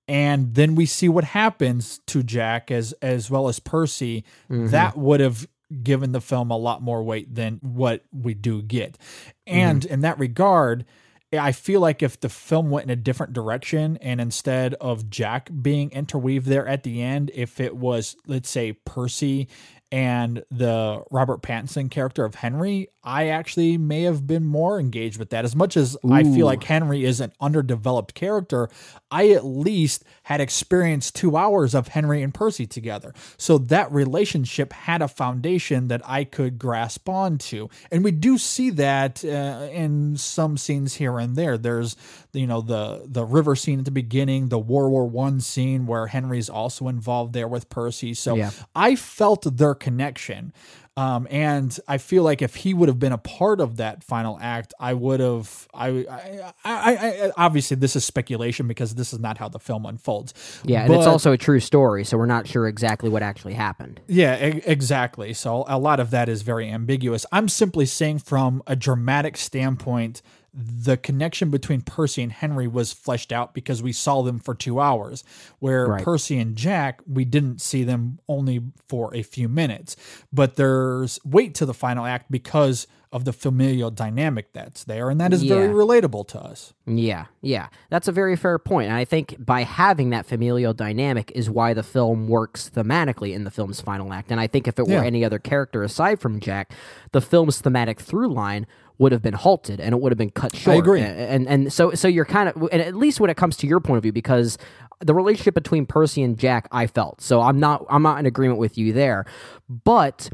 And 0.07 0.55
then 0.55 0.73
we 0.73 0.87
see 0.87 1.07
what 1.07 1.23
happens 1.23 1.99
to 2.07 2.23
Jack 2.23 2.71
as 2.71 2.93
as 2.93 3.29
well 3.29 3.47
as 3.47 3.59
Percy. 3.59 4.23
Mm-hmm. 4.49 4.69
That 4.69 4.97
would 4.97 5.19
have 5.19 5.47
given 5.83 6.13
the 6.13 6.21
film 6.21 6.49
a 6.49 6.57
lot 6.57 6.81
more 6.81 7.03
weight 7.03 7.35
than 7.35 7.59
what 7.61 8.03
we 8.11 8.33
do 8.33 8.63
get. 8.63 8.97
And 9.45 9.81
mm-hmm. 9.81 9.93
in 9.93 10.01
that 10.01 10.17
regard, 10.17 10.85
I 11.31 11.51
feel 11.51 11.79
like 11.79 12.01
if 12.01 12.19
the 12.19 12.29
film 12.29 12.71
went 12.71 12.85
in 12.85 12.89
a 12.89 12.95
different 12.95 13.33
direction 13.33 13.97
and 13.97 14.19
instead 14.19 14.73
of 14.75 15.11
Jack 15.11 15.49
being 15.61 15.91
interweaved 15.91 16.47
there 16.47 16.67
at 16.67 16.81
the 16.81 17.03
end, 17.03 17.29
if 17.35 17.59
it 17.59 17.75
was, 17.75 18.15
let's 18.25 18.49
say, 18.49 18.73
Percy 18.73 19.47
and 19.91 20.43
the 20.51 21.03
Robert 21.09 21.41
Pattinson 21.41 21.89
character 21.89 22.23
of 22.23 22.35
Henry, 22.35 22.89
I 23.03 23.29
actually 23.29 23.77
may 23.77 24.03
have 24.03 24.27
been 24.27 24.45
more 24.45 24.79
engaged 24.79 25.17
with 25.17 25.31
that. 25.31 25.45
As 25.45 25.55
much 25.55 25.75
as 25.75 25.97
I 26.07 26.23
feel 26.23 26.45
like 26.45 26.63
Henry 26.63 27.05
is 27.05 27.19
an 27.21 27.31
underdeveloped 27.41 28.13
character, 28.13 28.69
I 29.09 29.29
at 29.29 29.45
least 29.45 30.03
had 30.23 30.41
experienced 30.41 31.15
two 31.15 31.35
hours 31.35 31.73
of 31.73 31.87
Henry 31.87 32.21
and 32.21 32.31
Percy 32.33 32.67
together. 32.67 33.13
So 33.37 33.57
that 33.57 33.91
relationship 33.91 34.73
had 34.73 35.01
a 35.01 35.07
foundation 35.07 35.87
that 35.87 36.01
I 36.05 36.23
could 36.23 36.59
grasp 36.59 37.09
onto. 37.09 37.69
And 37.89 38.03
we 38.03 38.11
do 38.11 38.37
see 38.37 38.69
that 38.71 39.25
uh, 39.25 39.69
in 39.71 40.17
some 40.17 40.57
scenes 40.57 40.95
here 40.95 41.17
and 41.17 41.35
there. 41.35 41.57
There's, 41.57 41.95
you 42.33 42.45
know, 42.45 42.61
the 42.61 43.05
the 43.07 43.25
river 43.25 43.55
scene 43.55 43.79
at 43.79 43.85
the 43.85 43.91
beginning, 43.91 44.49
the 44.49 44.59
World 44.59 44.91
War 44.91 45.07
One 45.07 45.39
scene 45.39 45.87
where 45.87 46.07
Henry's 46.07 46.49
also 46.49 46.87
involved 46.89 47.33
there 47.33 47.47
with 47.47 47.69
Percy. 47.69 48.13
So 48.13 48.35
Yeah. 48.35 48.51
I 48.75 48.95
felt 48.95 49.57
their 49.57 49.73
connection. 49.79 50.53
Um, 50.97 51.27
and 51.31 51.79
I 51.87 51.97
feel 51.97 52.23
like 52.23 52.41
if 52.41 52.55
he 52.55 52.73
would 52.73 52.89
have 52.89 52.99
been 52.99 53.13
a 53.13 53.17
part 53.17 53.61
of 53.61 53.77
that 53.77 54.03
final 54.03 54.37
act, 54.41 54.73
I 54.81 54.93
would 54.93 55.21
have. 55.21 55.67
I, 55.73 55.87
I, 55.87 56.53
I, 56.65 56.93
I 56.93 57.31
obviously 57.37 57.77
this 57.77 57.95
is 57.95 58.03
speculation 58.03 58.67
because 58.67 58.95
this 58.95 59.13
is 59.13 59.19
not 59.19 59.37
how 59.37 59.47
the 59.47 59.59
film 59.59 59.85
unfolds. 59.85 60.33
Yeah, 60.65 60.83
and 60.83 60.93
it's 60.93 61.07
also 61.07 61.31
a 61.31 61.37
true 61.37 61.61
story, 61.61 62.03
so 62.03 62.17
we're 62.17 62.25
not 62.25 62.47
sure 62.47 62.67
exactly 62.67 63.09
what 63.09 63.23
actually 63.23 63.53
happened. 63.53 64.01
yeah, 64.07 64.45
e- 64.45 64.61
exactly. 64.65 65.33
So 65.33 65.63
a 65.69 65.79
lot 65.79 66.01
of 66.01 66.11
that 66.11 66.27
is 66.27 66.41
very 66.41 66.69
ambiguous. 66.69 67.25
I'm 67.31 67.47
simply 67.47 67.85
saying 67.85 68.19
from 68.19 68.61
a 68.67 68.75
dramatic 68.75 69.37
standpoint, 69.37 70.21
the 70.53 70.97
connection 70.97 71.49
between 71.49 71.81
Percy 71.81 72.23
and 72.23 72.31
Henry 72.31 72.67
was 72.67 72.93
fleshed 72.93 73.31
out 73.31 73.53
because 73.53 73.83
we 73.83 73.93
saw 73.93 74.21
them 74.21 74.39
for 74.39 74.55
two 74.55 74.79
hours, 74.79 75.23
where 75.59 75.87
Right. 75.87 76.03
Percy 76.03 76.37
and 76.39 76.55
Jack, 76.55 77.01
we 77.07 77.25
didn't 77.25 77.61
see 77.61 77.83
them 77.83 78.19
only 78.27 78.61
for 78.87 79.13
a 79.15 79.21
few 79.21 79.47
minutes. 79.49 79.95
But 80.33 80.55
there's 80.55 81.19
weight 81.23 81.55
to 81.55 81.65
the 81.65 81.73
final 81.73 82.05
act 82.05 82.31
because 82.31 82.87
of 83.11 83.25
the 83.25 83.33
familial 83.33 83.89
dynamic 83.89 84.53
that's 84.53 84.83
there, 84.83 85.09
and 85.09 85.19
that 85.19 85.33
is 85.33 85.41
very 85.41 85.69
relatable 85.69 86.27
to 86.27 86.39
us. 86.39 86.73
Yeah, 86.85 87.25
yeah. 87.41 87.69
That's 87.89 88.07
a 88.07 88.11
very 88.11 88.35
fair 88.35 88.59
point. 88.59 88.87
And 88.89 88.95
I 88.95 89.03
think 89.03 89.35
by 89.43 89.63
having 89.63 90.11
that 90.11 90.27
familial 90.27 90.73
dynamic 90.75 91.31
is 91.33 91.49
why 91.49 91.73
the 91.73 91.81
film 91.81 92.27
works 92.27 92.69
thematically 92.69 93.33
in 93.33 93.45
the 93.45 93.51
film's 93.51 93.81
final 93.81 94.13
act. 94.13 94.29
And 94.31 94.39
I 94.39 94.45
think 94.45 94.67
if 94.67 94.77
it 94.77 94.85
were 94.85 94.93
Yeah. 94.93 95.03
any 95.03 95.25
other 95.25 95.39
character 95.39 95.81
aside 95.81 96.19
from 96.19 96.39
Jack, 96.39 96.71
the 97.11 97.19
film's 97.21 97.59
thematic 97.61 97.99
through 97.99 98.31
line 98.31 98.67
would 98.99 99.11
have 99.11 99.21
been 99.23 99.33
halted 99.33 99.79
and 99.79 99.93
it 99.95 100.01
would 100.01 100.11
have 100.11 100.17
been 100.17 100.29
cut 100.29 100.55
short. 100.55 100.75
I 100.75 100.79
agree. 100.79 101.01
And 101.01 101.47
and 101.47 101.73
so 101.73 101.91
so 101.95 102.07
you're 102.07 102.25
kind 102.25 102.49
of 102.49 102.61
and 102.71 102.79
at 102.81 102.93
least 102.95 103.19
when 103.19 103.29
it 103.31 103.37
comes 103.37 103.57
to 103.57 103.65
your 103.67 103.79
point 103.79 103.97
of 103.97 104.03
view 104.03 104.11
because 104.11 104.57
the 104.99 105.13
relationship 105.15 105.53
between 105.55 105.85
Percy 105.87 106.21
and 106.21 106.37
Jack 106.37 106.67
I 106.71 106.85
felt. 106.85 107.21
So 107.21 107.41
I'm 107.41 107.59
not 107.59 107.85
I'm 107.89 108.03
not 108.03 108.19
in 108.19 108.25
agreement 108.27 108.59
with 108.59 108.77
you 108.77 108.93
there. 108.93 109.25
But 109.67 110.29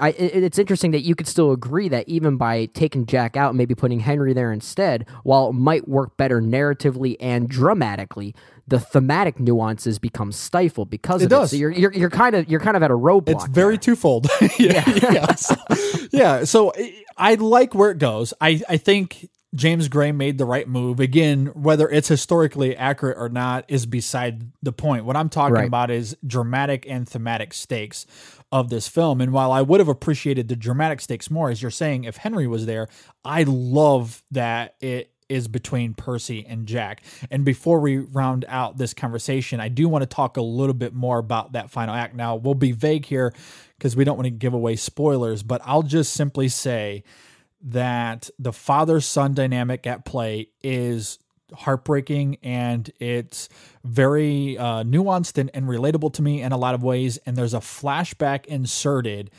I, 0.00 0.08
it- 0.10 0.42
it's 0.42 0.58
interesting 0.58 0.90
that 0.92 1.02
you 1.02 1.14
could 1.14 1.26
still 1.28 1.52
agree 1.52 1.88
that 1.88 2.08
even 2.08 2.36
by 2.36 2.66
taking 2.66 3.06
Jack 3.06 3.36
out 3.36 3.50
and 3.50 3.58
maybe 3.58 3.74
putting 3.74 4.00
Henry 4.00 4.32
there 4.32 4.52
instead, 4.52 5.06
while 5.22 5.48
it 5.50 5.52
might 5.52 5.86
work 5.88 6.16
better 6.16 6.40
narratively 6.40 7.16
and 7.20 7.48
dramatically, 7.48 8.34
the 8.66 8.78
thematic 8.80 9.38
nuances 9.40 9.98
become 9.98 10.32
stifled 10.32 10.90
because 10.90 11.22
It 11.22 11.26
of 11.26 11.30
does. 11.30 11.52
it. 11.52 11.56
So 11.56 11.60
you're, 11.60 11.70
you're 11.72 11.92
you're 11.92 12.10
kind 12.10 12.34
of 12.36 12.48
you're 12.48 12.60
kind 12.60 12.76
of 12.76 12.82
at 12.82 12.90
a 12.90 12.94
roadblock. 12.96 13.28
It's 13.34 13.46
very 13.48 13.74
there. 13.74 13.78
twofold. 13.80 14.28
yeah, 14.58 14.84
yeah. 15.12 15.34
So, 15.34 15.54
yeah. 16.12 16.44
So 16.44 16.72
I- 16.76 17.04
I 17.22 17.34
like 17.34 17.74
where 17.74 17.90
it 17.90 17.98
goes. 17.98 18.32
I 18.40 18.62
I 18.68 18.76
think 18.78 19.28
James 19.54 19.88
Gray 19.88 20.12
made 20.12 20.38
the 20.38 20.44
right 20.46 20.66
move. 20.68 21.00
Again, 21.00 21.46
whether 21.48 21.88
it's 21.88 22.06
historically 22.08 22.74
accurate 22.76 23.18
or 23.18 23.28
not 23.28 23.64
is 23.68 23.84
beside 23.84 24.52
the 24.62 24.72
point. 24.72 25.04
What 25.04 25.16
I'm 25.16 25.28
talking 25.28 25.54
Right. 25.54 25.66
about 25.66 25.90
is 25.90 26.16
dramatic 26.26 26.86
and 26.88 27.06
thematic 27.08 27.52
stakes 27.52 28.06
of 28.52 28.68
this 28.68 28.88
film. 28.88 29.20
And 29.20 29.32
while 29.32 29.52
I 29.52 29.62
would 29.62 29.80
have 29.80 29.88
appreciated 29.88 30.48
the 30.48 30.56
dramatic 30.56 31.00
stakes 31.00 31.30
more, 31.30 31.50
as 31.50 31.62
you're 31.62 31.70
saying, 31.70 32.04
if 32.04 32.16
Henry 32.16 32.46
was 32.46 32.66
there, 32.66 32.88
I 33.24 33.44
love 33.44 34.22
that 34.30 34.74
it 34.80 35.12
is 35.28 35.46
between 35.46 35.94
Percy 35.94 36.44
and 36.46 36.66
Jack. 36.66 37.02
And 37.30 37.44
before 37.44 37.78
we 37.78 37.98
round 37.98 38.44
out 38.48 38.76
this 38.76 38.92
conversation, 38.92 39.60
I 39.60 39.68
do 39.68 39.88
want 39.88 40.02
to 40.02 40.06
talk 40.06 40.36
a 40.36 40.42
little 40.42 40.74
bit 40.74 40.92
more 40.92 41.18
about 41.18 41.52
that 41.52 41.70
final 41.70 41.94
act. 41.94 42.16
Now, 42.16 42.34
we'll 42.34 42.54
be 42.54 42.72
vague 42.72 43.06
here 43.06 43.32
because 43.78 43.94
we 43.94 44.04
don't 44.04 44.16
want 44.16 44.26
to 44.26 44.30
give 44.30 44.52
away 44.52 44.74
spoilers, 44.74 45.44
but 45.44 45.60
I'll 45.64 45.84
just 45.84 46.12
simply 46.12 46.48
say 46.48 47.04
that 47.62 48.28
the 48.38 48.52
father 48.52 49.00
son 49.00 49.34
dynamic 49.34 49.86
at 49.86 50.04
play 50.04 50.48
is 50.62 51.18
heartbreaking 51.52 52.38
and 52.42 52.90
it's 52.98 53.48
very 53.84 54.58
uh, 54.58 54.82
nuanced 54.82 55.38
and, 55.38 55.50
and 55.54 55.66
relatable 55.66 56.12
to 56.14 56.22
me 56.22 56.42
in 56.42 56.52
a 56.52 56.56
lot 56.56 56.74
of 56.74 56.82
ways. 56.82 57.18
And 57.26 57.36
there's 57.36 57.54
a 57.54 57.60
flashback 57.60 58.46
inserted 58.46 59.30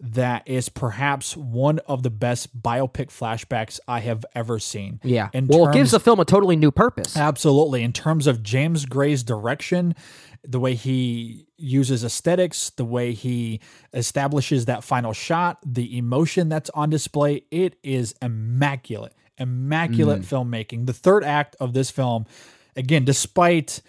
that 0.00 0.42
is 0.46 0.68
perhaps 0.68 1.36
one 1.36 1.78
of 1.80 2.02
the 2.02 2.10
best 2.10 2.60
biopic 2.60 3.08
flashbacks 3.08 3.80
I 3.86 4.00
have 4.00 4.24
ever 4.34 4.58
seen. 4.58 5.00
Yeah. 5.02 5.30
In 5.32 5.46
well, 5.46 5.68
it 5.68 5.72
gives 5.72 5.92
the 5.92 6.00
film 6.00 6.20
a 6.20 6.24
totally 6.24 6.56
new 6.56 6.70
purpose. 6.70 7.16
Absolutely. 7.16 7.82
In 7.82 7.92
terms 7.92 8.26
of 8.26 8.42
James 8.42 8.84
Gray's 8.86 9.22
direction, 9.22 9.94
the 10.42 10.60
way 10.60 10.74
he 10.74 11.46
uses 11.56 12.04
aesthetics, 12.04 12.70
the 12.70 12.84
way 12.84 13.12
he 13.12 13.60
establishes 13.92 14.66
that 14.66 14.84
final 14.84 15.12
shot, 15.12 15.58
the 15.64 15.96
emotion 15.96 16.48
that's 16.48 16.70
on 16.70 16.90
display, 16.90 17.44
it 17.50 17.76
is 17.82 18.14
immaculate. 18.20 19.14
Immaculate 19.38 20.22
mm. 20.22 20.26
filmmaking. 20.26 20.86
The 20.86 20.92
third 20.92 21.24
act 21.24 21.56
of 21.60 21.72
this 21.72 21.90
film, 21.90 22.26
again, 22.76 23.04
despite 23.04 23.80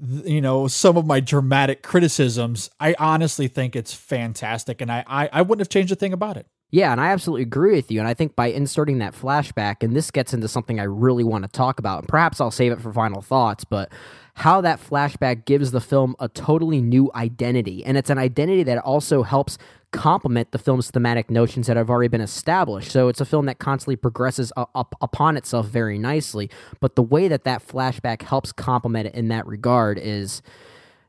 you 0.00 0.40
know 0.40 0.68
some 0.68 0.96
of 0.96 1.06
my 1.06 1.20
dramatic 1.20 1.82
criticisms, 1.82 2.70
I 2.80 2.94
honestly 2.98 3.48
think 3.48 3.76
it's 3.76 3.94
fantastic, 3.94 4.80
and 4.80 4.90
I 4.90 5.04
I, 5.06 5.28
I 5.32 5.42
wouldn't 5.42 5.60
have 5.60 5.68
changed 5.68 5.92
a 5.92 5.96
thing 5.96 6.12
about 6.12 6.36
it. 6.36 6.46
Yeah, 6.70 6.92
and 6.92 7.00
I 7.00 7.08
absolutely 7.08 7.42
agree 7.42 7.74
with 7.74 7.90
you. 7.90 7.98
And 7.98 8.06
I 8.06 8.12
think 8.12 8.36
by 8.36 8.48
inserting 8.48 8.98
that 8.98 9.14
flashback, 9.14 9.82
and 9.82 9.96
this 9.96 10.10
gets 10.10 10.34
into 10.34 10.48
something 10.48 10.78
I 10.78 10.84
really 10.84 11.24
want 11.24 11.44
to 11.44 11.48
talk 11.48 11.78
about, 11.78 12.00
and 12.00 12.08
perhaps 12.08 12.40
I'll 12.40 12.50
save 12.50 12.72
it 12.72 12.80
for 12.80 12.92
final 12.92 13.22
thoughts, 13.22 13.64
but 13.64 13.90
how 14.38 14.60
that 14.60 14.80
flashback 14.80 15.44
gives 15.46 15.72
the 15.72 15.80
film 15.80 16.14
a 16.20 16.28
totally 16.28 16.80
new 16.80 17.10
identity. 17.16 17.84
And 17.84 17.96
it's 17.96 18.08
an 18.08 18.18
identity 18.18 18.62
that 18.62 18.78
also 18.78 19.24
helps 19.24 19.58
complement 19.90 20.52
the 20.52 20.58
film's 20.58 20.92
thematic 20.92 21.28
notions 21.28 21.66
that 21.66 21.76
have 21.76 21.90
already 21.90 22.06
been 22.06 22.20
established. 22.20 22.92
So 22.92 23.08
it's 23.08 23.20
a 23.20 23.24
film 23.24 23.46
that 23.46 23.58
constantly 23.58 23.96
progresses 23.96 24.52
up 24.56 24.94
upon 25.00 25.36
itself 25.36 25.66
very 25.66 25.98
nicely. 25.98 26.50
But 26.78 26.94
the 26.94 27.02
way 27.02 27.26
that 27.26 27.42
that 27.44 27.66
flashback 27.66 28.22
helps 28.22 28.52
complement 28.52 29.08
it 29.08 29.14
in 29.14 29.28
that 29.28 29.46
regard 29.46 29.98
is. 29.98 30.40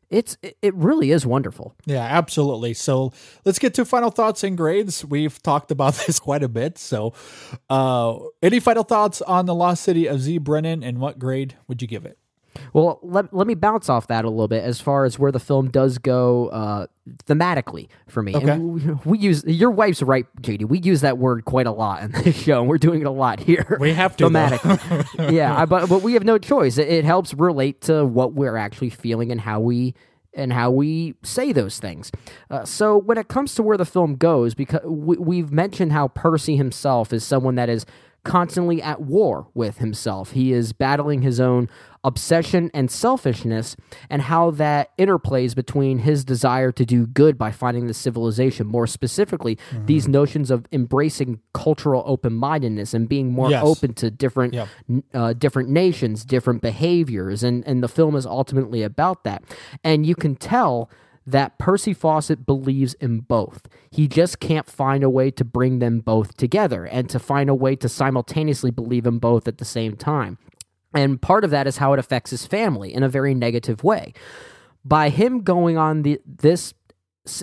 It's 0.09 0.35
it- 0.41 0.73
really 0.73 1.11
is 1.11 1.23
wonderful. 1.23 1.75
Yeah, 1.85 2.01
absolutely. 2.01 2.73
So 2.73 3.13
let's 3.45 3.59
get 3.59 3.75
to 3.75 3.85
final 3.85 4.09
thoughts 4.09 4.43
and 4.43 4.57
grades. 4.57 5.05
We've 5.05 5.39
talked 5.43 5.69
about 5.69 5.93
this 6.07 6.19
quite 6.19 6.41
a 6.41 6.49
bit. 6.49 6.79
So, 6.79 7.13
uh, 7.69 8.17
any 8.41 8.59
final 8.59 8.81
thoughts 8.83 9.21
on 9.21 9.45
the 9.45 9.53
Lost 9.53 9.83
City 9.83 10.07
of 10.07 10.19
Z 10.19 10.39
Brendan, 10.39 10.83
and 10.83 10.97
what 10.97 11.19
grade 11.19 11.57
would 11.67 11.83
you 11.83 11.87
give 11.87 12.07
it? 12.07 12.17
Well, 12.73 12.99
let, 13.03 13.33
let 13.33 13.47
me 13.47 13.55
bounce 13.55 13.89
off 13.89 14.07
that 14.07 14.25
a 14.25 14.29
little 14.29 14.47
bit 14.47 14.63
as 14.63 14.81
far 14.81 15.05
as 15.05 15.17
where 15.17 15.31
the 15.31 15.39
film 15.39 15.69
does 15.69 15.97
go 15.97 16.47
uh, 16.49 16.87
thematically 17.25 17.87
for 18.07 18.21
me. 18.21 18.35
Okay. 18.35 18.51
And 18.51 18.73
we, 19.05 19.11
we 19.11 19.17
use 19.19 19.43
your 19.45 19.71
wife's 19.71 20.01
right, 20.01 20.25
JD. 20.41 20.67
We 20.67 20.79
use 20.79 21.01
that 21.01 21.17
word 21.17 21.45
quite 21.45 21.67
a 21.67 21.71
lot 21.71 22.03
in 22.03 22.11
this 22.11 22.35
show, 22.35 22.59
and 22.59 22.69
we're 22.69 22.77
doing 22.77 23.01
it 23.01 23.07
a 23.07 23.11
lot 23.11 23.39
here. 23.39 23.77
We 23.79 23.93
have 23.93 24.17
to, 24.17 24.25
thematically. 24.25 25.31
yeah, 25.31 25.55
I, 25.55 25.65
but 25.65 25.89
but 25.89 26.01
we 26.01 26.13
have 26.13 26.23
no 26.23 26.37
choice. 26.37 26.77
It, 26.77 26.89
it 26.89 27.05
helps 27.05 27.33
relate 27.33 27.81
to 27.81 28.05
what 28.05 28.33
we're 28.33 28.57
actually 28.57 28.89
feeling 28.89 29.31
and 29.31 29.41
how 29.41 29.59
we 29.59 29.95
and 30.33 30.53
how 30.53 30.71
we 30.71 31.15
say 31.23 31.51
those 31.51 31.79
things. 31.79 32.11
Uh, 32.49 32.63
so 32.63 32.97
when 32.97 33.17
it 33.17 33.27
comes 33.27 33.55
to 33.55 33.63
where 33.63 33.77
the 33.77 33.85
film 33.85 34.15
goes, 34.15 34.53
because 34.53 34.81
we, 34.85 35.17
we've 35.17 35.51
mentioned 35.51 35.91
how 35.91 36.07
Percy 36.09 36.55
himself 36.55 37.11
is 37.11 37.23
someone 37.23 37.55
that 37.55 37.67
is 37.67 37.85
constantly 38.23 38.81
at 38.81 39.01
war 39.01 39.47
with 39.53 39.77
himself. 39.77 40.31
He 40.31 40.51
is 40.51 40.73
battling 40.73 41.21
his 41.21 41.39
own 41.39 41.69
obsession 42.03 42.71
and 42.73 42.89
selfishness, 42.89 43.75
and 44.09 44.23
how 44.23 44.51
that 44.51 44.95
interplays 44.97 45.55
between 45.55 45.99
his 45.99 46.23
desire 46.23 46.71
to 46.71 46.85
do 46.85 47.05
good 47.07 47.37
by 47.37 47.51
finding 47.51 47.87
the 47.87 47.93
civilization. 47.93 48.67
More 48.67 48.87
specifically, 48.87 49.57
these 49.85 50.07
notions 50.07 50.49
of 50.51 50.65
embracing 50.71 51.39
cultural 51.53 52.03
open 52.05 52.33
mindedness 52.33 52.93
and 52.93 53.09
being 53.09 53.31
more 53.31 53.49
Yes. 53.49 53.63
open 53.65 53.93
to 53.95 54.09
different 54.09 54.53
Yep. 54.53 54.67
uh, 55.13 55.33
different 55.33 55.69
nations, 55.69 56.23
different 56.25 56.61
behaviors, 56.61 57.43
and 57.43 57.63
and 57.67 57.83
the 57.83 57.87
film 57.89 58.15
is 58.15 58.25
ultimately 58.25 58.81
about 58.83 59.23
that. 59.23 59.43
And 59.83 60.05
you 60.05 60.15
can 60.15 60.35
tell 60.35 60.89
that 61.27 61.59
Percy 61.59 61.93
Fawcett 61.93 62.45
believes 62.45 62.95
in 62.95 63.19
both. 63.19 63.67
He 63.91 64.07
just 64.07 64.39
can't 64.39 64.65
find 64.65 65.03
a 65.03 65.09
way 65.11 65.29
to 65.31 65.45
bring 65.45 65.77
them 65.77 65.99
both 65.99 66.35
together 66.37 66.85
and 66.85 67.07
to 67.09 67.19
find 67.19 67.49
a 67.51 67.53
way 67.53 67.75
to 67.75 67.87
simultaneously 67.87 68.71
believe 68.71 69.05
in 69.05 69.19
both 69.19 69.47
at 69.47 69.59
the 69.59 69.65
same 69.65 69.95
time. 69.95 70.39
And 70.93 71.21
part 71.21 71.43
of 71.43 71.51
that 71.51 71.67
is 71.67 71.77
how 71.77 71.93
it 71.93 71.99
affects 71.99 72.31
his 72.31 72.45
family 72.45 72.93
in 72.93 73.03
a 73.03 73.09
very 73.09 73.35
negative 73.35 73.83
way. 73.83 74.13
By 74.83 75.09
him 75.09 75.41
going 75.41 75.77
on 75.77 76.01
the 76.01 76.19
this 76.25 76.73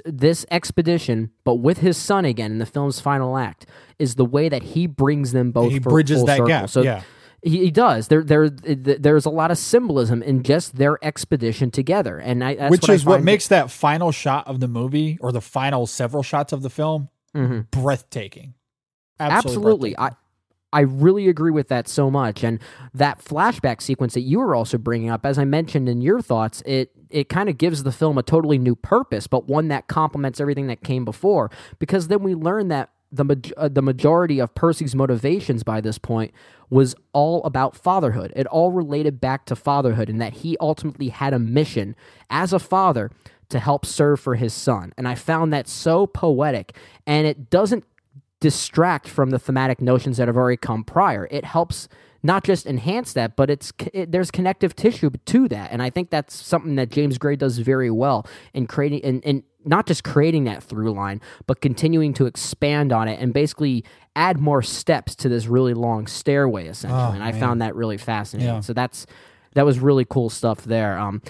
this 0.04 0.44
expedition, 0.50 1.30
but 1.44 1.56
with 1.56 1.78
his 1.78 1.96
son 1.96 2.24
again 2.24 2.52
in 2.52 2.58
the 2.58 2.66
film's 2.66 3.00
final 3.00 3.36
act, 3.36 3.66
is 3.98 4.16
the 4.16 4.24
way 4.24 4.48
that 4.48 4.62
he 4.62 4.86
brings 4.86 5.32
them 5.32 5.52
both. 5.52 5.70
He 5.70 5.78
for 5.78 5.90
bridges 5.90 6.24
that 6.24 6.38
circle. 6.38 6.48
gap, 6.48 6.70
So 6.70 6.82
yeah. 6.82 7.02
he, 7.42 7.58
he 7.58 7.70
does. 7.70 8.08
There, 8.08 8.24
there, 8.24 8.48
there's 8.48 9.26
a 9.26 9.30
lot 9.30 9.50
of 9.50 9.58
symbolism 9.58 10.22
in 10.22 10.42
just 10.42 10.76
their 10.76 11.02
expedition 11.04 11.70
together, 11.70 12.18
and 12.18 12.42
I, 12.42 12.54
that's 12.56 12.70
Which 12.70 12.82
what 12.82 12.90
I 12.90 12.94
is 12.94 13.04
what 13.04 13.22
makes 13.22 13.48
that 13.48 13.70
final 13.70 14.12
shot 14.12 14.48
of 14.48 14.60
the 14.60 14.68
movie, 14.68 15.18
or 15.20 15.30
the 15.30 15.40
final 15.40 15.86
several 15.86 16.22
shots 16.22 16.52
of 16.52 16.62
the 16.62 16.70
film, 16.70 17.10
mm-hmm. 17.34 17.60
breathtaking. 17.70 18.54
absolutely. 19.20 19.94
breathtaking. 19.94 20.16
I, 20.18 20.25
I 20.76 20.80
really 20.80 21.26
agree 21.26 21.50
with 21.50 21.68
that 21.68 21.88
so 21.88 22.10
much, 22.10 22.44
and 22.44 22.58
that 22.92 23.24
flashback 23.24 23.80
sequence 23.80 24.12
that 24.12 24.20
you 24.20 24.40
were 24.40 24.54
also 24.54 24.76
bringing 24.76 25.08
up, 25.08 25.24
as 25.24 25.38
I 25.38 25.46
mentioned 25.46 25.88
in 25.88 26.02
your 26.02 26.20
thoughts, 26.20 26.62
it 26.66 26.90
it 27.08 27.30
kind 27.30 27.48
of 27.48 27.56
gives 27.56 27.82
the 27.82 27.92
film 27.92 28.18
a 28.18 28.22
totally 28.22 28.58
new 28.58 28.76
purpose, 28.76 29.26
but 29.26 29.48
one 29.48 29.68
that 29.68 29.86
complements 29.86 30.38
everything 30.38 30.66
that 30.66 30.82
came 30.82 31.06
before. 31.06 31.50
Because 31.78 32.08
then 32.08 32.22
we 32.22 32.34
learn 32.34 32.68
that 32.68 32.90
the 33.10 33.24
maj- 33.24 33.54
uh, 33.56 33.68
the 33.68 33.80
majority 33.80 34.38
of 34.38 34.54
Percy's 34.54 34.94
motivations 34.94 35.62
by 35.62 35.80
this 35.80 35.96
point 35.96 36.30
was 36.68 36.94
all 37.14 37.42
about 37.44 37.74
fatherhood. 37.74 38.34
It 38.36 38.46
all 38.48 38.70
related 38.70 39.18
back 39.18 39.46
to 39.46 39.56
fatherhood, 39.56 40.10
and 40.10 40.20
that 40.20 40.34
he 40.34 40.58
ultimately 40.60 41.08
had 41.08 41.32
a 41.32 41.38
mission 41.38 41.96
as 42.28 42.52
a 42.52 42.58
father 42.58 43.10
to 43.48 43.58
help 43.60 43.86
serve 43.86 44.20
for 44.20 44.34
his 44.34 44.52
son. 44.52 44.92
And 44.98 45.08
I 45.08 45.14
found 45.14 45.54
that 45.54 45.68
so 45.68 46.06
poetic, 46.06 46.76
and 47.06 47.26
it 47.26 47.48
doesn't 47.48 47.84
distract 48.40 49.08
from 49.08 49.30
the 49.30 49.38
thematic 49.38 49.80
notions 49.80 50.16
that 50.18 50.28
have 50.28 50.36
already 50.36 50.56
come 50.56 50.84
prior. 50.84 51.26
It 51.30 51.44
helps 51.44 51.88
not 52.22 52.44
just 52.44 52.66
enhance 52.66 53.12
that, 53.12 53.36
but 53.36 53.50
it's 53.50 53.72
it, 53.92 54.12
there's 54.12 54.30
connective 54.30 54.74
tissue 54.74 55.10
to 55.10 55.48
that, 55.48 55.70
and 55.70 55.82
I 55.82 55.90
think 55.90 56.10
that's 56.10 56.34
something 56.34 56.74
that 56.76 56.90
James 56.90 57.18
Gray 57.18 57.36
does 57.36 57.58
very 57.58 57.90
well 57.90 58.26
in 58.52 58.66
creating 58.66 59.04
and, 59.04 59.24
and 59.24 59.42
not 59.64 59.86
just 59.86 60.04
creating 60.04 60.44
that 60.44 60.62
through 60.62 60.92
line, 60.92 61.20
but 61.46 61.60
continuing 61.60 62.14
to 62.14 62.26
expand 62.26 62.92
on 62.92 63.08
it 63.08 63.20
and 63.20 63.32
basically 63.32 63.84
add 64.14 64.38
more 64.38 64.62
steps 64.62 65.14
to 65.16 65.28
this 65.28 65.46
really 65.46 65.74
long 65.74 66.06
stairway, 66.06 66.66
essentially. 66.66 67.14
and 67.14 67.22
I 67.22 67.32
found 67.32 67.60
that 67.62 67.74
really 67.74 67.96
fascinating. 67.96 68.54
Yeah. 68.54 68.60
So 68.60 68.72
that's 68.72 69.06
that 69.54 69.64
was 69.64 69.78
really 69.78 70.04
cool 70.04 70.30
stuff 70.30 70.64
there. 70.64 70.98
Um, 70.98 71.22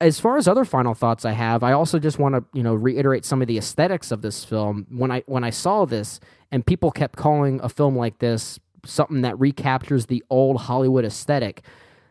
as 0.00 0.20
far 0.20 0.36
as 0.36 0.46
other 0.46 0.64
final 0.64 0.94
thoughts 0.94 1.24
I 1.24 1.32
have, 1.32 1.62
I 1.62 1.72
also 1.72 1.98
just 1.98 2.18
want 2.18 2.34
to 2.34 2.44
you 2.52 2.62
know 2.62 2.74
reiterate 2.74 3.24
some 3.24 3.42
of 3.42 3.48
the 3.48 3.58
aesthetics 3.58 4.10
of 4.10 4.22
this 4.22 4.44
film. 4.44 4.86
When 4.90 5.10
I 5.10 5.22
when 5.26 5.44
I 5.44 5.50
saw 5.50 5.84
this, 5.84 6.20
and 6.50 6.64
people 6.64 6.90
kept 6.90 7.16
calling 7.16 7.60
a 7.62 7.68
film 7.68 7.96
like 7.96 8.18
this 8.18 8.58
something 8.84 9.22
that 9.22 9.38
recaptures 9.38 10.06
the 10.06 10.22
old 10.30 10.62
Hollywood 10.62 11.04
aesthetic. 11.04 11.62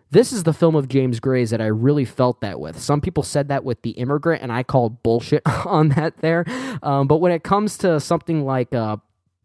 This 0.10 0.32
is 0.32 0.44
the 0.44 0.54
film 0.54 0.76
of 0.76 0.88
James 0.88 1.20
Gray's 1.20 1.50
that 1.50 1.60
I 1.60 1.66
really 1.66 2.06
felt 2.06 2.40
that 2.40 2.60
with. 2.62 2.80
Some 2.80 3.02
people 3.02 3.24
said 3.24 3.50
that 3.50 3.66
with 3.66 3.82
The 3.82 3.92
Immigrant, 3.92 4.42
and 4.42 4.54
I 4.54 4.64
called 4.64 5.04
bullshit 5.04 5.42
on 5.66 5.90
that 5.90 6.18
there. 6.20 6.46
Um, 6.82 7.08
but 7.08 7.18
when 7.18 7.32
it 7.32 7.44
comes 7.44 7.78
to 7.80 8.00
something 8.00 8.46
like 8.46 8.74
uh, 8.74 8.98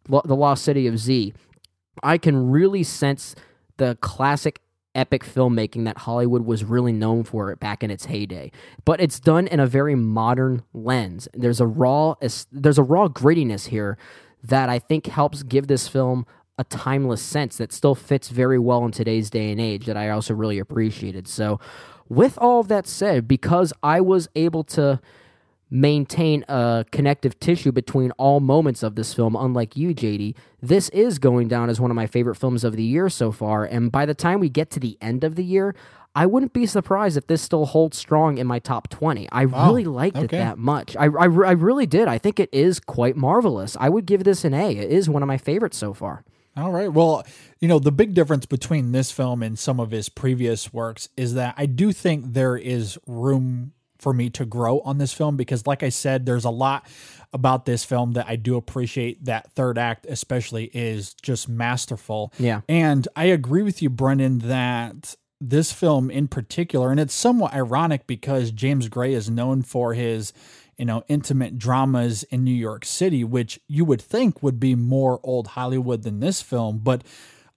Lo- 0.09 0.23
The 0.25 0.37
Lost 0.37 0.63
City 0.65 0.87
of 0.87 0.99
Z, 0.99 1.33
I 2.03 2.17
can 2.17 2.51
really 2.51 2.85
sense 2.85 3.35
the 3.77 3.97
classic 4.01 4.61
epic 4.95 5.25
filmmaking 5.25 5.85
that 5.85 5.99
Hollywood 5.99 6.45
was 6.45 6.65
really 6.65 6.93
known 6.93 7.25
for 7.25 7.55
back 7.57 7.83
in 7.83 7.91
its 7.91 8.07
heyday. 8.07 8.51
But 8.85 9.01
it's 9.01 9.21
done 9.21 9.47
in 9.47 9.61
a 9.61 9.67
very 9.67 9.95
modern 9.95 10.63
lens. 10.73 11.29
There's 11.35 11.61
a 11.61 11.67
raw 11.67 12.15
there's 12.51 12.79
a 12.79 12.83
raw 12.83 13.09
grittiness 13.09 13.69
here 13.69 13.97
that 14.43 14.69
I 14.69 14.79
think 14.79 15.07
helps 15.07 15.43
give 15.43 15.67
this 15.67 15.89
film 15.89 16.27
a 16.59 16.65
timeless 16.65 17.23
sense 17.23 17.57
that 17.57 17.73
still 17.73 17.95
fits 17.95 18.29
very 18.29 18.59
well 18.59 18.85
in 18.85 18.93
today's 18.93 19.31
day 19.31 19.51
and 19.51 19.61
age 19.61 19.87
that 19.87 19.97
I 19.97 20.11
also 20.11 20.35
really 20.35 20.59
appreciated. 20.59 21.27
So 21.27 21.59
with 22.09 22.37
all 22.39 22.61
of 22.61 22.69
that 22.69 22.87
said, 22.87 23.27
because 23.27 23.73
I 23.83 24.01
was 24.01 24.29
able 24.35 24.65
to 24.65 25.01
maintain 25.73 26.45
a 26.49 26.85
connective 26.93 27.41
tissue 27.41 27.73
between 27.73 28.11
all 28.13 28.41
moments 28.41 28.83
of 28.83 28.95
this 28.95 29.15
film, 29.15 29.35
unlike 29.35 29.75
you, 29.75 29.95
JD. 29.95 30.35
This 30.61 30.91
is 30.91 31.19
going 31.19 31.49
down 31.49 31.71
as 31.71 31.81
one 31.81 31.91
of 31.91 31.95
my 31.95 32.07
favorite 32.07 32.35
films 32.37 32.63
of 32.63 32.77
the 32.77 32.83
year 32.83 33.09
so 33.09 33.33
far, 33.33 33.65
and 33.65 33.91
by 33.91 34.05
the 34.05 34.15
time 34.15 34.39
we 34.39 34.51
get 34.51 34.71
to 34.73 34.81
the 34.81 34.99
end 35.01 35.25
of 35.25 35.35
the 35.35 35.43
year, 35.43 35.75
I 36.15 36.27
wouldn't 36.27 36.53
be 36.53 36.67
surprised 36.67 37.17
if 37.17 37.27
this 37.27 37.41
still 37.41 37.65
holds 37.65 37.97
strong 37.97 38.37
in 38.37 38.47
my 38.47 38.59
top 38.59 38.91
20. 38.91 39.31
I 39.33 39.43
really 39.43 39.85
liked 39.85 40.19
it 40.19 40.31
that 40.31 40.59
much. 40.59 40.95
I, 40.95 41.07
I, 41.07 41.25
I 41.25 41.53
really 41.53 41.87
did. 41.87 42.07
I 42.07 42.19
think 42.19 42.39
it 42.39 42.51
is 42.53 42.79
quite 42.79 43.17
marvelous. 43.17 43.75
I 43.81 43.89
would 43.89 44.05
give 44.05 44.25
this 44.25 44.45
an 44.45 44.53
A. 44.53 44.77
It 44.77 44.91
is 44.91 45.09
one 45.09 45.23
of 45.23 45.27
my 45.27 45.39
favorites 45.39 45.79
so 45.79 45.95
far. 45.95 46.23
All 46.55 46.71
right. 46.71 46.93
Well, 46.93 47.25
you 47.61 47.69
know, 47.69 47.79
the 47.79 47.91
big 47.91 48.13
difference 48.13 48.45
between 48.45 48.93
this 48.93 49.11
film 49.11 49.43
and 49.43 49.59
some 49.59 49.81
of 49.81 49.91
his 49.91 50.11
previous 50.11 50.71
works 50.71 51.09
is 51.17 51.33
that 51.33 51.55
I 51.57 51.65
do 51.65 51.93
think 51.93 52.35
there 52.35 52.59
is 52.59 52.99
room 53.07 53.73
for 54.03 54.13
me 54.13 54.29
to 54.31 54.45
grow 54.45 54.81
on 54.81 54.99
this 54.99 55.13
film 55.13 55.37
because, 55.37 55.67
like 55.67 55.83
I 55.83 55.89
said, 55.89 56.27
there's 56.27 56.45
a 56.45 56.51
lot 56.51 56.87
about 57.33 57.65
this 57.65 57.85
film 57.85 58.13
that 58.13 58.27
I 58.29 58.37
do 58.37 58.57
appreciate. 58.57 59.25
That 59.25 59.53
third 59.53 59.79
act, 59.79 60.07
especially, 60.09 60.71
is 60.75 61.15
just 61.15 61.49
masterful. 61.49 62.33
Yeah. 62.39 62.63
And 62.69 63.07
I 63.17 63.27
agree 63.27 63.63
with 63.63 63.81
you, 63.81 63.89
Brendan, 63.89 64.41
that 64.41 65.15
this 65.41 65.73
film 65.73 66.11
in 66.11 66.29
particular, 66.29 66.91
and 66.91 67.01
it's 67.01 67.15
somewhat 67.15 67.55
ironic 67.55 68.07
because 68.07 68.51
James 68.51 68.89
Gray 68.89 69.15
is 69.15 69.31
known 69.31 69.63
for 69.63 69.95
his, 69.95 70.33
you 70.77 70.85
know, 70.85 71.05
intimate 71.09 71.59
dramas 71.59 72.25
in 72.25 72.45
New 72.45 72.55
York 72.55 72.85
City, 72.85 73.25
which 73.25 73.61
you 73.67 73.85
would 73.85 74.03
think 74.03 74.43
would 74.43 74.61
be 74.61 74.75
more 74.75 75.21
old 75.23 75.49
Hollywood 75.49 76.03
than 76.03 76.21
this 76.21 76.43
film, 76.43 76.81
but 76.83 77.03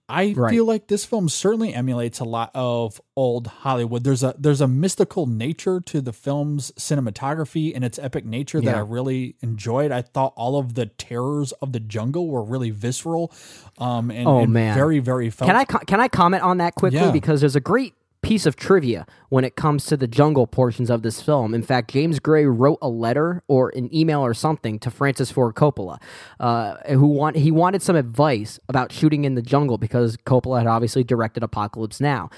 I 0.08 0.34
Right. 0.36 0.50
feel 0.50 0.64
like 0.64 0.86
this 0.86 1.04
film 1.04 1.28
certainly 1.28 1.74
emulates 1.74 2.20
a 2.20 2.24
lot 2.24 2.52
of 2.54 3.00
old 3.16 3.48
Hollywood. 3.48 4.04
There's 4.04 4.22
a 4.22 4.36
there's 4.38 4.60
a 4.60 4.68
mystical 4.68 5.26
nature 5.26 5.80
to 5.80 6.00
the 6.00 6.12
film's 6.12 6.70
cinematography 6.78 7.72
and 7.74 7.84
its 7.84 7.98
epic 7.98 8.24
nature 8.24 8.60
that 8.60 8.74
I 8.76 8.80
really 8.80 9.34
enjoyed. 9.42 9.90
I 9.90 10.02
thought 10.02 10.32
all 10.36 10.58
of 10.58 10.74
the 10.74 10.86
terrors 10.86 11.50
of 11.60 11.72
the 11.72 11.80
jungle 11.80 12.28
were 12.28 12.44
really 12.44 12.70
visceral, 12.70 13.32
um, 13.78 14.10
and, 14.12 14.28
Oh, 14.28 14.38
and 14.40 14.52
man. 14.52 14.74
very 14.76 15.00
very 15.00 15.28
felt. 15.30 15.48
Can 15.48 15.56
I 15.56 15.64
co- 15.64 15.78
can 15.86 15.98
I 16.00 16.06
comment 16.08 16.42
on 16.44 16.58
that 16.58 16.76
quickly 16.76 17.00
Yeah. 17.00 17.10
because 17.10 17.40
there's 17.40 17.56
a 17.56 17.60
great 17.60 17.94
piece 18.26 18.44
of 18.44 18.56
trivia 18.56 19.06
when 19.28 19.44
it 19.44 19.54
comes 19.54 19.86
to 19.86 19.96
the 19.96 20.08
jungle 20.08 20.48
portions 20.48 20.90
of 20.90 21.02
this 21.02 21.22
film. 21.22 21.54
In 21.54 21.62
fact, 21.62 21.92
James 21.92 22.18
Gray 22.18 22.44
wrote 22.44 22.78
a 22.82 22.88
letter 22.88 23.44
or 23.46 23.70
an 23.76 23.94
email 23.94 24.20
or 24.20 24.34
something 24.34 24.80
to 24.80 24.90
Francis 24.90 25.30
Ford 25.30 25.54
Coppola, 25.54 26.02
uh, 26.40 26.76
who 26.88 27.06
want 27.06 27.36
he 27.36 27.52
wanted 27.52 27.82
some 27.82 27.94
advice 27.94 28.58
about 28.68 28.90
shooting 28.90 29.24
in 29.24 29.36
the 29.36 29.42
jungle 29.42 29.78
because 29.78 30.16
Coppola 30.16 30.58
had 30.58 30.66
obviously 30.66 31.04
directed 31.04 31.44
Apocalypse 31.44 32.00
Now. 32.00 32.28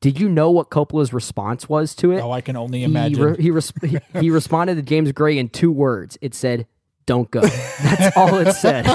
Did 0.00 0.20
you 0.20 0.28
know 0.28 0.52
what 0.52 0.70
Coppola's 0.70 1.12
response 1.12 1.68
was 1.68 1.96
to 1.96 2.12
it? 2.12 2.20
Oh, 2.20 2.30
I 2.30 2.40
can 2.40 2.54
only 2.54 2.78
he, 2.78 2.84
imagine. 2.84 3.20
re- 3.20 3.42
he, 3.42 3.50
res- 3.50 3.72
he, 3.82 3.98
he 4.20 4.30
responded 4.40 4.76
to 4.76 4.82
James 4.82 5.10
Gray 5.10 5.36
in 5.36 5.48
two 5.48 5.72
words. 5.72 6.16
It 6.20 6.32
said, 6.32 6.68
"Don't 7.08 7.30
go." 7.30 7.40
That's 7.40 8.16
all 8.16 8.36
it 8.36 8.52
said. 8.52 8.86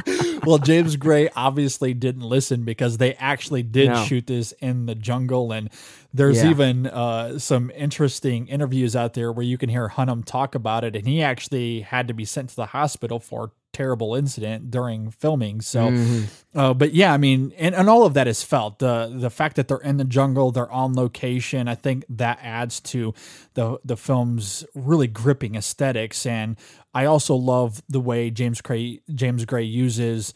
well, 0.46 0.58
James 0.58 0.96
Gray 0.96 1.28
obviously 1.36 1.92
didn't 1.94 2.22
listen 2.22 2.62
because 2.64 2.96
they 2.96 3.14
actually 3.14 3.62
did 3.62 3.90
No. 3.90 4.04
shoot 4.04 4.26
this 4.26 4.52
in 4.60 4.86
the 4.86 4.94
jungle, 4.94 5.52
and 5.52 5.68
there's 6.14 6.42
Yeah. 6.42 6.50
even 6.50 6.86
uh, 6.86 7.38
some 7.38 7.70
interesting 7.76 8.46
interviews 8.46 8.96
out 8.96 9.12
there 9.14 9.30
where 9.32 9.44
you 9.44 9.58
can 9.58 9.68
hear 9.68 9.88
Hunnam 9.90 10.24
talk 10.24 10.54
about 10.54 10.84
it, 10.84 10.96
and 10.96 11.06
he 11.06 11.22
actually 11.22 11.80
had 11.82 12.08
to 12.08 12.14
be 12.14 12.24
sent 12.24 12.48
to 12.50 12.56
the 12.56 12.66
hospital 12.66 13.18
for 13.20 13.50
terrible 13.72 14.14
incident 14.14 14.70
during 14.70 15.10
filming. 15.10 15.60
So, 15.60 15.90
Mm-hmm. 15.90 16.58
uh, 16.58 16.72
but 16.72 16.94
yeah, 16.94 17.12
I 17.12 17.18
mean, 17.18 17.52
and, 17.58 17.74
and 17.74 17.90
all 17.90 18.06
of 18.06 18.14
that 18.14 18.26
is 18.26 18.42
felt. 18.42 18.78
the 18.78 19.12
The 19.14 19.28
fact 19.28 19.56
that 19.56 19.68
they're 19.68 19.76
in 19.76 19.98
the 19.98 20.04
jungle, 20.04 20.50
they're 20.50 20.70
on 20.72 20.94
location, 20.94 21.68
I 21.68 21.74
think 21.74 22.04
that 22.08 22.38
adds 22.42 22.80
to 22.92 23.12
the 23.52 23.78
the 23.84 23.96
film's 23.98 24.64
really 24.74 25.08
gripping 25.08 25.56
aesthetics. 25.56 26.24
And 26.24 26.56
I 26.96 27.04
also 27.06 27.34
love 27.34 27.82
the 27.88 28.00
way 28.00 28.30
James 28.30 28.60
Gray 28.60 29.00
James 29.14 29.44
Gray 29.44 29.64
uses. 29.64 30.32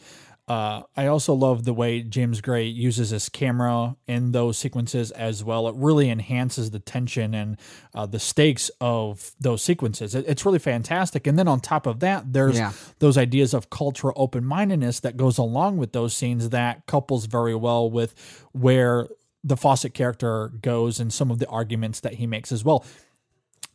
Uh, 0.47 0.81
I 0.97 1.07
also 1.07 1.33
love 1.33 1.63
the 1.63 1.73
way 1.73 2.01
James 2.01 2.41
Gray 2.41 2.65
uses 2.65 3.11
his 3.11 3.29
camera 3.29 3.95
in 4.07 4.31
those 4.33 4.57
sequences 4.57 5.11
as 5.11 5.43
well. 5.45 5.67
It 5.69 5.75
really 5.77 6.09
enhances 6.09 6.71
the 6.71 6.79
tension 6.79 7.33
and 7.33 7.57
uh, 7.95 8.05
the 8.05 8.19
stakes 8.19 8.69
of 8.81 9.31
those 9.39 9.61
sequences. 9.61 10.13
It- 10.13 10.25
it's 10.27 10.45
really 10.45 10.59
fantastic. 10.59 11.25
And 11.25 11.39
then 11.39 11.47
on 11.47 11.61
top 11.61 11.85
of 11.87 11.99
that, 12.01 12.33
there's 12.33 12.57
Yeah. 12.57 12.73
those 12.99 13.17
ideas 13.17 13.53
of 13.53 13.69
cultural 13.69 14.13
open 14.17 14.43
mindedness 14.43 14.99
that 15.01 15.15
goes 15.15 15.37
along 15.37 15.77
with 15.77 15.93
those 15.93 16.13
scenes 16.13 16.49
that 16.49 16.85
couples 16.85 17.27
very 17.27 17.55
well 17.55 17.89
with 17.89 18.13
where 18.51 19.07
the 19.43 19.55
Fawcett 19.55 19.93
character 19.93 20.49
goes 20.61 20.99
and 20.99 21.13
some 21.13 21.31
of 21.31 21.39
the 21.39 21.47
arguments 21.47 22.01
that 22.01 22.15
he 22.15 22.27
makes 22.27 22.51
as 22.51 22.65
well. 22.65 22.83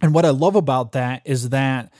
And 0.02 0.12
what 0.12 0.26
I 0.26 0.30
love 0.30 0.56
about 0.56 0.92
that 0.92 1.22
is 1.24 1.48
that 1.50 1.90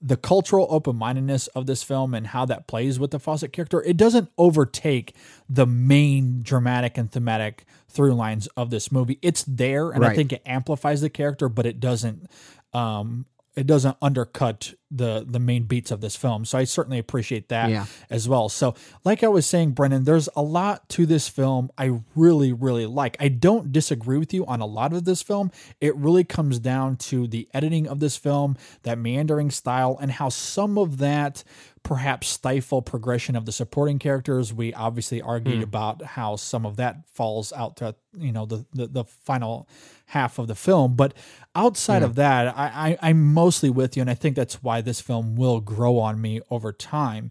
the 0.00 0.16
cultural 0.16 0.66
open 0.70 0.96
mindedness 0.96 1.48
of 1.48 1.66
this 1.66 1.82
film 1.82 2.14
and 2.14 2.28
how 2.28 2.44
that 2.44 2.66
plays 2.66 2.98
with 2.98 3.10
the 3.10 3.18
Fawcett 3.18 3.52
character, 3.52 3.82
it 3.82 3.96
doesn't 3.96 4.30
overtake 4.38 5.14
the 5.48 5.66
main 5.66 6.40
dramatic 6.42 6.96
and 6.96 7.10
thematic 7.10 7.64
through 7.88 8.14
lines 8.14 8.46
of 8.56 8.70
this 8.70 8.92
movie. 8.92 9.18
It's 9.22 9.42
there, 9.44 9.90
and 9.90 10.04
I 10.04 10.14
think 10.14 10.32
it 10.32 10.42
amplifies 10.46 11.00
the 11.00 11.10
character, 11.10 11.48
but 11.48 11.66
it 11.66 11.80
doesn't. 11.80 12.30
Um, 12.72 13.26
it 13.58 13.66
doesn't 13.66 13.96
undercut 14.00 14.74
the 14.88 15.26
the 15.28 15.40
main 15.40 15.64
beats 15.64 15.90
of 15.90 16.00
this 16.00 16.14
film. 16.14 16.44
So 16.44 16.56
I 16.56 16.62
certainly 16.62 16.98
appreciate 16.98 17.48
that 17.48 17.70
Yeah. 17.70 17.86
as 18.08 18.28
well. 18.28 18.48
So, 18.48 18.74
like 19.04 19.24
I 19.24 19.28
was 19.28 19.46
saying, 19.46 19.72
Brendan, 19.72 20.04
there's 20.04 20.28
a 20.36 20.42
lot 20.42 20.88
to 20.90 21.06
this 21.06 21.28
film 21.28 21.68
I 21.76 22.00
really, 22.14 22.52
really 22.52 22.86
like. 22.86 23.16
I 23.18 23.26
don't 23.28 23.72
disagree 23.72 24.16
with 24.16 24.32
you 24.32 24.46
on 24.46 24.60
a 24.60 24.66
lot 24.66 24.92
of 24.92 25.04
this 25.04 25.22
film. 25.22 25.50
It 25.80 25.96
really 25.96 26.22
comes 26.22 26.60
down 26.60 26.96
to 27.08 27.26
the 27.26 27.48
editing 27.52 27.88
of 27.88 27.98
this 27.98 28.16
film, 28.16 28.56
that 28.84 28.96
meandering 28.96 29.50
style, 29.50 29.98
and 30.00 30.12
how 30.12 30.28
some 30.28 30.78
of 30.78 30.98
that 30.98 31.42
perhaps 31.82 32.28
stifle 32.28 32.82
progression 32.82 33.34
of 33.34 33.44
the 33.44 33.52
supporting 33.52 33.98
characters. 33.98 34.54
We 34.54 34.72
obviously 34.72 35.20
argued 35.20 35.56
hmm. 35.56 35.62
about 35.64 36.02
how 36.02 36.36
some 36.36 36.64
of 36.64 36.76
that 36.76 37.08
falls 37.12 37.52
out 37.52 37.76
to 37.78 37.96
you 38.16 38.30
know 38.30 38.46
the 38.46 38.64
the, 38.72 38.86
the 38.86 39.04
final 39.04 39.68
half 40.08 40.38
of 40.38 40.48
the 40.48 40.54
film. 40.54 40.94
But 40.94 41.14
outside 41.54 42.02
of 42.02 42.14
that, 42.16 42.56
I, 42.56 42.96
I 43.02 43.10
I'm 43.10 43.32
mostly 43.32 43.70
with 43.70 43.96
you, 43.96 44.00
and 44.00 44.10
I 44.10 44.14
think 44.14 44.36
that's 44.36 44.62
why 44.62 44.80
this 44.80 45.00
film 45.00 45.36
will 45.36 45.60
grow 45.60 45.98
on 45.98 46.20
me 46.20 46.40
over 46.50 46.72
time. 46.72 47.30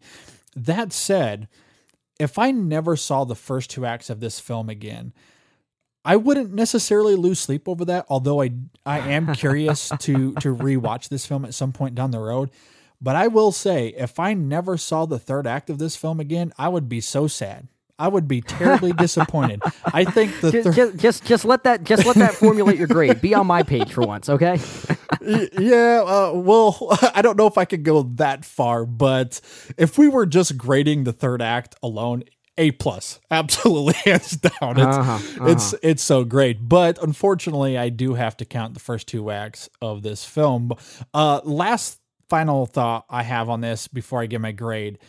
That 0.55 0.91
said, 0.93 1.47
if 2.19 2.39
I 2.39 2.51
never 2.51 2.95
saw 2.95 3.23
the 3.23 3.35
first 3.35 3.69
two 3.69 3.85
acts 3.85 4.09
of 4.09 4.19
this 4.19 4.39
film 4.39 4.69
again, 4.69 5.13
I 6.05 6.15
wouldn't 6.15 6.53
necessarily 6.53 7.15
lose 7.15 7.39
sleep 7.39 7.67
over 7.67 7.83
that. 7.85 8.05
Although 8.09 8.41
I 8.41 8.51
I 8.85 8.99
am 8.99 9.33
curious 9.33 9.89
to 9.99 10.33
to 10.35 10.55
rewatch 10.55 11.09
this 11.09 11.25
film 11.25 11.45
at 11.45 11.53
some 11.53 11.71
point 11.71 11.95
down 11.95 12.11
the 12.11 12.19
road. 12.19 12.51
But 12.99 13.15
I 13.15 13.27
will 13.27 13.51
say, 13.51 13.89
if 13.89 14.19
I 14.19 14.33
never 14.33 14.75
saw 14.75 15.05
the 15.05 15.19
third 15.19 15.45
act 15.45 15.69
of 15.69 15.77
this 15.77 15.95
film 15.95 16.19
again, 16.19 16.51
I 16.57 16.67
would 16.67 16.89
be 16.89 16.99
so 16.99 17.27
sad. 17.27 17.67
I 17.99 18.07
would 18.07 18.27
be 18.27 18.41
terribly 18.41 18.93
disappointed. 18.93 19.61
I 19.85 20.05
think 20.05 20.39
the 20.41 20.51
just, 20.51 20.63
third. 20.65 20.75
just, 20.75 20.97
just 20.97 21.25
just 21.25 21.45
let 21.45 21.63
that 21.63 21.83
just 21.83 22.05
let 22.05 22.15
that 22.17 22.33
formulate 22.35 22.77
your 22.77 22.87
grade. 22.87 23.21
Be 23.21 23.33
on 23.33 23.47
my 23.47 23.63
page 23.63 23.91
for 23.91 24.01
once, 24.01 24.29
okay? 24.29 24.59
yeah, 25.21 26.03
uh, 26.05 26.31
well, 26.35 26.77
I 27.15 27.21
don't 27.21 27.37
know 27.37 27.47
if 27.47 27.57
I 27.57 27.65
could 27.65 27.83
go 27.83 28.03
that 28.03 28.45
far, 28.45 28.85
but 28.85 29.41
if 29.77 29.97
we 29.97 30.07
were 30.07 30.25
just 30.25 30.57
grading 30.57 31.05
the 31.05 31.13
third 31.13 31.41
act 31.41 31.75
alone, 31.81 32.23
a 32.57 32.71
plus, 32.71 33.19
absolutely 33.31 33.93
hands 34.05 34.31
down. 34.31 34.77
It's 34.77 34.97
Uh-huh, 34.97 35.45
it's 35.47 35.75
it's 35.81 36.03
so 36.03 36.23
great, 36.23 36.69
but 36.69 37.01
unfortunately, 37.01 37.77
I 37.77 37.89
do 37.89 38.13
have 38.13 38.37
to 38.37 38.45
count 38.45 38.73
the 38.73 38.79
first 38.79 39.07
two 39.07 39.31
acts 39.31 39.69
of 39.81 40.03
this 40.03 40.23
film. 40.23 40.71
Uh, 41.13 41.41
last 41.43 41.99
final 42.29 42.65
thought 42.65 43.05
I 43.09 43.23
have 43.23 43.49
on 43.49 43.61
this 43.61 43.87
before 43.87 44.21
I 44.21 44.25
give 44.25 44.41
my 44.41 44.51
grade. 44.51 44.99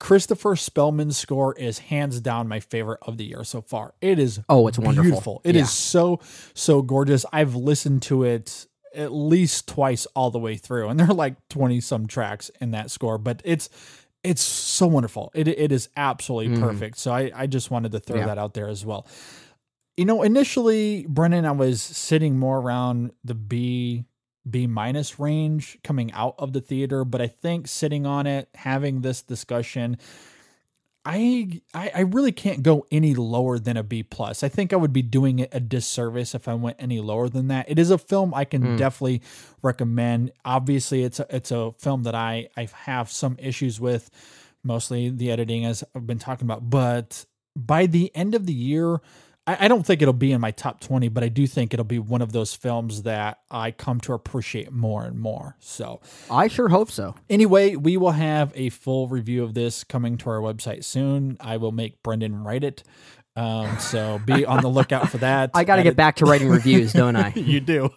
Christopher 0.00 0.54
Spelman's 0.54 1.16
score 1.16 1.54
is 1.54 1.78
hands 1.78 2.20
down 2.20 2.46
my 2.48 2.60
favorite 2.60 3.00
of 3.02 3.16
the 3.16 3.24
year 3.24 3.42
so 3.44 3.60
far. 3.60 3.94
It 4.00 4.18
is 4.18 4.40
Oh, 4.48 4.68
it's 4.68 4.78
wonderful. 4.78 5.02
beautiful. 5.10 5.40
It 5.44 5.56
is 5.56 5.62
Yeah. 5.62 5.66
so 5.66 6.20
so 6.54 6.82
gorgeous. 6.82 7.26
I've 7.32 7.54
listened 7.54 8.02
to 8.02 8.24
it 8.24 8.66
at 8.94 9.12
least 9.12 9.68
twice 9.68 10.06
all 10.14 10.30
the 10.30 10.38
way 10.38 10.56
through, 10.56 10.88
and 10.88 10.98
there 10.98 11.08
are 11.10 11.14
like 11.14 11.36
twenty 11.48 11.80
some 11.80 12.06
tracks 12.06 12.50
in 12.60 12.70
that 12.72 12.90
score, 12.90 13.18
but 13.18 13.42
it's 13.44 13.68
it's 14.24 14.42
so 14.42 14.86
wonderful. 14.86 15.30
It 15.34 15.48
it 15.48 15.72
is 15.72 15.88
absolutely 15.96 16.54
mm-hmm. 16.54 16.64
perfect. 16.64 16.98
So 16.98 17.12
I 17.12 17.30
I 17.34 17.46
just 17.46 17.70
wanted 17.70 17.92
to 17.92 18.00
throw. 18.00 18.18
Yeah. 18.18 18.26
that 18.26 18.38
out 18.38 18.54
there 18.54 18.68
as 18.68 18.86
well. 18.86 19.06
You 19.96 20.04
know, 20.04 20.22
initially, 20.22 21.06
Brendan, 21.08 21.44
I 21.44 21.50
was 21.50 21.82
sitting 21.82 22.38
more 22.38 22.58
around 22.58 23.10
the 23.24 23.34
B 23.34 24.04
B 24.50 24.66
minus 24.66 25.18
range 25.18 25.78
coming 25.82 26.12
out 26.12 26.34
of 26.38 26.52
the 26.52 26.60
theater, 26.60 27.04
but 27.04 27.20
I 27.20 27.26
think 27.26 27.68
sitting 27.68 28.06
on 28.06 28.26
it, 28.26 28.48
having 28.54 29.00
this 29.00 29.22
discussion, 29.22 29.98
I, 31.04 31.62
I 31.72 31.90
I 31.94 32.00
really 32.00 32.32
can't 32.32 32.62
go 32.62 32.86
any 32.90 33.14
lower 33.14 33.58
than 33.58 33.76
a 33.76 33.82
B 33.82 34.02
plus. 34.02 34.42
I 34.42 34.48
think 34.48 34.72
I 34.72 34.76
would 34.76 34.92
be 34.92 35.00
doing 35.00 35.38
it 35.38 35.48
a 35.52 35.60
disservice 35.60 36.34
if 36.34 36.48
I 36.48 36.54
went 36.54 36.76
any 36.78 37.00
lower 37.00 37.28
than 37.28 37.48
that. 37.48 37.70
It 37.70 37.78
is 37.78 37.90
a 37.90 37.96
film 37.96 38.34
I 38.34 38.44
can 38.44 38.62
hmm. 38.62 38.76
definitely 38.76 39.22
recommend. 39.62 40.32
Obviously, 40.44 41.04
it's 41.04 41.18
a 41.18 41.26
it's 41.34 41.50
a 41.50 41.72
film 41.78 42.02
that 42.02 42.14
I 42.14 42.50
I 42.56 42.68
have 42.84 43.10
some 43.10 43.36
issues 43.38 43.80
with, 43.80 44.10
mostly 44.62 45.08
the 45.08 45.30
editing 45.30 45.64
as 45.64 45.82
I've 45.94 46.06
been 46.06 46.18
talking 46.18 46.46
about. 46.46 46.68
But 46.68 47.24
by 47.56 47.86
the 47.86 48.14
end 48.14 48.34
of 48.34 48.44
the 48.44 48.52
year, 48.52 49.00
I, 49.48 49.64
I 49.64 49.68
don't 49.68 49.84
think 49.84 50.02
it'll 50.02 50.12
be 50.12 50.30
in 50.32 50.40
my 50.42 50.50
top 50.50 50.78
twenty, 50.80 51.08
but 51.08 51.24
I 51.24 51.28
do 51.28 51.46
think 51.46 51.72
it'll 51.72 51.84
be 51.84 51.98
one 51.98 52.20
of 52.20 52.32
those 52.32 52.54
films 52.54 53.04
that 53.04 53.38
I 53.50 53.70
come 53.70 53.98
to 54.00 54.12
appreciate 54.12 54.70
more 54.70 55.04
and 55.04 55.18
more. 55.18 55.56
So 55.58 56.00
I 56.30 56.48
sure 56.48 56.68
hope 56.68 56.90
so. 56.90 57.14
Anyway, 57.30 57.74
we 57.74 57.96
will 57.96 58.12
have 58.12 58.52
a 58.54 58.68
full 58.68 59.08
review 59.08 59.42
of 59.42 59.54
this 59.54 59.84
coming 59.84 60.18
to 60.18 60.30
our 60.30 60.40
website 60.40 60.84
soon. 60.84 61.38
I 61.40 61.56
will 61.56 61.72
make 61.72 62.02
Brendan 62.02 62.44
write 62.44 62.62
it. 62.62 62.82
Um, 63.36 63.78
so 63.78 64.20
be 64.26 64.44
on 64.44 64.60
the 64.60 64.68
lookout 64.68 65.08
for 65.08 65.18
that. 65.18 65.50
I 65.54 65.64
got 65.64 65.76
to 65.76 65.82
get 65.82 65.96
back 65.96 66.16
to 66.16 66.26
writing 66.26 66.50
reviews, 66.50 66.92
don't 66.92 67.16
I? 67.16 67.32
you 67.34 67.60
do. 67.60 67.88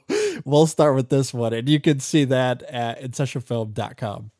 We'll 0.45 0.67
start 0.67 0.95
with 0.95 1.09
this 1.09 1.33
one, 1.33 1.53
and 1.53 1.67
you 1.67 1.81
can 1.81 1.99
see 1.99 2.23
that 2.25 2.63
at 2.63 3.01
insessionfilm.com. 3.01 4.31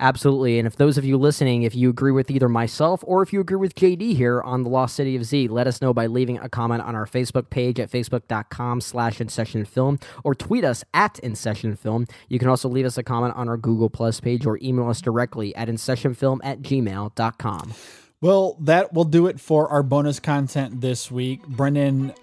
Absolutely. 0.00 0.58
And 0.58 0.66
if 0.66 0.76
those 0.76 0.98
of 0.98 1.04
you 1.04 1.16
listening, 1.16 1.62
if 1.62 1.74
you 1.74 1.88
agree 1.88 2.10
with 2.10 2.30
either 2.30 2.48
myself 2.48 3.04
or 3.06 3.22
if 3.22 3.32
you 3.32 3.40
agree 3.40 3.56
with 3.56 3.74
JD 3.74 4.16
here 4.16 4.40
on 4.42 4.64
the 4.64 4.68
Lost 4.68 4.96
City 4.96 5.14
of 5.14 5.24
Z, 5.24 5.48
let 5.48 5.66
us 5.66 5.80
know 5.80 5.94
by 5.94 6.06
leaving 6.06 6.38
a 6.38 6.48
comment 6.48 6.82
on 6.82 6.96
our 6.96 7.06
Facebook 7.06 7.50
page 7.50 7.78
at 7.78 7.90
facebook.com 7.90 8.80
slash 8.80 9.20
in 9.20 9.28
session 9.28 9.64
film 9.64 10.00
or 10.24 10.34
tweet 10.34 10.64
us 10.64 10.82
at 10.92 11.18
in 11.20 11.36
session 11.36 11.76
film. 11.76 12.06
You 12.28 12.38
can 12.38 12.48
also 12.48 12.68
leave 12.68 12.86
us 12.86 12.98
a 12.98 13.02
comment 13.02 13.36
on 13.36 13.48
our 13.48 13.56
Google 13.56 13.90
Plus 13.90 14.18
page 14.20 14.44
or 14.44 14.58
email 14.60 14.88
us 14.88 15.00
directly 15.00 15.54
at 15.54 15.68
in 15.68 15.76
session 15.76 16.14
film 16.14 16.40
at 16.42 16.62
gmail.com. 16.62 17.74
Well, 18.20 18.56
that 18.60 18.92
will 18.92 19.04
do 19.04 19.26
it 19.26 19.40
for 19.40 19.68
our 19.68 19.82
bonus 19.82 20.20
content 20.20 20.80
this 20.80 21.10
week. 21.10 21.46
Brendan, 21.46 22.14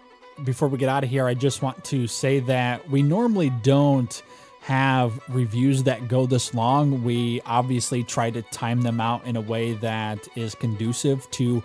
before 0.43 0.67
we 0.67 0.77
get 0.77 0.89
out 0.89 1.03
of 1.03 1.09
here, 1.09 1.27
I 1.27 1.33
just 1.33 1.61
want 1.61 1.83
to 1.85 2.07
say 2.07 2.39
that 2.41 2.89
we 2.89 3.03
normally 3.03 3.49
don't 3.63 4.21
have 4.69 5.19
reviews 5.29 5.81
that 5.81 6.07
go 6.07 6.27
this 6.27 6.53
long. 6.53 7.03
We 7.03 7.41
obviously 7.43 8.03
try 8.03 8.29
to 8.29 8.43
time 8.43 8.83
them 8.83 9.01
out 9.01 9.25
in 9.25 9.35
a 9.35 9.41
way 9.41 9.73
that 9.73 10.27
is 10.35 10.53
conducive 10.53 11.29
to 11.31 11.63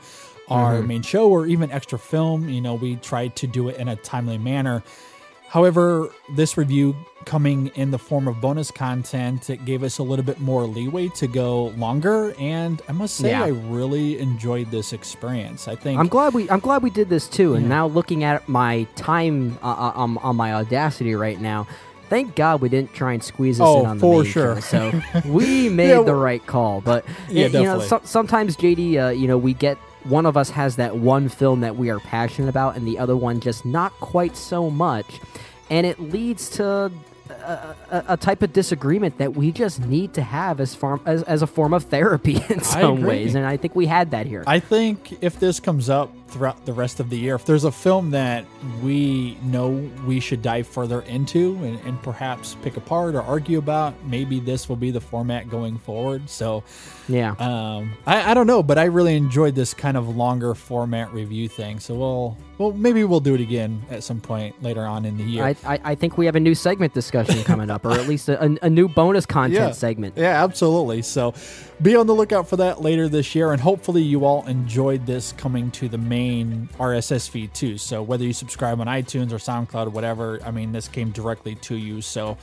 our 0.48 0.80
main 0.80 1.02
show 1.02 1.28
or 1.28 1.46
even 1.46 1.70
extra 1.70 1.98
film. 1.98 2.48
You 2.48 2.62
know, 2.62 2.74
we 2.74 2.96
try 2.96 3.28
to 3.28 3.46
do 3.46 3.68
it 3.68 3.76
in 3.76 3.88
a 3.88 3.96
timely 3.96 4.38
manner. 4.38 4.82
However, 5.48 6.09
this 6.30 6.57
review 6.57 6.96
coming 7.26 7.66
in 7.74 7.90
the 7.90 7.98
form 7.98 8.26
of 8.26 8.40
bonus 8.40 8.70
content, 8.70 9.50
it 9.50 9.66
gave 9.66 9.82
us 9.82 9.98
a 9.98 10.02
little 10.02 10.24
bit 10.24 10.40
more 10.40 10.64
leeway 10.64 11.09
to 11.11 11.26
go 11.26 11.66
longer. 11.76 12.34
And 12.38 12.80
I 12.88 12.92
must 12.92 13.16
say, 13.16 13.30
Yeah. 13.30 13.44
I 13.44 13.48
really 13.48 14.18
enjoyed 14.18 14.70
this 14.70 14.94
experience. 14.94 15.68
I 15.68 15.76
think 15.76 16.00
I'm 16.00 16.09
glad 16.09 16.32
we 16.32 16.48
I'm 16.48 16.61
glad 16.61 16.82
we 16.82 16.88
did 16.90 17.11
this 17.11 17.28
too. 17.28 17.52
And 17.52 17.68
now 17.68 17.86
looking 17.86 18.24
at 18.24 18.48
my 18.48 18.84
time 18.96 19.59
uh, 19.62 19.66
uh, 19.66 19.92
um, 19.94 20.16
on 20.18 20.36
my 20.36 20.55
Audacity 20.55 21.14
right 21.14 21.40
now, 21.40 21.66
thank 22.09 22.34
God 22.36 22.61
we 22.61 22.68
didn't 22.68 22.92
try 22.94 23.12
and 23.12 23.22
squeeze 23.22 23.59
this 23.59 23.66
Oh, 23.66 23.80
in 23.80 23.86
on 23.86 23.98
the 23.98 24.00
for 24.00 24.22
main 24.22 24.32
sure. 24.32 24.61
So 24.61 25.00
we 25.24 25.68
made 25.68 25.90
Yeah, 25.90 26.02
the 26.02 26.14
right 26.14 26.44
call. 26.46 26.80
But 26.80 27.05
Yeah, 27.28 27.48
y- 27.48 27.59
you 27.61 27.64
know, 27.64 27.80
so, 27.80 28.00
sometimes 28.05 28.57
JD, 28.57 28.96
uh, 29.07 29.09
you 29.11 29.26
know, 29.26 29.38
we 29.38 29.55
get 29.55 29.76
one 30.05 30.26
of 30.26 30.36
us 30.36 30.50
has 30.50 30.76
that 30.76 30.96
one 30.96 31.28
film 31.28 31.61
that 31.61 31.76
we 31.76 31.90
are 31.90 31.98
passionate 32.00 32.48
about, 32.48 32.76
and 32.76 32.86
the 32.86 32.98
other 32.98 33.16
one 33.16 33.40
just 33.40 33.64
not 33.64 33.92
quite 34.00 34.36
so 34.36 34.68
much, 34.70 35.20
and 35.70 35.86
it 35.86 35.98
leads 35.98 36.48
to. 36.50 36.92
A, 37.45 37.76
a, 37.90 38.05
a 38.09 38.16
type 38.16 38.42
of 38.42 38.53
disagreement 38.53 39.18
that 39.18 39.34
we 39.34 39.53
just 39.53 39.80
need 39.80 40.14
to 40.14 40.22
have 40.22 40.61
as 40.61 40.74
form 40.74 41.01
as, 41.05 41.22
as 41.24 41.42
a 41.42 41.47
form 41.47 41.74
of 41.74 41.84
therapy 41.84 42.36
in 42.49 42.61
some 42.61 43.03
ways, 43.03 43.34
and 43.34 43.47
I 43.47 43.57
think 43.57 43.74
we 43.74 43.86
had 43.86 44.11
that 44.12 44.26
here. 44.26 44.45
I 44.47 44.61
think 44.61 45.22
if 45.22 45.38
this 45.38 45.61
comes 45.61 45.90
up 45.90 46.11
throughout 46.28 46.66
the 46.66 46.72
rest 46.72 46.99
of 46.99 47.11
the 47.11 47.16
year, 47.16 47.36
if 47.36 47.45
there's 47.45 47.64
a 47.64 47.70
film 47.70 48.11
that 48.11 48.45
we 48.82 49.38
know 49.45 49.70
we 50.07 50.18
should 50.18 50.42
dive 50.42 50.66
further 50.66 51.03
into 51.03 51.55
and, 51.62 51.78
and 51.86 52.03
perhaps 52.03 52.57
pick 52.62 52.76
apart 52.76 53.14
or 53.14 53.22
argue 53.22 53.59
about, 53.59 53.95
maybe 54.05 54.40
this 54.40 54.68
will 54.68 54.76
be 54.76 54.90
the 54.90 55.01
format 55.01 55.49
going 55.49 55.78
forward. 55.78 56.28
So, 56.28 56.64
yeah, 57.09 57.32
um, 57.38 57.92
I, 58.07 58.32
I 58.32 58.34
don't 58.34 58.49
know, 58.49 58.62
but 58.62 58.78
I 58.78 58.84
really 58.84 59.16
enjoyed 59.16 59.55
this 59.55 59.74
kind 59.74 59.97
of 59.97 60.16
longer 60.16 60.55
format 60.55 61.12
review 61.12 61.49
thing. 61.49 61.78
So 61.78 61.95
we'll, 61.95 62.38
well, 62.59 62.72
maybe 62.72 63.05
we'll 63.05 63.20
do 63.20 63.34
it 63.34 63.40
again 63.40 63.82
at 63.90 64.03
some 64.03 64.20
point 64.20 64.61
later 64.62 64.82
on 64.82 65.05
in 65.05 65.16
the 65.16 65.24
year. 65.24 65.45
I, 65.45 65.57
I, 65.64 65.80
I 65.84 65.95
think 65.95 66.18
we 66.18 66.26
have 66.26 66.34
a 66.34 66.40
new 66.40 66.55
segment 66.55 66.95
discussion 66.95 67.34
coming 67.43 67.70
up, 67.70 67.85
or 67.85 67.93
at 67.93 68.07
least 68.07 68.28
a, 68.28 68.64
a, 68.64 68.70
new 68.70 68.89
bonus 68.89 69.26
content 69.26 69.74
segment. 69.74 70.14
Yeah, 70.16 70.45
absolutely. 70.45 71.03
So 71.03 71.35
be 71.82 71.97
on 71.97 72.07
the 72.07 72.14
lookout 72.14 72.49
for 72.49 72.57
that 72.57 72.80
later 72.80 73.09
this 73.09 73.35
year. 73.35 73.53
And 73.53 73.61
hopefully, 73.61 74.03
you 74.03 74.24
all 74.24 74.47
enjoyed 74.47 75.07
this 75.07 75.32
coming 75.32 75.70
to 75.72 75.89
the 75.89 75.99
main 75.99 76.68
RSS 76.78 77.28
feed 77.28 77.55
too. 77.55 77.78
So 77.78 78.03
whether 78.03 78.24
you 78.24 78.32
subscribe 78.32 78.80
on 78.80 78.87
iTunes 78.87 79.32
or 79.32 79.37
SoundCloud 79.37 79.87
or 79.87 79.91
whatever, 79.91 80.41
I 80.45 80.51
mean, 80.51 80.72
this 80.72 80.89
came 80.89 81.11
directly 81.11 81.55
to 81.57 81.76
you. 81.76 82.01
So. 82.01 82.37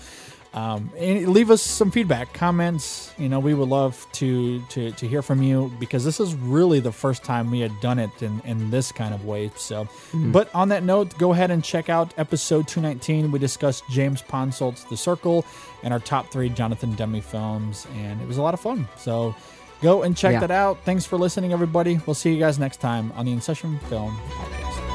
Um, 0.53 0.91
and 0.97 1.29
leave 1.29 1.49
us 1.49 1.61
some 1.61 1.91
feedback, 1.91 2.33
comments. 2.33 3.13
You 3.17 3.29
know, 3.29 3.39
we 3.39 3.53
would 3.53 3.69
love 3.69 4.05
to 4.13 4.61
to 4.63 4.91
to 4.91 5.07
hear 5.07 5.21
from 5.21 5.41
you 5.41 5.71
because 5.79 6.03
this 6.03 6.19
is 6.19 6.35
really 6.35 6.81
the 6.81 6.91
first 6.91 7.23
time 7.23 7.49
we 7.51 7.61
had 7.61 7.71
done 7.79 7.99
it 7.99 8.09
in 8.21 8.41
in 8.43 8.69
this 8.69 8.91
kind 8.91 9.13
of 9.13 9.23
way. 9.25 9.49
So, 9.55 9.87
but 10.13 10.53
on 10.53 10.67
that 10.69 10.83
note, 10.83 11.17
go 11.17 11.31
ahead 11.31 11.51
and 11.51 11.63
check 11.63 11.87
out 11.87 12.13
episode 12.17 12.67
219. 12.67 13.31
We 13.31 13.39
discussed 13.39 13.85
James 13.89 14.21
Ponsoldt's 14.21 14.83
The 14.83 14.97
Circle 14.97 15.45
and 15.83 15.93
our 15.93 15.99
top 16.01 16.29
three 16.31 16.49
Jonathan 16.49 16.95
Demme 16.95 17.21
films, 17.21 17.87
and 17.95 18.21
it 18.21 18.27
was 18.27 18.37
a 18.37 18.41
lot 18.41 18.53
of 18.53 18.59
fun. 18.59 18.89
So, 18.97 19.33
go 19.81 20.03
and 20.03 20.17
check 20.17 20.33
Yeah. 20.33 20.39
that 20.41 20.51
out. 20.51 20.79
Thanks 20.83 21.05
for 21.05 21.15
listening, 21.17 21.53
everybody. 21.53 22.01
We'll 22.05 22.13
see 22.13 22.33
you 22.33 22.39
guys 22.39 22.59
next 22.59 22.81
time 22.81 23.13
on 23.15 23.25
the 23.25 23.31
In 23.31 23.39
Session 23.39 23.79
Film 23.87 24.17
Podcast. 24.31 24.90